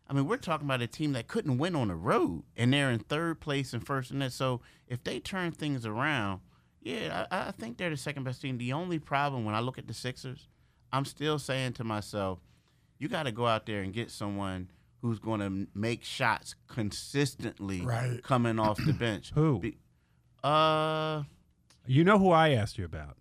I 0.09 0.13
mean 0.13 0.27
we're 0.27 0.37
talking 0.37 0.67
about 0.67 0.83
a 0.83 0.87
team 0.87 1.13
that 1.13 1.29
couldn't 1.29 1.59
win 1.59 1.75
on 1.75 1.89
the 1.89 1.95
road, 1.95 2.45
and 2.57 2.73
they're 2.73 2.91
in 2.91 2.99
third 3.01 3.41
place 3.41 3.73
and 3.73 3.85
first 3.85 4.11
in 4.11 4.19
that. 4.19 4.33
So 4.33 4.61
if 4.87 5.03
they 5.03 5.19
turn 5.19 5.53
things 5.53 5.87
around, 5.87 6.41
yeah, 6.83 7.27
I, 7.31 7.49
I 7.49 7.51
think 7.53 7.79
they're 7.79 7.91
the 7.91 7.97
second 7.97 8.25
best 8.25 8.43
team. 8.43 8.59
The 8.59 8.73
only 8.73 8.99
problem 8.99 9.45
when 9.45 9.55
I 9.55 9.61
look 9.61 9.79
at 9.79 9.87
the 9.87 9.95
Sixers, 9.95 10.49
I'm 10.93 11.05
still 11.05 11.39
saying 11.39 11.75
to 11.75 11.85
myself, 11.85 12.41
you 12.99 13.09
got 13.09 13.23
to 13.25 13.33
go 13.33 13.47
out 13.47 13.67
there 13.67 13.81
and 13.81 13.93
get 13.95 14.11
someone 14.11 14.71
who's 15.03 15.19
going 15.19 15.41
to 15.41 15.67
make 15.79 16.05
shots 16.05 16.55
consistently 16.69 17.81
Right. 17.81 18.23
coming 18.23 18.59
off 18.59 18.79
the 18.85 18.93
bench. 18.99 19.33
Who? 19.35 19.59
Be- 19.61 19.79
uh, 20.45 21.23
You 21.87 22.05
know 22.05 22.19
who 22.19 22.31
I 22.31 22.51
asked 22.51 22.79
you 22.79 22.85
about? 22.85 23.17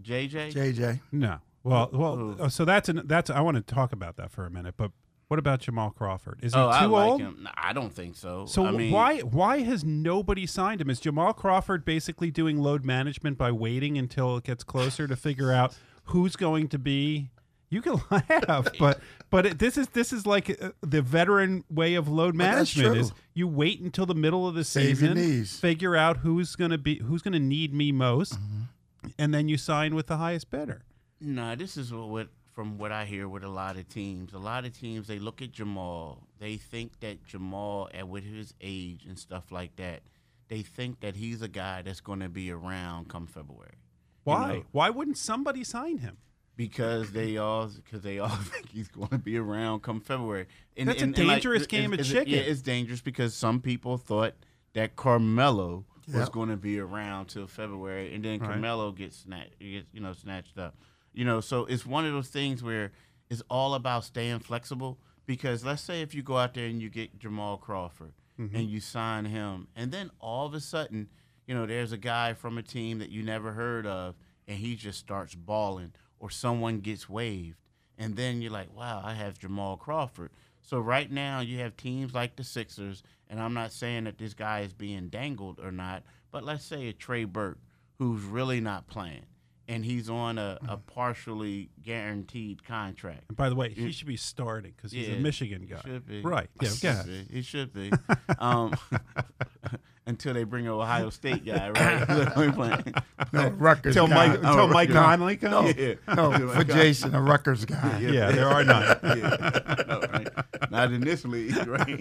JJ. 0.00 0.52
JJ. 0.52 1.00
No. 1.12 1.38
Well, 1.62 1.90
well. 1.92 2.16
Who? 2.16 2.36
oh, 2.40 2.48
So 2.48 2.64
that's 2.64 2.88
an, 2.88 3.02
that's. 3.04 3.28
I 3.30 3.40
want 3.40 3.56
to 3.56 3.62
talk 3.62 3.92
about 3.92 4.16
that 4.16 4.30
for 4.30 4.46
a 4.46 4.50
minute. 4.50 4.74
But 4.76 4.92
what 5.28 5.38
about 5.38 5.60
Jamal 5.60 5.90
Crawford? 5.90 6.40
Is 6.42 6.54
he 6.54 6.58
oh, 6.58 6.64
too 6.68 6.70
I 6.70 6.84
like 6.86 7.10
old? 7.10 7.20
him. 7.20 7.48
I 7.54 7.72
don't 7.74 7.92
think 7.92 8.16
so. 8.16 8.46
So 8.46 8.64
I 8.66 8.70
mean, 8.70 8.90
why 8.92 9.18
why 9.20 9.58
has 9.60 9.84
nobody 9.84 10.46
signed 10.46 10.80
him? 10.80 10.88
Is 10.90 11.00
Jamal 11.00 11.32
Crawford 11.34 11.84
basically 11.84 12.30
doing 12.30 12.58
load 12.58 12.84
management 12.84 13.36
by 13.36 13.52
waiting 13.52 13.98
until 13.98 14.36
it 14.38 14.44
gets 14.44 14.64
closer 14.64 15.06
to 15.06 15.16
figure 15.16 15.52
out 15.52 15.76
who's 16.04 16.34
going 16.34 16.68
to 16.68 16.78
be? 16.78 17.28
You 17.70 17.80
can 17.82 18.00
laugh, 18.10 18.66
but 18.78 19.00
but 19.30 19.46
it, 19.46 19.58
this 19.60 19.78
is 19.78 19.86
this 19.88 20.12
is 20.12 20.26
like 20.26 20.60
uh, 20.62 20.70
the 20.80 21.00
veteran 21.02 21.64
way 21.70 21.94
of 21.94 22.08
load 22.08 22.34
management 22.34 22.96
is 22.96 23.12
you 23.32 23.46
wait 23.46 23.80
until 23.80 24.06
the 24.06 24.14
middle 24.14 24.46
of 24.48 24.54
the 24.54 24.64
Save 24.64 24.98
season, 24.98 25.44
figure 25.44 25.94
out 25.94 26.18
who's 26.18 26.56
going 26.56 26.72
to 26.72 26.78
be 26.78 26.96
who's 26.98 27.22
going 27.22 27.32
to 27.34 27.38
need 27.38 27.72
me 27.72 27.92
most, 27.92 28.34
Mm-hmm. 28.34 29.08
and 29.18 29.32
then 29.32 29.48
you 29.48 29.56
sign 29.56 29.94
with 29.94 30.08
the 30.08 30.16
highest 30.16 30.50
bidder. 30.50 30.82
No, 31.20 31.54
this 31.54 31.76
is 31.76 31.92
what, 31.92 32.08
what 32.08 32.28
from 32.52 32.76
what 32.76 32.90
I 32.90 33.04
hear 33.04 33.28
with 33.28 33.44
a 33.44 33.48
lot 33.48 33.76
of 33.76 33.88
teams. 33.88 34.32
A 34.32 34.38
lot 34.38 34.64
of 34.64 34.76
teams 34.76 35.06
they 35.06 35.20
look 35.20 35.40
at 35.40 35.52
Jamal. 35.52 36.26
They 36.40 36.56
think 36.56 36.98
that 37.00 37.24
Jamal, 37.24 37.88
at 37.94 38.08
with 38.08 38.24
his 38.24 38.52
age 38.60 39.04
and 39.06 39.16
stuff 39.16 39.52
like 39.52 39.76
that, 39.76 40.00
they 40.48 40.62
think 40.62 40.98
that 41.00 41.14
he's 41.14 41.40
a 41.40 41.48
guy 41.48 41.82
that's 41.82 42.00
going 42.00 42.18
to 42.20 42.28
be 42.28 42.50
around 42.50 43.08
come 43.08 43.28
February. 43.28 43.76
Why? 44.24 44.52
know, 44.54 44.62
Why 44.72 44.90
wouldn't 44.90 45.18
somebody 45.18 45.62
sign 45.62 45.98
him? 45.98 46.16
Because 46.60 47.10
they 47.12 47.38
all 47.38 47.68
because 47.68 48.02
they 48.02 48.18
all 48.18 48.28
think 48.52 48.68
he's 48.68 48.88
going 48.88 49.08
to 49.08 49.16
be 49.18 49.38
around 49.38 49.80
come 49.82 49.98
February. 49.98 50.46
And, 50.76 50.88
That's 50.90 51.00
a 51.00 51.04
and- 51.04 51.18
and, 51.18 51.26
like, 51.28 51.36
dangerous 51.36 51.62
is- 51.62 51.66
game 51.68 51.92
of 51.94 52.00
is 52.00 52.10
it- 52.10 52.14
chicken. 52.14 52.32
yeah, 52.34 52.40
it's 52.40 52.60
dangerous 52.60 53.00
because 53.00 53.34
some 53.34 53.60
people 53.62 53.96
thought 53.96 54.34
that 54.74 54.94
Carmelo 54.94 55.86
was 56.12 56.28
going 56.28 56.50
to 56.50 56.56
be 56.58 56.78
around 56.78 57.26
till 57.26 57.46
February, 57.46 58.14
and 58.14 58.22
then 58.24 58.40
Right. 58.40 58.50
Carmelo 58.50 58.92
gets 58.92 59.16
snatched, 59.16 59.58
gets, 59.58 59.86
you 59.92 60.00
know, 60.00 60.12
snatched 60.12 60.58
up. 60.58 60.74
You 61.14 61.24
know, 61.24 61.40
so 61.40 61.64
it's 61.64 61.86
one 61.86 62.04
of 62.04 62.12
those 62.12 62.28
things 62.28 62.62
where 62.62 62.92
it's 63.30 63.42
all 63.48 63.74
about 63.74 64.04
staying 64.04 64.40
flexible. 64.40 64.98
Because 65.26 65.64
let's 65.64 65.80
say 65.82 66.02
if 66.02 66.14
you 66.14 66.22
go 66.22 66.36
out 66.36 66.52
there 66.54 66.66
and 66.66 66.82
you 66.82 66.90
get 66.90 67.18
Jamal 67.18 67.56
Crawford 67.56 68.12
Mm-hmm. 68.38 68.56
and 68.56 68.68
you 68.70 68.80
sign 68.80 69.24
him, 69.26 69.68
and 69.76 69.92
then 69.92 70.10
all 70.18 70.46
of 70.46 70.54
a 70.54 70.60
sudden, 70.60 71.08
you 71.46 71.54
know, 71.54 71.66
there's 71.66 71.92
a 71.92 71.98
guy 71.98 72.32
from 72.34 72.58
a 72.58 72.62
team 72.62 72.98
that 72.98 73.10
you 73.10 73.22
never 73.22 73.52
heard 73.52 73.86
of, 73.86 74.14
and 74.48 74.58
he 74.58 74.74
just 74.76 74.98
starts 74.98 75.34
balling, 75.34 75.92
or 76.20 76.30
someone 76.30 76.78
gets 76.78 77.08
waived, 77.08 77.56
and 77.98 78.14
then 78.16 78.40
you're 78.40 78.52
like, 78.52 78.72
wow, 78.76 79.02
I 79.04 79.14
have 79.14 79.38
Jamal 79.38 79.76
Crawford. 79.76 80.30
So 80.62 80.78
right 80.78 81.10
now 81.10 81.40
you 81.40 81.58
have 81.58 81.76
teams 81.76 82.14
like 82.14 82.36
the 82.36 82.44
Sixers, 82.44 83.02
and 83.28 83.40
I'm 83.40 83.54
not 83.54 83.72
saying 83.72 84.04
that 84.04 84.18
this 84.18 84.34
guy 84.34 84.60
is 84.60 84.72
being 84.72 85.08
dangled 85.08 85.58
or 85.58 85.72
not, 85.72 86.04
but 86.30 86.44
let's 86.44 86.64
say 86.64 86.86
a 86.88 86.92
Trey 86.92 87.24
Burke 87.24 87.58
who's 87.98 88.22
really 88.22 88.60
not 88.60 88.86
playing, 88.86 89.24
and 89.66 89.84
he's 89.84 90.08
on 90.08 90.38
a, 90.38 90.58
a 90.68 90.76
partially 90.76 91.70
guaranteed 91.82 92.62
contract. 92.64 93.24
And 93.28 93.36
by 93.36 93.48
the 93.48 93.54
way, 93.56 93.70
he 93.70 93.90
should 93.90 94.06
be 94.06 94.16
starting 94.16 94.72
because 94.76 94.92
he's 94.92 95.08
a 95.08 95.12
Yeah, 95.12 95.18
Michigan 95.18 95.62
He 95.62 95.68
guy. 95.68 95.80
should 95.84 96.06
be. 96.06 96.20
Right. 96.20 96.48
Yeah. 96.60 96.68
He 96.68 96.76
should 96.76 97.06
be. 97.06 97.34
He 97.34 97.42
should 97.42 97.72
be. 97.72 97.90
Um, 98.38 98.74
until 100.10 100.34
they 100.34 100.44
bring 100.44 100.66
an 100.66 100.72
Ohio 100.72 101.08
State 101.10 101.44
guy, 101.46 101.70
right? 101.70 102.06
No, 103.32 103.48
Rutgers 103.50 103.96
Until 103.96 104.08
guy. 104.08 104.14
Mike, 104.28 104.38
until 104.38 104.60
Oh, 104.60 104.66
Mike 104.68 104.88
yeah. 104.90 104.94
Conley 105.02 105.36
comes. 105.36 105.74
Yeah. 105.76 105.94
No, 106.14 106.48
for 106.50 106.64
Jason, 106.64 107.14
a 107.14 107.22
Rutgers 107.22 107.64
guy. 107.64 107.98
Yeah, 108.00 108.30
there 108.32 108.48
are 108.48 108.64
none. 108.64 108.98
yeah. 109.02 109.84
No, 109.88 110.00
right? 110.12 110.28
Not 110.70 110.92
in 110.92 111.00
this 111.00 111.24
league, 111.24 111.56
right? 111.66 111.98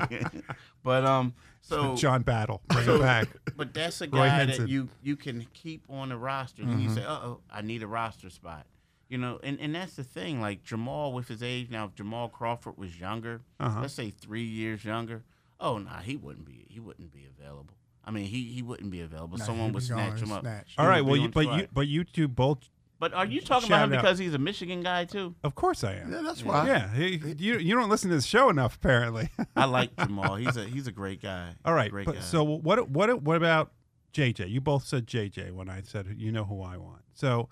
but 0.84 1.06
um, 1.06 1.34
so 1.62 1.96
John 1.96 2.22
Battle, 2.24 2.62
bring 2.68 2.90
it 2.90 3.00
back. 3.00 3.28
but 3.56 3.74
that's 3.74 4.02
a 4.02 4.08
guy 4.08 4.46
that 4.46 4.68
you 4.68 4.90
you 5.04 5.16
can 5.16 5.46
keep 5.54 5.84
on 5.90 6.10
the 6.10 6.18
roster. 6.18 6.64
And 6.64 6.82
you 6.82 6.90
say, 6.90 7.04
uh 7.04 7.12
oh, 7.24 7.40
I 7.52 7.62
need 7.62 7.84
a 7.84 7.88
roster 7.88 8.30
spot. 8.30 8.66
You 9.08 9.18
know, 9.18 9.40
and, 9.42 9.60
and 9.60 9.74
that's 9.74 9.96
the 9.96 10.04
thing. 10.04 10.40
Like 10.40 10.64
Jamal 10.64 11.14
with 11.14 11.28
his 11.28 11.42
age 11.42 11.70
now, 11.72 11.86
if 11.86 11.96
Jamal 11.96 12.30
Crawford 12.30 12.78
was 12.78 13.00
younger, 13.00 13.42
Uh-huh. 13.60 13.82
let's 13.82 13.94
say 13.96 14.12
three 14.12 14.44
years 14.44 14.86
younger, 14.86 15.24
oh 15.60 15.78
nah, 15.80 16.00
he 16.02 16.16
wouldn't 16.16 16.46
be 16.46 16.66
he 16.70 16.80
wouldn't 16.80 17.12
be 17.12 17.26
available. 17.26 17.74
I 18.10 18.12
mean, 18.12 18.26
he, 18.26 18.44
he 18.46 18.64
wouldn't 18.64 18.90
be 18.90 19.02
available. 19.02 19.38
Nah, 19.38 19.46
Someone 19.46 19.68
he'd 19.68 19.76
would 19.76 19.84
snatch 19.84 20.20
him 20.20 20.32
up. 20.32 20.42
snatched. 20.42 20.80
All 20.80 20.86
He 20.86 20.90
right. 20.90 21.02
would 21.02 21.12
Well, 21.12 21.22
you, 21.22 21.30
but 21.30 21.46
you 21.62 21.68
but 21.72 21.88
you 21.88 22.04
two 22.04 22.28
both. 22.28 22.68
But 22.98 23.14
are 23.14 23.26
you 23.28 23.40
talking 23.40 23.70
about 23.70 23.84
him 23.86 23.94
out. 23.94 24.02
because 24.02 24.18
he's 24.18 24.34
a 24.34 24.40
Michigan 24.40 24.82
guy 24.82 25.06
too? 25.06 25.36
Of 25.44 25.54
course 25.54 25.84
I 25.84 25.94
am. 25.94 26.12
Yeah, 26.12 26.22
that's 26.24 26.44
why. 26.44 26.66
Yeah. 26.68 26.92
he- 26.94 27.36
you 27.38 27.60
you 27.60 27.76
don't 27.76 27.88
listen 27.88 28.10
to 28.10 28.16
the 28.16 28.22
show 28.24 28.50
enough 28.50 28.76
apparently. 28.78 29.30
I 29.56 29.66
like 29.78 29.96
Jamal. 29.96 30.36
He's 30.38 30.58
a 30.58 30.64
he's 30.66 30.88
a 30.88 30.92
great 30.92 31.22
guy. 31.22 31.52
All 31.64 31.76
right. 31.76 31.92
great 31.92 32.08
But 32.08 32.16
guy. 32.16 32.22
so 32.22 32.44
what 32.44 32.90
what 32.90 33.22
what 33.22 33.38
about 33.38 33.72
JJ? 34.12 34.50
You 34.50 34.60
both 34.60 34.86
said 34.88 35.06
JJ 35.06 35.52
when 35.54 35.70
I 35.70 35.82
said 35.84 36.16
you 36.18 36.32
know 36.32 36.46
who 36.46 36.64
I 36.64 36.78
want. 36.78 37.04
So 37.14 37.48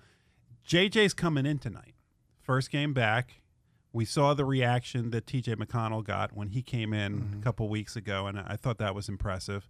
JJ's 0.67 1.13
coming 1.13 1.45
in 1.45 1.59
tonight. 1.59 1.93
First 2.41 2.71
game 2.71 2.93
back. 2.93 3.41
We 3.93 4.05
saw 4.05 4.33
the 4.33 4.45
reaction 4.45 5.11
that 5.11 5.25
TJ 5.27 5.55
McConnell 5.55 6.03
got 6.03 6.35
when 6.35 6.49
he 6.49 6.61
came 6.61 6.93
in 6.93 7.19
mm-hmm. 7.21 7.39
a 7.39 7.43
couple 7.43 7.67
weeks 7.69 7.95
ago, 7.95 8.27
and 8.27 8.37
I 8.39 8.55
thought 8.55 8.77
that 8.79 8.93
was 8.93 9.07
impressive. 9.09 9.67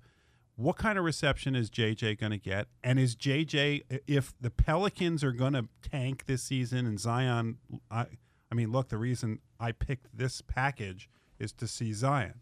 What 0.57 0.75
kind 0.77 0.97
of 0.97 1.05
reception 1.05 1.55
is 1.55 1.69
JJ 1.69 2.19
going 2.19 2.31
to 2.31 2.37
get? 2.39 2.67
And 2.83 2.99
is 2.99 3.15
JJ, 3.15 4.01
if 4.07 4.33
the 4.41 4.49
Pelicans 4.49 5.23
are 5.23 5.31
going 5.31 5.53
to 5.53 5.67
tank 5.87 6.25
this 6.25 6.41
season 6.43 6.85
and 6.87 6.99
Zion, 6.99 7.59
I, 7.91 8.07
I 8.51 8.55
mean, 8.55 8.71
look, 8.71 8.89
the 8.89 8.97
reason 8.97 9.39
I 9.59 9.71
picked 9.71 10.07
this 10.17 10.41
package 10.41 11.09
is 11.39 11.53
to 11.53 11.67
see 11.67 11.93
Zion. 11.93 12.41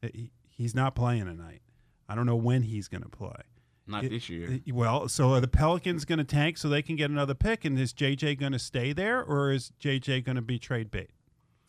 He- 0.00 0.30
He's 0.48 0.74
not 0.74 0.94
playing 0.94 1.26
tonight. 1.26 1.60
I 2.08 2.14
don't 2.14 2.24
know 2.24 2.34
when 2.36 2.62
he's 2.62 2.88
going 2.88 3.02
to 3.02 3.10
play. 3.10 3.42
not 3.86 4.04
It- 4.04 4.08
this 4.08 4.28
year. 4.30 4.52
it- 4.64 4.72
Well, 4.72 5.06
so 5.08 5.32
are 5.34 5.40
the 5.40 5.46
Pelicans 5.48 6.04
going 6.06 6.18
to 6.18 6.24
tank 6.24 6.56
so 6.56 6.68
they 6.68 6.80
can 6.82 6.96
get 6.96 7.10
another 7.10 7.34
pick? 7.34 7.64
And 7.64 7.78
is 7.78 7.92
JJ 7.92 8.36
going 8.38 8.52
to 8.52 8.58
stay 8.58 8.92
there, 8.94 9.22
or 9.22 9.50
is 9.52 9.72
JJ 9.78 10.24
going 10.24 10.36
to 10.36 10.42
be 10.42 10.58
trade 10.58 10.90
bait 10.90 11.10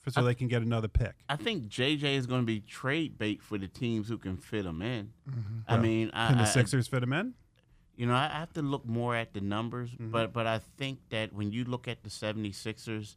for 0.08 0.12
so 0.20 0.24
they 0.24 0.36
can 0.36 0.48
get 0.48 0.62
another 0.62 0.88
pick? 0.88 1.14
I 1.30 1.36
think 1.36 1.68
JJ 1.68 2.04
is 2.16 2.26
going 2.28 2.42
to 2.42 2.46
be 2.46 2.60
trade 2.62 3.18
bait 3.18 3.42
for 3.42 3.58
the 3.58 3.68
teams 3.68 4.08
who 4.08 4.18
can 4.18 4.38
fit 4.38 4.66
him 4.66 4.82
in. 4.82 5.12
Mm-hmm. 5.30 5.58
I 5.68 5.78
mean, 5.78 6.10
I, 6.14 6.28
Can 6.30 6.38
the 6.38 6.44
I- 6.44 6.48
Sixers 6.48 6.88
fit 6.88 7.04
him 7.04 7.14
in? 7.14 7.34
you 7.96 8.06
know, 8.06 8.14
I 8.14 8.28
have 8.28 8.54
to 8.54 8.62
look 8.62 8.86
more 8.86 9.16
at 9.16 9.34
the 9.34 9.42
numbers, 9.42 9.90
Mm-hmm. 9.92 10.12
but 10.12 10.32
but 10.32 10.46
I 10.48 10.60
think 10.78 11.00
that 11.10 11.34
when 11.34 11.52
you 11.52 11.64
look 11.66 11.88
at 11.88 12.04
the 12.04 12.10
76ers, 12.10 13.16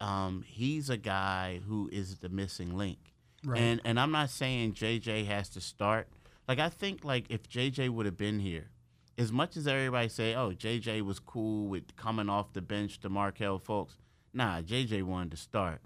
um, 0.00 0.42
he's 0.46 0.90
a 0.90 0.96
guy 0.96 1.60
who 1.66 1.88
is 1.92 2.18
the 2.18 2.28
missing 2.28 2.76
link. 2.76 3.12
Right. 3.44 3.60
And 3.60 3.80
and 3.84 4.00
I'm 4.00 4.10
not 4.10 4.30
saying 4.30 4.72
JJ 4.74 5.26
has 5.26 5.48
to 5.50 5.60
start. 5.60 6.08
Like 6.48 6.58
I 6.58 6.68
think 6.70 7.04
like 7.04 7.26
if 7.28 7.48
JJ 7.48 7.90
would 7.90 8.06
have 8.06 8.16
been 8.16 8.40
here, 8.40 8.70
as 9.18 9.30
much 9.30 9.56
as 9.56 9.66
everybody 9.66 10.08
say, 10.08 10.34
"Oh, 10.34 10.50
JJ 10.52 11.02
was 11.02 11.18
cool 11.20 11.68
with 11.68 11.94
coming 11.96 12.28
off 12.30 12.52
the 12.54 12.62
bench 12.62 13.00
to 13.00 13.08
Markelle 13.10 13.60
Fultz," 13.60 13.96
nah, 14.32 14.62
JJ 14.62 15.02
wanted 15.02 15.30
to 15.32 15.36
start. 15.36 15.80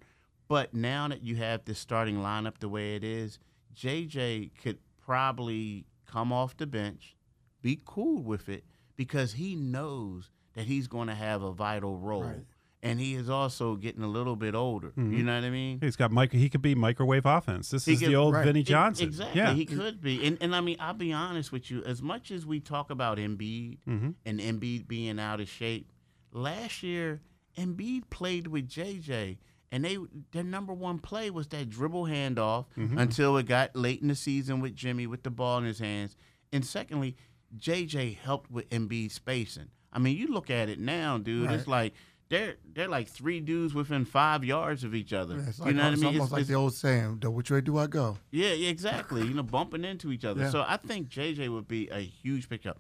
But 0.49 0.72
now 0.74 1.09
that 1.09 1.22
you 1.22 1.36
have 1.36 1.64
this 1.66 1.78
starting 1.78 2.16
lineup 2.18 2.59
the 2.59 2.68
way 2.68 2.94
it 2.96 3.05
is, 3.05 3.38
JJ 3.76 4.51
could 4.62 4.78
probably 5.05 5.84
come 6.07 6.32
off 6.32 6.57
the 6.57 6.66
bench, 6.66 7.16
be 7.62 7.80
cool 7.84 8.22
with 8.22 8.49
it 8.49 8.64
because 8.96 9.34
he 9.34 9.55
knows 9.55 10.30
that 10.55 10.64
he's 10.66 10.88
going 10.88 11.09
to 11.09 11.14
have 11.14 11.42
a 11.42 11.53
vital 11.53 11.99
role. 11.99 12.22
Right. 12.22 12.44
And 12.82 13.01
he 13.01 13.14
is 13.14 13.28
also 13.28 13.74
getting 13.74 14.05
a 14.05 14.09
little 14.09 14.36
bit 14.36 14.55
older. 14.55 14.88
Mm-hmm. 14.90 15.12
You 15.12 15.22
know 15.24 15.34
what 15.34 15.42
I 15.44 15.51
mean? 15.51 15.80
He's 15.80 15.96
got 15.96 16.12
Mike. 16.12 16.32
He 16.32 16.49
could 16.49 16.62
be 16.62 16.76
microwave 16.76 17.26
offense. 17.26 17.70
This 17.70 17.84
He 17.84 17.94
is 17.94 17.99
could- 17.99 18.09
the 18.09 18.14
old 18.16 18.34
right. 18.34 18.44
Vinnie 18.44 18.61
E- 18.61 18.62
Johnson. 18.62 19.09
Exactly. 19.09 19.40
Yeah. 19.40 19.53
He 19.53 19.66
could 19.66 20.01
be. 20.01 20.24
And 20.24 20.38
and 20.40 20.55
I 20.55 20.61
mean, 20.61 20.76
I'll 20.78 20.94
be 20.94 21.12
honest 21.12 21.51
with 21.51 21.70
you, 21.72 21.82
as 21.84 22.01
much 22.01 22.30
as 22.30 22.46
we 22.46 22.61
talk 22.61 22.90
about 22.90 23.18
Embiid 23.18 23.78
Mhm. 23.88 24.14
and 24.24 24.38
Embiid 24.38 24.86
being 24.86 25.18
out 25.18 25.40
of 25.40 25.49
shape, 25.49 25.90
last 26.32 26.84
year 26.84 27.20
Embiid 27.57 28.09
played 28.11 28.46
with 28.46 28.68
JJ 28.68 29.38
and 29.71 29.85
they 29.85 29.99
their 30.33 30.43
number 30.45 30.73
one 30.73 30.99
play 30.99 31.31
was 31.31 31.47
that 31.49 31.69
dribble 31.71 32.05
handoff 32.07 32.66
Mm-hmm. 32.77 32.99
until 32.99 33.37
it 33.37 33.47
got 33.47 33.75
late 33.77 34.01
in 34.03 34.09
the 34.09 34.14
season 34.14 34.61
with 34.61 34.75
Jimmy 34.75 35.07
with 35.07 35.23
the 35.23 35.31
ball 35.31 35.59
in 35.59 35.64
his 35.64 35.79
hands. 35.79 36.16
And 36.53 36.64
secondly, 36.64 37.16
JJ 37.57 38.16
helped 38.19 38.51
with 38.51 38.69
Embiid 38.71 39.11
spacing. 39.11 39.69
I 39.93 39.99
mean, 39.99 40.16
you 40.16 40.29
look 40.29 40.51
at 40.51 40.69
it 40.69 40.79
now, 40.79 41.19
dude, 41.19 41.51
it's 41.51 41.66
like 41.66 41.95
they're 42.29 42.57
they're 42.75 42.89
like 42.89 43.09
three 43.09 43.41
dudes 43.41 43.73
within 43.75 44.05
five 44.05 44.45
yards 44.45 44.85
of 44.85 44.95
each 44.95 45.12
other. 45.14 45.37
Yeah, 45.37 45.49
it's 45.49 45.59
you 45.59 45.64
like, 45.66 45.75
know 45.77 45.83
what 45.85 45.89
I 45.89 45.93
it's 45.93 46.01
mean? 46.03 46.07
almost 46.09 46.21
It's- 46.27 46.33
like 46.33 46.41
it's- 46.43 46.49
the 46.49 46.55
old 46.55 46.75
saying, 46.75 47.19
"The 47.21 47.31
which 47.31 47.51
way 47.51 47.61
do 47.62 47.79
I 47.79 47.87
go?" 47.87 48.19
yeah, 48.31 48.53
yeah, 48.53 48.69
exactly. 48.77 49.23
You 49.27 49.35
know, 49.35 49.43
bumping 49.43 49.85
into 49.85 50.12
each 50.12 50.25
other. 50.27 50.43
Yeah. 50.43 50.51
So 50.51 50.64
I 50.66 50.77
think 50.77 51.09
JJ 51.09 51.49
would 51.49 51.66
be 51.69 51.89
a 51.89 52.01
huge 52.01 52.49
pickup 52.51 52.79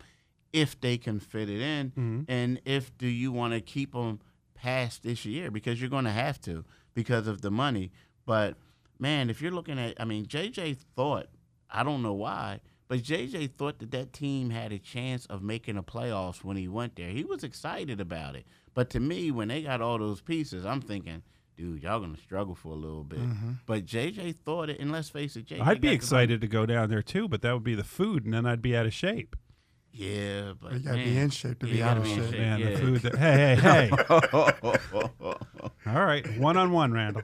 if 0.52 0.78
they 0.80 0.96
can 0.98 1.18
fit 1.20 1.48
it 1.48 1.60
in, 1.60 1.88
Mm-hmm. 1.90 2.20
and 2.28 2.60
if 2.66 2.96
do 2.98 3.06
you 3.06 3.32
want 3.32 3.54
to 3.54 3.60
keep 3.62 3.92
them 3.92 4.20
past 4.54 5.02
this 5.02 5.24
year 5.24 5.50
because 5.50 5.80
you're 5.80 5.90
going 5.90 6.04
to 6.04 6.10
have 6.10 6.40
to 6.42 6.64
because 6.98 7.28
of 7.28 7.42
the 7.42 7.50
money. 7.50 7.92
But 8.26 8.56
man, 8.98 9.30
if 9.30 9.40
you're 9.40 9.52
looking 9.52 9.78
at, 9.78 9.94
I 10.00 10.04
mean, 10.04 10.26
JJ 10.26 10.78
thought 10.96 11.28
I 11.70 11.84
don't 11.84 12.02
know 12.02 12.12
why, 12.12 12.58
but 12.88 12.98
JJ 12.98 13.52
thought 13.52 13.78
that 13.78 13.92
that 13.92 14.12
team 14.12 14.50
had 14.50 14.72
a 14.72 14.80
chance 14.80 15.24
of 15.26 15.40
making 15.40 15.76
the 15.76 15.84
playoffs 15.84 16.42
when 16.42 16.56
he 16.56 16.66
went 16.66 16.96
there. 16.96 17.10
He 17.10 17.22
was 17.22 17.44
excited 17.44 18.00
about 18.00 18.34
it. 18.34 18.46
But 18.74 18.90
to 18.90 18.98
me, 18.98 19.30
when 19.30 19.46
they 19.46 19.62
got 19.62 19.80
all 19.80 19.98
those 19.98 20.20
pieces, 20.20 20.66
I'm 20.66 20.80
thinking. 20.80 21.22
Dude, 21.56 21.84
y'all 21.84 22.00
gonna 22.00 22.16
struggle 22.16 22.54
for 22.54 22.72
a 22.72 22.76
little 22.76 23.02
bit, 23.02 23.18
but 23.66 23.84
JJ 23.84 24.36
thought 24.44 24.70
it, 24.70 24.78
and 24.78 24.92
let's 24.92 25.10
face 25.10 25.34
it, 25.34 25.46
JJ. 25.46 25.58
Mm-hmm. 25.58 25.68
I'd 25.68 25.80
be 25.80 25.90
excited 25.90 26.40
to 26.40 26.46
go 26.46 26.66
down 26.66 26.88
there 26.88 27.02
too, 27.02 27.26
but 27.28 27.42
that 27.42 27.52
would 27.52 27.64
be 27.64 27.74
the 27.74 27.82
food, 27.82 28.24
and 28.24 28.32
then 28.32 28.46
I'd 28.46 28.62
be 28.62 28.76
out 28.76 28.86
of 28.86 28.94
shape. 28.94 29.34
Yeah, 29.92 30.52
but 30.60 30.72
You 30.74 30.78
gotta 30.80 30.96
man, 30.98 31.06
be 31.06 31.18
in 31.18 31.30
shape 31.30 31.58
to 31.60 31.66
be 31.66 31.82
out 31.82 31.96
of 31.96 32.04
be 32.04 32.14
shape. 32.14 32.30
shape. 32.30 32.38
Man, 32.40 32.60
the 32.60 32.76
food. 32.78 33.00
That, 33.02 33.16
hey, 33.16 33.56
hey, 33.56 33.90
hey. 33.90 33.90
All 35.90 36.04
right, 36.04 36.38
one 36.38 36.56
on 36.56 36.70
one, 36.72 36.92
Randall. 36.92 37.22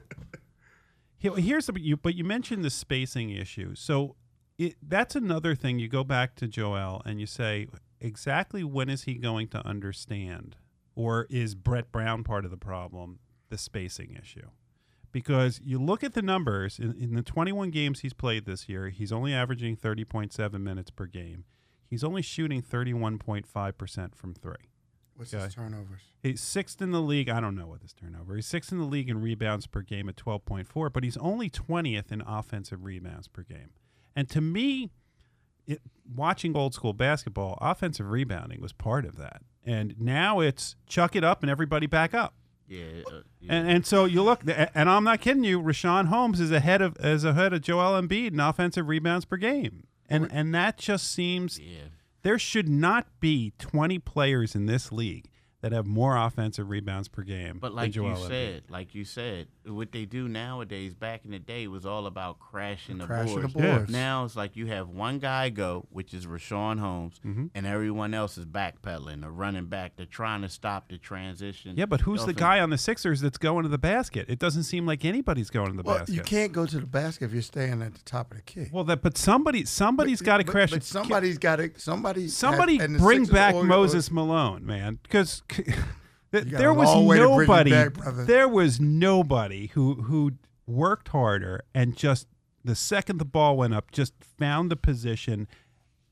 Here's 1.19 1.65
the 1.67 1.79
you, 1.79 1.97
but 1.97 2.15
you 2.15 2.23
mentioned 2.23 2.63
the 2.63 2.69
spacing 2.69 3.29
issue. 3.31 3.73
So 3.75 4.15
it, 4.57 4.75
that's 4.81 5.15
another 5.15 5.55
thing. 5.55 5.79
You 5.79 5.87
go 5.87 6.03
back 6.03 6.35
to 6.35 6.47
Joel 6.47 7.01
and 7.05 7.19
you 7.19 7.25
say 7.25 7.67
exactly 7.99 8.63
when 8.63 8.89
is 8.89 9.03
he 9.03 9.15
going 9.15 9.47
to 9.49 9.65
understand, 9.65 10.57
or 10.95 11.25
is 11.29 11.55
Brett 11.55 11.91
Brown 11.91 12.23
part 12.23 12.45
of 12.45 12.51
the 12.51 12.57
problem? 12.57 13.19
The 13.49 13.57
spacing 13.59 14.17
issue, 14.21 14.49
because 15.11 15.61
you 15.63 15.77
look 15.79 16.03
at 16.03 16.13
the 16.13 16.21
numbers 16.23 16.77
in, 16.79 16.95
in 16.99 17.13
the 17.13 17.21
21 17.21 17.69
games 17.69 17.99
he's 18.01 18.13
played 18.13 18.45
this 18.45 18.67
year, 18.67 18.89
he's 18.89 19.11
only 19.11 19.33
averaging 19.33 19.77
30.7 19.77 20.59
minutes 20.61 20.89
per 20.91 21.05
game. 21.05 21.45
He's 21.95 22.03
only 22.03 22.21
shooting 22.21 22.61
31.5 22.61 23.77
percent 23.77 24.15
from 24.15 24.33
three. 24.33 24.53
What's 25.15 25.33
Okay. 25.33 25.45
his 25.45 25.55
turnovers? 25.55 26.01
He's 26.21 26.41
sixth 26.41 26.81
in 26.81 26.91
the 26.91 27.01
league. 27.01 27.29
I 27.29 27.39
don't 27.39 27.55
know 27.55 27.67
what 27.67 27.81
his 27.81 27.93
turnover. 27.93 28.35
He's 28.35 28.45
sixth 28.47 28.71
in 28.73 28.79
the 28.79 28.85
league 28.85 29.09
in 29.09 29.21
rebounds 29.21 29.65
per 29.67 29.81
game 29.81 30.09
at 30.09 30.17
twelve 30.17 30.43
point 30.45 30.67
four, 30.67 30.89
but 30.89 31.03
he's 31.05 31.15
only 31.17 31.49
twentieth 31.49 32.11
in 32.11 32.21
offensive 32.21 32.83
rebounds 32.83 33.27
per 33.29 33.43
game. 33.43 33.69
And 34.15 34.29
to 34.29 34.41
me, 34.41 34.91
it, 35.65 35.81
watching 36.13 36.55
old 36.57 36.73
school 36.73 36.93
basketball, 36.93 37.57
offensive 37.61 38.09
rebounding 38.09 38.59
was 38.61 38.73
part 38.73 39.05
of 39.05 39.15
that, 39.17 39.41
and 39.63 39.95
now 39.99 40.41
it's 40.41 40.75
chuck 40.85 41.15
it 41.15 41.23
up 41.23 41.41
and 41.43 41.49
everybody 41.49 41.87
back 41.87 42.13
up. 42.13 42.33
Yeah, 42.67 42.83
uh, 43.07 43.21
yeah. 43.39 43.53
And, 43.53 43.69
and 43.69 43.85
so 43.85 44.05
you 44.05 44.21
look, 44.21 44.41
and 44.45 44.89
I'm 44.89 45.03
not 45.05 45.21
kidding 45.21 45.43
you. 45.45 45.61
Richaun 45.61 46.07
Holmes 46.07 46.39
is 46.41 46.51
ahead 46.51 46.81
of 46.81 46.97
is 46.99 47.23
ahead 47.23 47.53
of 47.53 47.61
Joel 47.61 48.01
Embiid 48.01 48.33
in 48.33 48.39
offensive 48.41 48.87
rebounds 48.89 49.23
per 49.23 49.37
game, 49.37 49.85
and 50.09 50.27
and 50.31 50.53
that 50.53 50.77
just 50.77 51.11
seems 51.11 51.59
yeah. 51.59 51.89
there 52.23 52.39
should 52.39 52.69
not 52.69 53.07
be 53.19 53.53
20 53.59 53.99
players 53.99 54.55
in 54.55 54.65
this 54.65 54.91
league 54.91 55.29
that 55.61 55.71
have 55.71 55.85
more 55.87 56.15
offensive 56.15 56.69
rebounds 56.69 57.07
per 57.07 57.23
game. 57.23 57.57
But 57.59 57.69
than 57.69 57.75
like 57.77 57.91
Joel 57.91 58.09
you 58.09 58.15
Embiid. 58.15 58.27
said, 58.27 58.63
like 58.69 58.93
you 58.93 59.03
said, 59.03 59.47
what 59.65 59.91
they 59.91 60.05
do 60.05 60.27
nowadays, 60.27 60.93
back 60.93 61.25
in 61.25 61.31
the 61.31 61.39
day, 61.39 61.67
was 61.67 61.85
all 61.87 62.05
about 62.05 62.37
crashing 62.39 62.99
the 62.99 63.07
Crashing 63.07 63.41
the 63.41 63.47
boards. 63.47 63.89
Yeah. 63.91 63.97
Now 63.97 64.25
it's 64.25 64.35
like 64.35 64.55
you 64.55 64.67
have 64.67 64.89
one 64.89 65.17
guy 65.17 65.49
go, 65.49 65.87
which 65.89 66.13
is 66.13 66.27
Richaun 66.27 66.79
Holmes, 66.79 67.19
Mm-hmm. 67.25 67.47
and 67.55 67.65
everyone 67.65 68.13
else 68.13 68.37
is 68.37 68.45
backpedaling 68.45 69.25
or 69.25 69.31
running 69.31 69.65
back. 69.65 69.93
They're 69.95 70.05
trying 70.05 70.41
to 70.43 70.49
stop 70.49 70.89
the 70.89 70.97
transition. 70.99 71.75
yeah, 71.77 71.85
but 71.85 72.01
who's 72.01 72.25
the 72.25 72.33
guy 72.33 72.59
on 72.59 72.69
the 72.69 72.77
Sixers 72.77 73.21
that's 73.21 73.37
going 73.39 73.63
to 73.63 73.69
the 73.69 73.77
basket? 73.79 74.25
It 74.29 74.37
doesn't 74.37 74.63
seem 74.63 74.85
like 74.85 75.03
anybody's 75.03 75.49
going 75.49 75.71
to 75.71 75.77
the 75.77 75.83
Well, 75.83 75.99
basket. 75.99 76.13
you 76.15 76.21
can't 76.21 76.51
go 76.51 76.65
to 76.67 76.79
the 76.79 76.85
basket 76.85 77.25
if 77.25 77.33
you're 77.33 77.41
staying 77.41 77.81
at 77.81 77.95
the 77.95 78.03
top 78.03 78.29
of 78.31 78.37
the 78.37 78.43
key. 78.43 78.67
Well, 78.71 78.83
that 78.83 79.01
but 79.01 79.17
somebody 79.17 79.65
somebody's 79.65 80.21
got 80.21 80.37
to 80.37 80.43
crash. 80.43 80.69
But 80.71 80.77
it. 80.77 80.83
somebody's 80.83 81.37
got 81.39 81.55
to. 81.55 81.71
Somebody. 81.77 82.27
Somebody 82.27 82.77
and 82.79 82.97
bring 82.99 83.25
back 83.25 83.55
or- 83.55 83.61
or- 83.61 83.63
Moses 83.63 84.11
Malone, 84.11 84.63
man, 84.65 84.99
because 85.01 85.41
got 85.47 85.54
there 86.31 86.73
was 86.73 86.89
long 86.89 87.05
way 87.05 87.17
to 87.17 87.23
bring 87.27 87.33
him 87.33 87.47
nobody. 87.47 87.71
back, 87.71 87.93
there 88.25 88.47
was 88.47 88.79
nobody 88.79 89.67
who 89.67 89.95
who 90.03 90.33
worked 90.67 91.09
harder 91.09 91.63
and 91.73 91.95
just 91.95 92.27
the 92.63 92.75
second 92.75 93.19
the 93.19 93.25
ball 93.25 93.57
went 93.57 93.73
up, 93.75 93.91
just 93.91 94.13
found 94.23 94.71
the 94.71 94.75
position, 94.75 95.47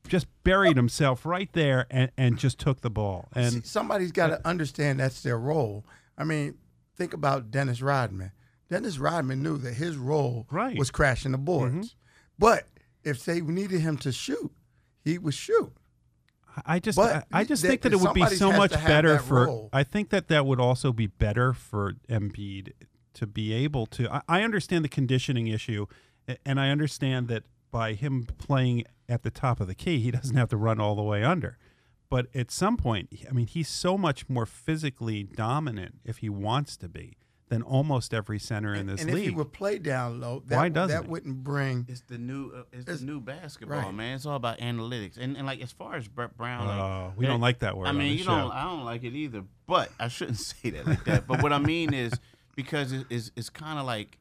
just 0.06 0.26
buried 0.44 0.76
himself 0.76 1.26
right 1.26 1.52
there, 1.52 1.86
and 1.90 2.10
and 2.16 2.38
just 2.38 2.58
took 2.58 2.80
the 2.80 2.90
ball. 2.90 3.28
See, 3.34 3.40
And 3.40 3.66
somebody's 3.66 4.12
got 4.12 4.28
to 4.28 4.46
understand 4.46 5.00
that's 5.00 5.22
their 5.22 5.38
role. 5.38 5.84
I 6.16 6.22
mean, 6.24 6.58
think 6.96 7.12
about 7.12 7.50
Dennis 7.50 7.82
Rodman. 7.82 8.30
Dennis 8.70 8.98
Rodman 8.98 9.42
knew 9.42 9.58
that 9.58 9.74
his 9.74 9.96
role 9.96 10.46
Right. 10.50 10.70
Mm-hmm. 10.70 10.78
was 10.78 10.90
crashing 10.90 11.32
the 11.32 11.38
boards. 11.38 11.96
But 12.38 12.68
if 13.02 13.24
they 13.24 13.40
needed 13.40 13.80
him 13.80 13.96
to 13.98 14.10
shoot, 14.12 14.52
he 15.04 15.18
would 15.18 15.34
shoot. 15.34 15.72
I 16.64 16.78
just 16.78 16.98
I, 16.98 17.24
I 17.32 17.44
just 17.44 17.62
that- 17.62 17.68
think 17.68 17.82
that 17.82 17.92
it 17.92 18.00
would 18.00 18.14
be 18.14 18.26
so 18.26 18.52
much 18.52 18.72
better 18.72 19.18
for. 19.18 19.46
role. 19.46 19.68
I 19.72 19.82
think 19.84 20.10
that 20.10 20.28
that 20.28 20.46
would 20.46 20.60
also 20.60 20.92
be 20.92 21.06
better 21.06 21.52
for 21.52 21.94
Embiid 22.08 22.72
to 23.14 23.26
be 23.26 23.52
able 23.52 23.86
to. 23.86 24.12
I, 24.12 24.22
I 24.28 24.42
understand 24.42 24.84
the 24.84 24.88
conditioning 24.88 25.46
issue, 25.46 25.86
and 26.44 26.60
I 26.60 26.70
understand 26.70 27.28
that 27.28 27.44
by 27.70 27.94
him 27.94 28.26
playing 28.38 28.84
at 29.08 29.22
the 29.22 29.30
top 29.30 29.60
of 29.60 29.66
the 29.66 29.74
key, 29.74 29.98
he 30.00 30.10
doesn't 30.10 30.36
have 30.36 30.48
to 30.50 30.56
run 30.56 30.80
all 30.80 30.94
the 30.94 31.02
way 31.02 31.22
under. 31.24 31.58
But 32.10 32.26
at 32.34 32.50
some 32.50 32.76
point, 32.76 33.08
I 33.28 33.32
mean, 33.32 33.46
he's 33.46 33.68
so 33.68 33.98
much 33.98 34.28
more 34.28 34.46
physically 34.46 35.24
dominant 35.24 35.96
if 36.04 36.18
he 36.18 36.28
wants 36.28 36.76
to 36.76 36.88
be 36.88 37.16
than 37.48 37.62
almost 37.62 38.14
every 38.14 38.38
center 38.38 38.74
in 38.74 38.86
this 38.86 39.02
and 39.02 39.10
if 39.10 39.14
league. 39.16 39.24
he 39.24 39.30
would 39.30 39.52
play 39.52 39.78
down 39.78 40.18
low, 40.20 40.42
that, 40.46 40.56
Why 40.56 40.68
doesn't 40.70 40.96
that 40.96 41.04
he? 41.04 41.10
wouldn't 41.10 41.44
bring. 41.44 41.84
It's 41.88 42.00
the 42.00 42.16
new, 42.16 42.50
uh, 42.50 42.62
it's, 42.72 42.82
It's- 42.82 43.00
the 43.00 43.06
new 43.06 43.20
basketball, 43.20 43.78
right. 43.80 43.94
man. 43.94 44.14
It's 44.16 44.24
all 44.24 44.36
about 44.36 44.58
analytics, 44.60 45.18
and 45.18 45.36
and 45.36 45.46
like 45.46 45.60
as 45.60 45.70
far 45.70 45.94
as 45.96 46.08
Brett 46.08 46.36
Brown, 46.36 46.66
like, 46.66 46.78
Oh, 46.78 47.12
we 47.16 47.26
that- 47.26 47.32
don't 47.32 47.40
like 47.42 47.58
that 47.60 47.76
word 47.76 47.86
I 47.88 47.92
mean, 47.92 48.12
you 48.16 48.24
show. 48.24 48.30
don't. 48.36 48.50
I 48.52 48.64
don't 48.64 48.84
like 48.84 49.04
it 49.04 49.14
either. 49.14 49.44
But 49.66 49.90
I 50.00 50.08
shouldn't 50.08 50.38
say 50.52 50.70
that 50.70 50.86
like 50.86 51.04
that. 51.04 51.26
But 51.26 51.42
what 51.42 51.52
I 51.52 51.58
mean 51.58 51.92
is 51.92 52.12
because 52.56 52.92
it, 52.92 53.06
it's 53.10 53.30
it's 53.36 53.50
kind 53.50 53.78
of 53.78 53.84
like, 53.84 54.18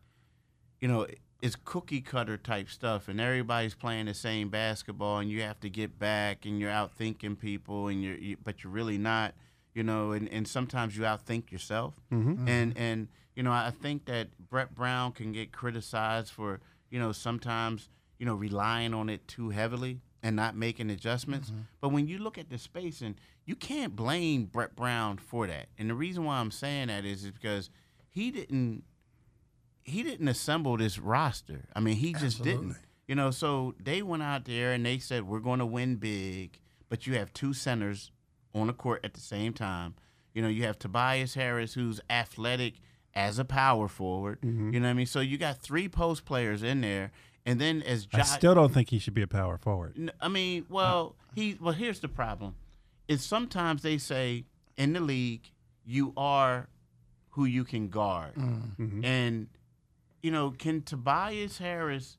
you 0.82 0.88
know, 0.90 1.08
it's 1.42 1.56
cookie 1.64 2.02
cutter 2.02 2.36
type 2.38 2.70
stuff, 2.70 3.08
and 3.08 3.20
everybody's 3.22 3.74
playing 3.76 4.06
the 4.08 4.14
same 4.14 4.50
basketball, 4.50 5.20
and 5.20 5.30
you 5.30 5.42
have 5.44 5.60
to 5.62 5.70
get 5.70 5.98
back, 5.98 6.46
and 6.46 6.60
you're 6.60 6.70
out 6.72 6.94
thinking 6.94 7.36
people, 7.38 7.88
and 7.88 8.04
you're, 8.04 8.16
you, 8.18 8.38
but 8.44 8.64
you're 8.64 8.72
really 8.72 8.98
not, 8.98 9.34
you 9.74 9.84
know, 9.84 10.12
and, 10.12 10.28
and 10.30 10.48
sometimes 10.48 10.96
you 10.98 11.04
outthink 11.04 11.52
yourself, 11.52 11.96
Mm-hmm. 12.12 12.48
and 12.48 12.78
and 12.78 13.08
you 13.36 13.42
know, 13.44 13.52
I 13.52 13.72
think 13.72 14.06
that 14.06 14.28
Brett 14.50 14.76
Brown 14.76 15.12
can 15.12 15.32
get 15.32 15.52
criticized 15.52 16.32
for, 16.32 16.60
you 16.92 17.00
know, 17.00 17.12
sometimes 17.12 17.90
you 18.20 18.26
know 18.26 18.36
relying 18.36 18.94
on 18.94 19.10
it 19.10 19.28
too 19.28 19.50
heavily 19.50 20.00
and 20.22 20.36
not 20.36 20.56
making 20.56 20.90
adjustments. 20.90 21.52
But 21.82 21.90
when 21.90 22.08
you 22.08 22.18
look 22.20 22.38
at 22.38 22.50
the 22.50 22.58
spacing, 22.58 23.16
you 23.46 23.56
can't 23.56 23.96
blame 23.96 24.46
Brett 24.46 24.76
Brown 24.76 25.18
for 25.18 25.48
that. 25.48 25.68
And 25.78 25.90
the 25.90 25.96
reason 25.96 26.24
why 26.24 26.38
I'm 26.38 26.52
saying 26.52 26.88
that 26.88 27.04
is, 27.06 27.26
is 27.26 27.32
because 27.32 27.70
he 28.10 28.32
didn't 28.32 28.84
he 29.84 30.02
didn't 30.04 30.28
assemble 30.30 30.78
this 30.78 30.98
roster. 30.98 31.66
I 31.76 31.80
mean, 31.82 31.96
he 31.98 32.14
just 32.14 32.42
didn't. 32.44 32.78
You 33.08 33.16
know, 33.16 33.32
so 33.32 33.76
they 33.84 34.02
went 34.02 34.24
out 34.24 34.46
there 34.46 34.72
and 34.72 34.86
they 34.86 34.98
said 34.98 35.24
we're 35.28 35.40
going 35.42 35.60
to 35.60 35.66
win 35.66 35.96
big, 35.98 36.58
but 36.88 37.06
you 37.06 37.16
have 37.16 37.34
two 37.34 37.52
centers 37.54 38.12
on 38.54 38.68
the 38.68 38.74
court 38.74 39.02
at 39.04 39.14
the 39.14 39.20
same 39.20 39.54
time. 39.54 39.96
You 40.34 40.42
know, 40.42 40.48
you 40.48 40.64
have 40.64 40.80
Tobias 40.80 41.36
Harris 41.36 41.74
who's 41.74 42.00
athletic 42.10 42.76
as 43.14 43.38
a 43.40 43.46
power 43.46 43.88
forward. 43.88 44.42
Mm-hmm. 44.42 44.74
You 44.74 44.80
know 44.80 44.88
what 44.88 44.92
I 44.92 44.94
mean? 44.94 45.06
So 45.06 45.20
you 45.20 45.38
got 45.38 45.60
three 45.60 45.88
post 45.88 46.26
players 46.26 46.64
in 46.64 46.82
there, 46.82 47.12
and 47.46 47.60
then 47.60 47.82
as 47.84 48.08
I 48.14 48.24
still 48.24 48.56
don't 48.56 48.74
think 48.74 48.90
he 48.90 49.00
should 49.00 49.14
be 49.14 49.22
a 49.22 49.28
power 49.28 49.58
forward. 49.58 50.12
I 50.20 50.28
mean, 50.28 50.66
well, 50.70 51.16
he 51.36 51.58
well 51.60 51.74
here's 51.74 52.00
the 52.00 52.08
problem. 52.08 52.56
Is 53.08 53.24
sometimes 53.24 53.82
they 53.84 53.98
say 53.98 54.46
in 54.78 54.94
the 54.94 55.00
league 55.00 55.52
you 55.86 56.14
are 56.18 56.68
who 57.32 57.46
you 57.46 57.64
can 57.64 57.90
guard. 57.90 58.36
Mhm. 58.36 59.04
And 59.04 59.48
you 60.22 60.32
know, 60.32 60.52
can 60.52 60.82
Tobias 60.82 61.58
Harris 61.58 62.18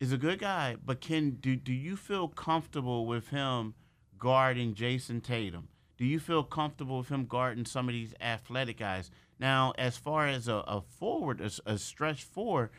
is 0.00 0.12
a 0.12 0.18
good 0.18 0.38
guy, 0.38 0.76
but 0.84 1.00
can 1.00 1.32
do 1.32 1.56
do 1.56 1.72
you 1.72 1.96
feel 1.96 2.28
comfortable 2.28 3.06
with 3.06 3.28
him 3.28 3.74
guarding 4.18 4.74
Jayson 4.74 5.20
Tatum? 5.22 5.68
Do 5.96 6.04
you 6.04 6.18
feel 6.18 6.42
comfortable 6.42 6.98
with 6.98 7.08
him 7.08 7.26
guarding 7.26 7.64
some 7.64 7.88
of 7.88 7.92
these 7.92 8.14
athletic 8.20 8.78
guys? 8.78 9.10
Now, 9.38 9.72
as 9.78 9.96
far 9.96 10.26
as 10.28 10.48
a, 10.48 10.56
a 10.66 10.80
forward, 10.80 11.40
a 11.66 11.78
stretch 11.78 12.24
forward, 12.24 12.70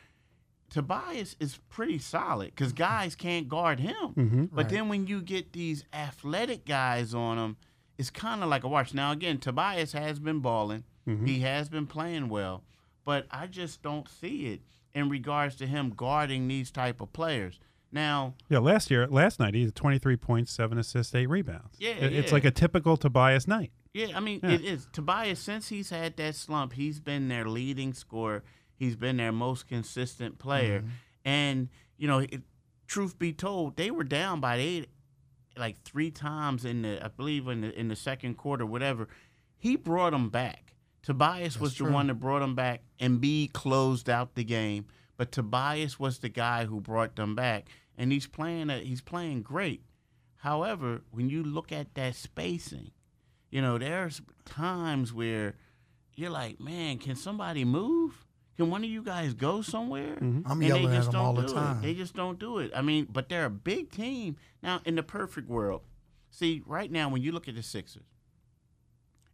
Tobias 0.69 1.35
is 1.39 1.59
pretty 1.69 1.99
solid 1.99 2.47
because 2.49 2.73
guys 2.73 3.15
can't 3.15 3.47
guard 3.47 3.79
him. 3.79 4.13
Mhm. 4.15 4.49
But 4.51 4.69
then 4.69 4.89
when 4.89 5.07
you 5.07 5.21
get 5.21 5.53
these 5.53 5.85
athletic 5.93 6.65
guys 6.65 7.13
on 7.13 7.37
him, 7.37 7.57
it's 7.97 8.09
kind 8.09 8.43
of 8.43 8.49
like 8.49 8.63
a 8.63 8.67
watch. 8.67 8.93
Now 8.93 9.11
again, 9.11 9.37
Tobias 9.37 9.93
has 9.93 10.19
been 10.19 10.39
balling. 10.39 10.83
He 11.25 11.41
has 11.41 11.69
been 11.69 11.85
playing 11.85 12.29
well, 12.29 12.63
but 13.05 13.27
I 13.29 13.45
just 13.45 13.83
don't 13.83 14.09
see 14.09 14.47
it 14.47 14.61
in 14.93 15.07
regards 15.07 15.55
to 15.57 15.67
him 15.67 15.91
guarding 15.91 16.47
these 16.47 16.71
type 16.71 16.99
of 16.99 17.13
players. 17.13 17.59
Now, 17.95 18.35
Yeah, 18.49 18.59
last 18.59 18.91
year, 18.91 19.07
last 19.07 19.39
night, 19.39 19.53
he 19.55 19.63
had 19.63 19.73
23 19.73 20.17
points, 20.17 20.51
seven 20.51 20.77
assists, 20.77 21.15
eight 21.15 21.27
rebounds. 21.27 21.77
Yeah, 21.79 21.91
It- 21.91 22.13
it's 22.13 22.31
like 22.33 22.43
a 22.45 22.51
typical 22.51 22.97
Tobias 22.97 23.47
night. 23.47 23.71
yeah, 23.93 24.07
I 24.15 24.19
mean, 24.19 24.41
Yeah. 24.43 24.51
it 24.51 24.61
is 24.65 24.87
Tobias. 24.91 25.39
Since 25.39 25.69
he's 25.69 25.89
had 25.89 26.17
that 26.17 26.35
slump, 26.35 26.73
he's 26.73 26.99
been 26.99 27.29
their 27.29 27.45
leading 27.47 27.93
scorer. 27.93 28.43
He's 28.75 28.97
been 28.97 29.15
their 29.17 29.31
most 29.31 29.67
consistent 29.69 30.37
player, 30.37 30.81
mm-hmm. 30.81 30.89
and 31.23 31.69
you 31.97 32.07
know, 32.09 32.19
it, 32.19 32.41
truth 32.87 33.17
be 33.17 33.31
told, 33.31 33.77
they 33.77 33.89
were 33.89 34.03
down 34.03 34.41
by 34.41 34.57
eight, 34.57 34.89
like 35.55 35.81
three 35.83 36.11
times 36.11 36.65
in 36.65 36.81
the, 36.81 37.03
I 37.03 37.07
believe 37.07 37.47
in 37.47 37.61
the 37.61 37.79
in 37.79 37.87
the 37.87 37.95
second 37.95 38.35
quarter, 38.35 38.65
whatever. 38.65 39.07
He 39.57 39.77
brought 39.77 40.11
them 40.11 40.29
back. 40.29 40.75
Tobias 41.01 41.57
was 41.57 41.77
the 41.77 41.85
true. 41.85 41.93
one 41.93 42.07
that 42.07 42.15
brought 42.15 42.39
them 42.41 42.55
back, 42.55 42.81
and 42.99 43.21
B 43.21 43.49
closed 43.53 44.09
out 44.09 44.35
the 44.35 44.43
game. 44.43 44.87
But 45.17 45.31
Tobias 45.31 45.97
was 45.97 46.19
the 46.19 46.27
guy 46.27 46.65
who 46.65 46.81
brought 46.81 47.15
them 47.15 47.35
back, 47.35 47.69
and 47.97 48.11
he's 48.11 48.27
playing. 48.27 48.69
A, 48.69 48.79
he's 48.79 49.01
playing 49.01 49.41
great. 49.43 49.81
However, 50.37 51.01
when 51.11 51.29
you 51.29 51.43
look 51.43 51.71
at 51.71 51.95
that 51.95 52.15
spacing, 52.15 52.91
you 53.49 53.61
know, 53.61 53.77
there's 53.77 54.21
times 54.45 55.11
where 55.13 55.55
you're 56.15 56.29
like, 56.29 56.59
man, 56.59 56.97
can 56.99 57.15
somebody 57.15 57.65
move? 57.65 58.25
Can 58.57 58.69
one 58.69 58.83
of 58.83 58.89
you 58.89 59.01
guys 59.03 59.33
go 59.33 59.61
somewhere? 59.61 60.15
I'm 60.17 60.43
And 60.45 60.61
they 60.61 60.67
yelling 60.67 60.85
at 60.87 60.93
just 60.95 61.11
them 61.11 61.19
don't 61.19 61.25
all 61.25 61.33
the 61.33 61.41
do 61.43 61.51
it. 61.51 61.55
time. 61.55 61.81
They 61.81 61.93
just 61.93 62.15
don't 62.15 62.39
do 62.39 62.59
it. 62.59 62.71
I 62.75 62.81
mean, 62.81 63.07
but 63.11 63.27
they're 63.27 63.45
a 63.45 63.49
big 63.49 63.91
team. 63.91 64.37
Now, 64.63 64.81
in 64.85 64.95
the 64.95 65.03
perfect 65.03 65.49
world, 65.49 65.81
see, 66.29 66.61
right 66.65 66.89
now, 66.91 67.09
when 67.09 67.21
you 67.21 67.31
look 67.31 67.47
at 67.49 67.55
the 67.55 67.63
Sixers, 67.63 68.03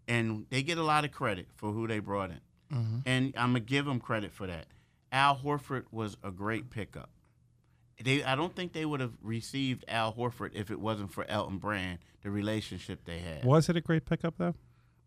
and 0.08 0.46
they 0.50 0.64
get 0.64 0.78
a 0.78 0.84
lot 0.84 1.06
of 1.06 1.12
credit 1.12 1.48
for 1.56 1.72
who 1.72 1.88
they 1.88 2.00
brought 2.00 2.32
in, 2.32 2.40
Mm-hmm. 2.74 3.00
and 3.06 3.34
I'm 3.36 3.52
going 3.52 3.64
to 3.66 3.70
give 3.70 3.84
them 3.84 4.00
credit 4.00 4.32
for 4.32 4.48
that. 4.48 4.66
Al 5.12 5.36
Horford 5.36 5.84
was 5.92 6.16
a 6.24 6.32
great 6.32 6.70
pickup. 6.70 7.10
They, 8.04 8.24
I 8.24 8.36
don't 8.36 8.56
think 8.56 8.74
they 8.74 8.86
would 8.86 9.00
have 9.00 9.14
received 9.22 9.86
Al 9.88 10.14
Horford 10.14 10.52
if 10.54 10.72
it 10.72 10.80
wasn't 10.80 11.12
for 11.12 11.26
Elton 11.30 11.58
Brand, 11.58 12.00
the 12.24 12.30
relationship 12.32 13.06
they 13.06 13.20
had. 13.20 13.44
Was 13.46 13.70
it 13.70 13.76
a 13.78 13.82
great 13.82 14.06
pickup, 14.06 14.36
though? 14.38 14.56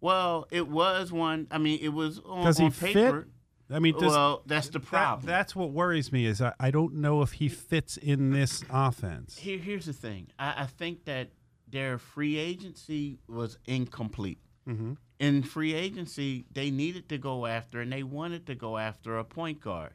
Well, 0.00 0.46
it 0.50 0.68
was 0.68 1.10
one. 1.12 1.46
I 1.50 1.58
mean, 1.58 1.78
it 1.82 1.88
was 1.88 2.20
on, 2.24 2.44
Does 2.44 2.58
he 2.58 2.64
on 2.66 2.72
paper. 2.72 3.22
fit? 3.22 3.74
I 3.74 3.78
mean, 3.78 3.94
does, 3.94 4.12
well, 4.12 4.42
that's 4.44 4.68
the 4.68 4.78
that- 4.78 4.86
problem. 4.86 5.26
that's 5.26 5.56
what 5.56 5.70
worries 5.70 6.12
me 6.12 6.26
is 6.26 6.42
I, 6.42 6.52
I 6.60 6.70
don't 6.70 6.96
know 6.96 7.22
if 7.22 7.32
he 7.32 7.48
fits 7.48 7.96
in 7.96 8.30
this 8.30 8.62
offense. 8.70 9.38
Here, 9.38 9.56
here's 9.58 9.86
the 9.86 9.94
thing. 9.94 10.28
I, 10.38 10.64
I 10.64 10.66
think 10.66 11.06
that 11.06 11.30
their 11.66 11.96
free 11.96 12.36
agency 12.36 13.18
was 13.26 13.56
incomplete. 13.64 14.38
Mhm. 14.68 14.98
In 15.18 15.42
free 15.42 15.72
agency, 15.72 16.44
they 16.52 16.70
needed 16.70 17.08
to 17.08 17.16
go 17.18 17.46
after, 17.46 17.80
and 17.80 17.90
they 17.90 18.02
wanted 18.02 18.46
to 18.48 18.54
go 18.54 18.76
after 18.76 19.16
a 19.18 19.24
point 19.24 19.60
guard. 19.60 19.92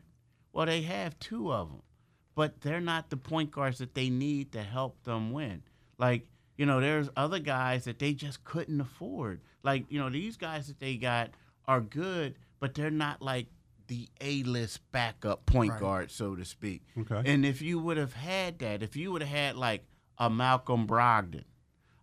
Well, 0.52 0.66
they 0.66 0.82
have 0.82 1.20
two 1.20 1.54
of 1.54 1.70
them, 1.70 1.82
but 2.40 2.62
they're 2.62 2.80
not 2.80 3.10
the 3.10 3.18
point 3.18 3.52
guards 3.52 3.80
that 3.80 3.94
they 3.96 4.10
need 4.10 4.54
to 4.54 4.64
help 4.64 5.04
them 5.04 5.34
win. 5.34 5.62
Like, 5.98 6.26
you 6.56 6.66
know, 6.66 6.80
there's 6.80 7.10
other 7.18 7.38
guys 7.40 7.84
that 7.84 8.00
they 8.00 8.14
just 8.14 8.46
couldn't 8.46 8.80
afford. 8.80 9.42
Like, 9.62 9.84
you 9.90 10.00
know, 10.00 10.10
these 10.10 10.38
guys 10.38 10.68
that 10.68 10.80
they 10.80 10.96
got 10.96 11.32
are 11.68 11.82
good, 11.82 12.36
but 12.62 12.74
they're 12.74 12.92
not 12.92 13.22
like 13.22 13.48
the 13.88 14.08
A-list 14.22 14.90
backup 14.94 15.48
point 15.48 15.72
Right. 15.72 15.80
guard, 15.82 16.12
so 16.12 16.34
to 16.38 16.46
speak. 16.46 16.84
Okay. 16.98 17.22
And 17.26 17.46
if 17.46 17.62
you 17.62 17.78
would 17.78 17.98
have 17.98 18.14
had 18.14 18.60
that, 18.60 18.84
if 18.84 18.96
you 18.96 19.12
would 19.12 19.22
have 19.22 19.38
had 19.38 19.56
like 19.58 19.84
a 20.18 20.30
Malcolm 20.30 20.88
Brogdon, 20.88 21.44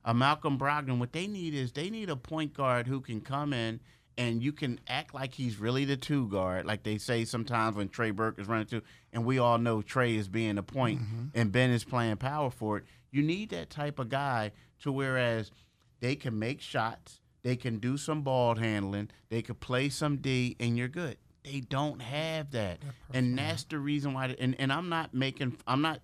a 0.04 0.12
Malcolm 0.12 0.58
Brogdon, 0.58 0.98
what 0.98 1.14
they 1.14 1.26
need 1.26 1.54
is 1.54 1.72
they 1.72 1.88
need 1.88 2.10
a 2.10 2.16
point 2.16 2.52
guard 2.52 2.88
who 2.88 3.00
can 3.00 3.22
come 3.22 3.54
in 3.54 3.80
and 4.18 4.42
you 4.42 4.52
can 4.52 4.80
act 4.88 5.14
like 5.14 5.34
he's 5.34 5.58
really 5.58 5.84
the 5.84 5.96
two 5.96 6.28
guard, 6.28 6.64
like 6.64 6.82
they 6.82 6.98
say 6.98 7.24
sometimes 7.24 7.76
when 7.76 7.88
Trey 7.88 8.10
Burke 8.10 8.38
is 8.38 8.48
running 8.48 8.66
two, 8.66 8.82
and 9.12 9.24
we 9.24 9.38
all 9.38 9.58
know 9.58 9.82
Trey 9.82 10.16
is 10.16 10.28
being 10.28 10.54
the 10.54 10.62
point 10.62 11.00
and 11.34 11.52
Ben 11.52 11.70
is 11.70 11.84
playing 11.84 12.16
power 12.16 12.50
forward. 12.50 12.86
You 13.10 13.22
need 13.22 13.50
that 13.50 13.70
type 13.70 13.98
of 13.98 14.08
guy 14.08 14.52
to 14.80 14.92
whereas 14.92 15.50
they 16.00 16.16
can 16.16 16.38
make 16.38 16.60
shots, 16.60 17.20
they 17.42 17.56
can 17.56 17.78
do 17.78 17.96
some 17.96 18.22
ball 18.22 18.54
handling, 18.56 19.10
they 19.28 19.42
could 19.42 19.60
play 19.60 19.88
some 19.88 20.16
D, 20.16 20.56
and 20.60 20.76
you're 20.76 20.88
good. 20.88 21.16
They 21.44 21.60
don't 21.60 22.02
have 22.02 22.50
that, 22.52 22.80
and 23.14 23.38
that's 23.38 23.64
the 23.64 23.78
reason 23.78 24.14
why. 24.14 24.34
And 24.38 24.56
and 24.58 24.72
I'm 24.72 24.88
not 24.88 25.14
making, 25.14 25.56
I'm 25.66 25.80
not, 25.80 26.00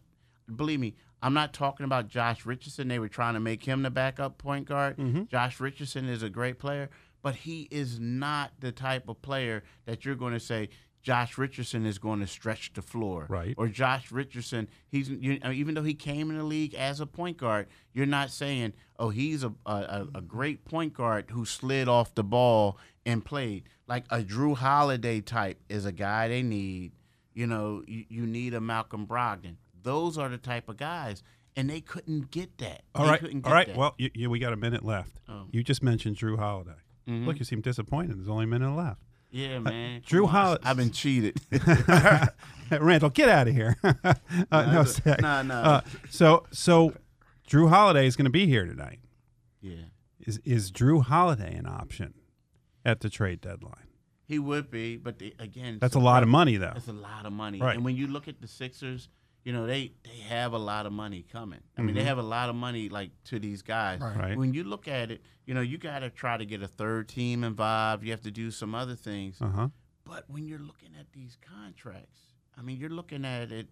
believe 0.54 0.78
me, 0.78 0.94
I'm 1.20 1.34
not 1.34 1.52
talking 1.52 1.84
about 1.84 2.08
Josh 2.08 2.46
Richardson. 2.46 2.88
They 2.88 3.00
were 3.00 3.08
trying 3.08 3.34
to 3.34 3.40
make 3.40 3.64
him 3.64 3.82
the 3.82 3.90
backup 3.90 4.38
point 4.38 4.68
guard. 4.68 4.98
Mm-hmm. 4.98 5.24
Josh 5.30 5.58
Richardson 5.60 6.08
is 6.08 6.22
a 6.22 6.30
great 6.30 6.60
player, 6.60 6.90
but 7.22 7.34
he 7.36 7.68
is 7.70 7.98
not 8.00 8.52
the 8.60 8.72
type 8.72 9.08
of 9.08 9.22
player 9.22 9.62
that 9.86 10.04
you're 10.04 10.14
going 10.16 10.32
to 10.34 10.40
say. 10.40 10.68
Josh 11.02 11.36
Richardson 11.36 11.84
is 11.84 11.98
going 11.98 12.20
to 12.20 12.28
stretch 12.28 12.72
the 12.74 12.80
floor, 12.82 13.26
Right. 13.28 13.54
Or 13.58 13.66
Josh 13.66 14.12
Richardson, 14.12 14.68
he's 14.88 15.08
you, 15.08 15.36
I 15.42 15.48
mean, 15.48 15.58
even 15.58 15.74
though 15.74 15.82
he 15.82 15.94
came 15.94 16.30
in 16.30 16.38
the 16.38 16.44
league 16.44 16.74
as 16.74 17.00
a 17.00 17.06
point 17.06 17.38
guard, 17.38 17.66
you're 17.92 18.06
not 18.06 18.30
saying, 18.30 18.72
oh, 19.00 19.08
he's 19.08 19.42
a, 19.42 19.52
a 19.66 20.06
a- 20.14 20.20
great 20.20 20.64
point 20.64 20.94
guard 20.94 21.30
who 21.32 21.44
slid 21.44 21.88
off 21.88 22.14
the 22.14 22.22
ball 22.22 22.78
and 23.04 23.24
played 23.24 23.64
like 23.88 24.04
a 24.10 24.18
Jrue 24.22 24.54
Holiday 24.56 25.20
type 25.20 25.58
is 25.68 25.86
a 25.86 25.90
guy 25.92 26.28
they 26.28 26.40
need. 26.42 26.92
You 27.34 27.48
know, 27.48 27.82
you, 27.88 28.04
you 28.08 28.24
need 28.24 28.54
a 28.54 28.60
Malcolm 28.60 29.04
Brogdon. 29.04 29.56
Those 29.82 30.16
are 30.18 30.28
the 30.28 30.38
type 30.38 30.68
of 30.68 30.76
guys, 30.76 31.24
and 31.56 31.68
they 31.68 31.80
couldn't 31.80 32.30
get 32.30 32.58
that. 32.58 32.82
All 32.94 33.06
They 33.06 33.10
right. 33.10 33.20
couldn't 33.20 33.40
get 33.40 33.52
right. 33.52 33.66
that. 33.66 33.76
Well, 33.76 33.96
you, 33.98 34.10
you, 34.14 34.30
we 34.30 34.38
got 34.38 34.52
a 34.52 34.56
minute 34.56 34.84
left. 34.84 35.18
Oh. 35.28 35.46
You 35.50 35.64
just 35.64 35.82
mentioned 35.82 36.14
Jrue 36.14 36.38
Holiday. 36.38 36.76
Mhm. 37.08 37.26
Look, 37.26 37.38
you 37.38 37.44
seem 37.44 37.60
disappointed. 37.60 38.16
There's 38.18 38.28
only 38.28 38.44
a 38.44 38.48
minute 38.48 38.74
left. 38.74 39.00
yeah, 39.30 39.58
man. 39.58 39.98
uh, 39.98 40.00
Jrue 40.08 40.26
Come 40.26 40.36
on. 40.36 40.46
Hol- 40.46 40.58
I've 40.64 40.76
been 40.76 40.90
cheated. 40.90 41.40
Randall, 42.70 43.10
get 43.10 43.28
out 43.28 43.48
of 43.48 43.54
here. 43.54 43.76
uh, 43.84 43.92
no, 44.52 44.72
Nah, 44.72 44.84
say- 44.84 45.16
nah, 45.20 45.42
nah. 45.42 45.60
Uh, 45.62 45.80
so, 46.10 46.46
so 46.52 46.94
Jrue 47.48 47.68
Holiday 47.68 48.06
is 48.06 48.16
going 48.16 48.24
to 48.24 48.30
be 48.30 48.46
here 48.46 48.64
tonight. 48.64 49.00
yeah. 49.60 49.76
Is 50.24 50.38
is 50.44 50.70
Jrue 50.70 51.02
Holiday 51.02 51.52
an 51.56 51.66
option 51.66 52.14
at 52.84 53.00
the 53.00 53.10
trade 53.10 53.40
deadline? 53.40 53.88
He 54.24 54.38
would 54.38 54.70
be, 54.70 54.96
but 54.96 55.18
the, 55.18 55.34
again, 55.40 55.78
That's 55.80 55.96
a 55.96 55.98
so- 55.98 56.04
lot 56.04 56.22
of 56.22 56.28
money, 56.28 56.56
though. 56.56 56.70
That's 56.74 56.86
a 56.86 56.92
lot 56.92 57.26
of 57.26 57.32
money. 57.32 57.58
Right. 57.60 57.74
And 57.74 57.84
when 57.84 57.96
you 57.96 58.06
look 58.06 58.28
at 58.28 58.40
the 58.40 58.46
Sixers, 58.46 59.08
you 59.44 59.52
know 59.52 59.66
they 59.66 59.92
they 60.04 60.18
have 60.28 60.52
a 60.52 60.58
lot 60.58 60.86
of 60.86 60.92
money 60.92 61.24
coming. 61.32 61.60
I 61.76 61.82
mean, 61.82 61.94
Mhm. 61.94 61.98
they 61.98 62.04
have 62.04 62.18
a 62.18 62.22
lot 62.22 62.48
of 62.48 62.54
money 62.54 62.88
like 62.88 63.10
to 63.24 63.38
these 63.38 63.62
guys. 63.62 64.00
Right. 64.00 64.16
Right. 64.16 64.38
When 64.38 64.54
you 64.54 64.64
look 64.64 64.86
at 64.88 65.10
it, 65.10 65.22
you 65.46 65.54
know 65.54 65.60
you 65.60 65.78
got 65.78 66.00
to 66.00 66.10
try 66.10 66.36
to 66.36 66.44
get 66.46 66.62
a 66.62 66.68
third 66.68 67.08
team 67.08 67.42
involved. 67.44 68.04
You 68.04 68.10
have 68.12 68.22
to 68.22 68.30
do 68.30 68.50
some 68.50 68.74
other 68.74 68.94
things. 68.94 69.40
Uh 69.40 69.48
huh. 69.50 69.68
But 70.04 70.28
when 70.28 70.46
you're 70.48 70.58
looking 70.58 70.90
at 70.98 71.12
these 71.12 71.36
contracts, 71.40 72.20
I 72.56 72.62
mean, 72.62 72.78
you're 72.78 72.90
looking 72.90 73.24
at 73.24 73.50
it. 73.52 73.68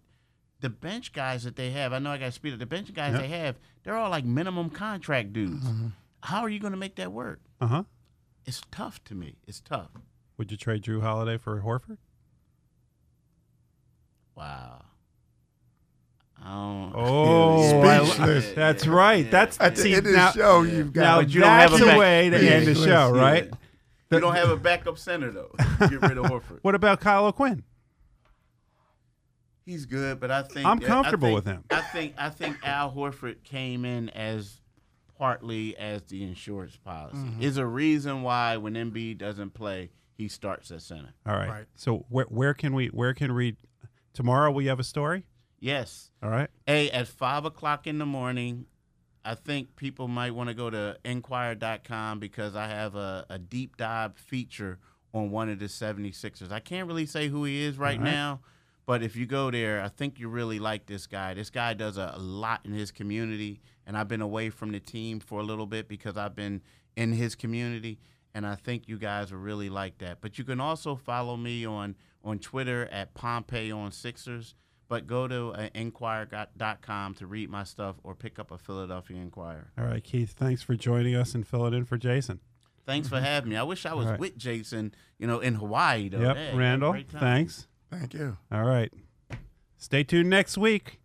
The 0.61 0.69
bench 0.69 1.11
guys 1.11 1.43
that 1.43 1.55
they 1.55 1.71
have, 1.71 1.91
I 1.91 1.97
know 1.99 2.11
I 2.11 2.17
got 2.19 2.25
to 2.27 2.31
speed 2.31 2.53
up. 2.53 2.59
The 2.59 2.65
bench 2.67 2.93
guys 2.93 3.13
Yep. 3.13 3.21
they 3.21 3.27
have, 3.29 3.59
they're 3.83 3.97
all 3.97 4.11
like 4.11 4.25
minimum 4.25 4.69
contract 4.69 5.33
dudes. 5.33 5.65
Mm-hmm. 5.65 5.87
How 6.21 6.41
are 6.41 6.49
you 6.49 6.59
going 6.59 6.73
to 6.73 6.77
make 6.77 6.95
that 6.97 7.11
work? 7.11 7.41
Uh 7.59 7.67
huh. 7.67 7.83
It's 8.45 8.61
tough 8.71 9.03
to 9.05 9.15
me. 9.15 9.37
It's 9.47 9.59
tough. 9.59 9.89
Would 10.37 10.51
you 10.51 10.57
trade 10.57 10.83
Jrue 10.83 11.01
Holiday 11.01 11.37
for 11.37 11.59
Horford? 11.61 11.97
Wow. 14.35 14.85
I 16.43 16.91
Oh, 16.95 17.81
I- 17.83 18.05
Speechless. 18.05 18.53
that's 18.53 18.87
right. 18.87 19.29
That's 19.29 19.59
At 19.59 19.75
the 19.75 19.81
see, 19.81 19.95
end 19.95 20.07
of 20.07 20.13
now, 20.13 20.31
the 20.31 20.37
show, 20.39 20.61
yeah. 20.63 20.73
you've 20.73 20.95
now 20.95 21.01
got. 21.01 21.21
But 21.25 21.33
you 21.33 21.41
don't 21.41 21.49
have 21.49 21.69
that's 21.71 21.81
a 21.81 21.85
a 21.85 21.87
back- 21.87 21.99
way 21.99 22.29
to 22.29 22.35
end 22.37 22.67
the 22.67 22.75
Speechless. 22.75 22.85
show, 22.85 23.15
Yeah. 23.15 23.21
right? 23.21 23.49
You 24.11 24.19
don't 24.19 24.35
have 24.35 24.49
a 24.49 24.57
backup 24.57 24.97
center 24.97 25.31
though. 25.31 25.55
Get 25.79 26.01
rid 26.01 26.17
of 26.17 26.25
Horford. 26.25 26.59
What 26.63 26.75
about 26.75 26.99
Kyle 26.99 27.25
O'Quinn? 27.27 27.63
He's 29.65 29.85
good, 29.85 30.19
but 30.19 30.31
I 30.31 30.41
think 30.41 30.65
I'm 30.65 30.79
I 30.79 30.85
comfortable 30.85 31.27
think- 31.29 31.35
with 31.35 31.45
him. 31.45 31.63
I 31.69 31.81
think 31.81 32.15
I 32.17 32.29
think 32.29 32.57
Al 32.63 32.91
Horford 32.91 33.43
came 33.43 33.85
in 33.85 34.09
as 34.09 34.59
partly 35.17 35.77
as 35.77 36.01
the 36.03 36.23
insurance 36.23 36.75
policy. 36.77 37.17
Mm-hmm. 37.17 37.41
Is 37.43 37.57
a 37.57 37.65
reason 37.65 38.23
why 38.23 38.57
when 38.57 38.73
Embiid 38.73 39.19
doesn't 39.19 39.53
play, 39.53 39.91
he 40.17 40.27
starts 40.27 40.71
at 40.71 40.81
center. 40.81 41.13
All 41.25 41.35
right. 41.35 41.49
Right. 41.49 41.65
So 41.75 42.05
where 42.09 42.25
where 42.25 42.53
can 42.53 42.73
we 42.73 42.87
where 42.87 43.13
can 43.13 43.33
we 43.35 43.55
tomorrow 44.13 44.51
we 44.51 44.65
have 44.65 44.79
a 44.79 44.83
story? 44.83 45.25
Yes. 45.61 46.09
All 46.21 46.29
right. 46.29 46.49
Hey, 46.65 46.89
at 46.89 47.07
five 47.07 47.45
o'clock 47.45 47.87
in 47.87 47.99
the 47.99 48.05
morning, 48.05 48.65
I 49.23 49.35
think 49.35 49.75
people 49.75 50.07
might 50.07 50.31
want 50.31 50.49
to 50.49 50.55
go 50.55 50.69
to 50.69 50.97
Inquirer.com 51.05 52.19
because 52.19 52.55
I 52.55 52.67
have 52.67 52.95
a, 52.95 53.25
a 53.29 53.37
deep 53.37 53.77
dive 53.77 54.17
feature 54.17 54.79
on 55.13 55.29
one 55.29 55.49
of 55.49 55.59
the 55.59 55.65
76ers. 55.65 56.51
I 56.51 56.59
can't 56.59 56.87
really 56.87 57.05
say 57.05 57.27
who 57.27 57.43
he 57.43 57.63
is 57.63 57.77
right 57.77 57.99
right. 57.99 58.01
now, 58.01 58.41
but 58.87 59.03
if 59.03 59.15
you 59.15 59.27
go 59.27 59.51
there, 59.51 59.83
I 59.83 59.89
think 59.89 60.19
you 60.19 60.29
really 60.29 60.57
like 60.57 60.87
this 60.87 61.05
guy. 61.05 61.35
This 61.35 61.51
guy 61.51 61.75
does 61.75 61.97
a, 61.97 62.13
a 62.15 62.19
lot 62.19 62.61
in 62.65 62.73
his 62.73 62.91
community, 62.91 63.61
and 63.85 63.95
I've 63.95 64.07
been 64.07 64.21
away 64.21 64.49
from 64.49 64.71
the 64.71 64.79
team 64.79 65.19
for 65.19 65.39
a 65.39 65.43
little 65.43 65.67
bit 65.67 65.87
because 65.87 66.17
I've 66.17 66.35
been 66.35 66.61
in 66.95 67.13
his 67.13 67.35
community, 67.35 67.99
and 68.33 68.47
I 68.47 68.55
think 68.55 68.87
you 68.87 68.97
guys 68.97 69.31
will 69.31 69.39
really 69.39 69.69
like 69.69 69.99
that. 69.99 70.21
But 70.21 70.39
you 70.39 70.43
can 70.43 70.59
also 70.59 70.95
follow 70.95 71.37
me 71.37 71.65
on 71.65 71.95
on 72.23 72.39
Twitter 72.39 72.87
at 72.91 73.13
Pompey 73.13 73.71
on 73.71 73.91
Sixers. 73.91 74.55
But 74.91 75.07
go 75.07 75.25
to 75.25 75.51
uh, 75.51 75.69
Inquirer.com 75.73 77.13
to 77.13 77.25
read 77.25 77.49
my 77.49 77.63
stuff 77.63 77.95
or 78.03 78.13
pick 78.13 78.39
up 78.39 78.51
a 78.51 78.57
Philadelphia 78.57 79.15
Inquirer. 79.15 79.71
All 79.79 79.85
right, 79.85 80.03
Keith. 80.03 80.31
Thanks 80.37 80.61
for 80.63 80.75
joining 80.75 81.15
us 81.15 81.33
and 81.33 81.47
filling 81.47 81.73
in 81.73 81.85
for 81.85 81.97
Jason. 81.97 82.41
Thanks 82.85 83.07
for 83.07 83.21
having 83.21 83.51
me. 83.51 83.55
I 83.55 83.63
wish 83.63 83.85
I 83.85 83.93
was 83.93 84.07
All 84.07 84.11
right. 84.11 84.19
with 84.19 84.37
Jason, 84.37 84.93
you 85.17 85.27
know, 85.27 85.39
in 85.39 85.55
Hawaii 85.55 86.09
though. 86.09 86.19
yep, 86.19 86.35
Hey, 86.35 86.53
Randall. 86.53 86.93
Thanks. 87.09 87.67
Thank 87.89 88.13
you. 88.13 88.35
All 88.51 88.65
right. 88.65 88.91
Stay 89.77 90.03
tuned 90.03 90.29
next 90.29 90.57
week. 90.57 90.99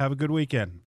Have 0.00 0.10
a 0.10 0.16
good 0.16 0.32
weekend. 0.32 0.72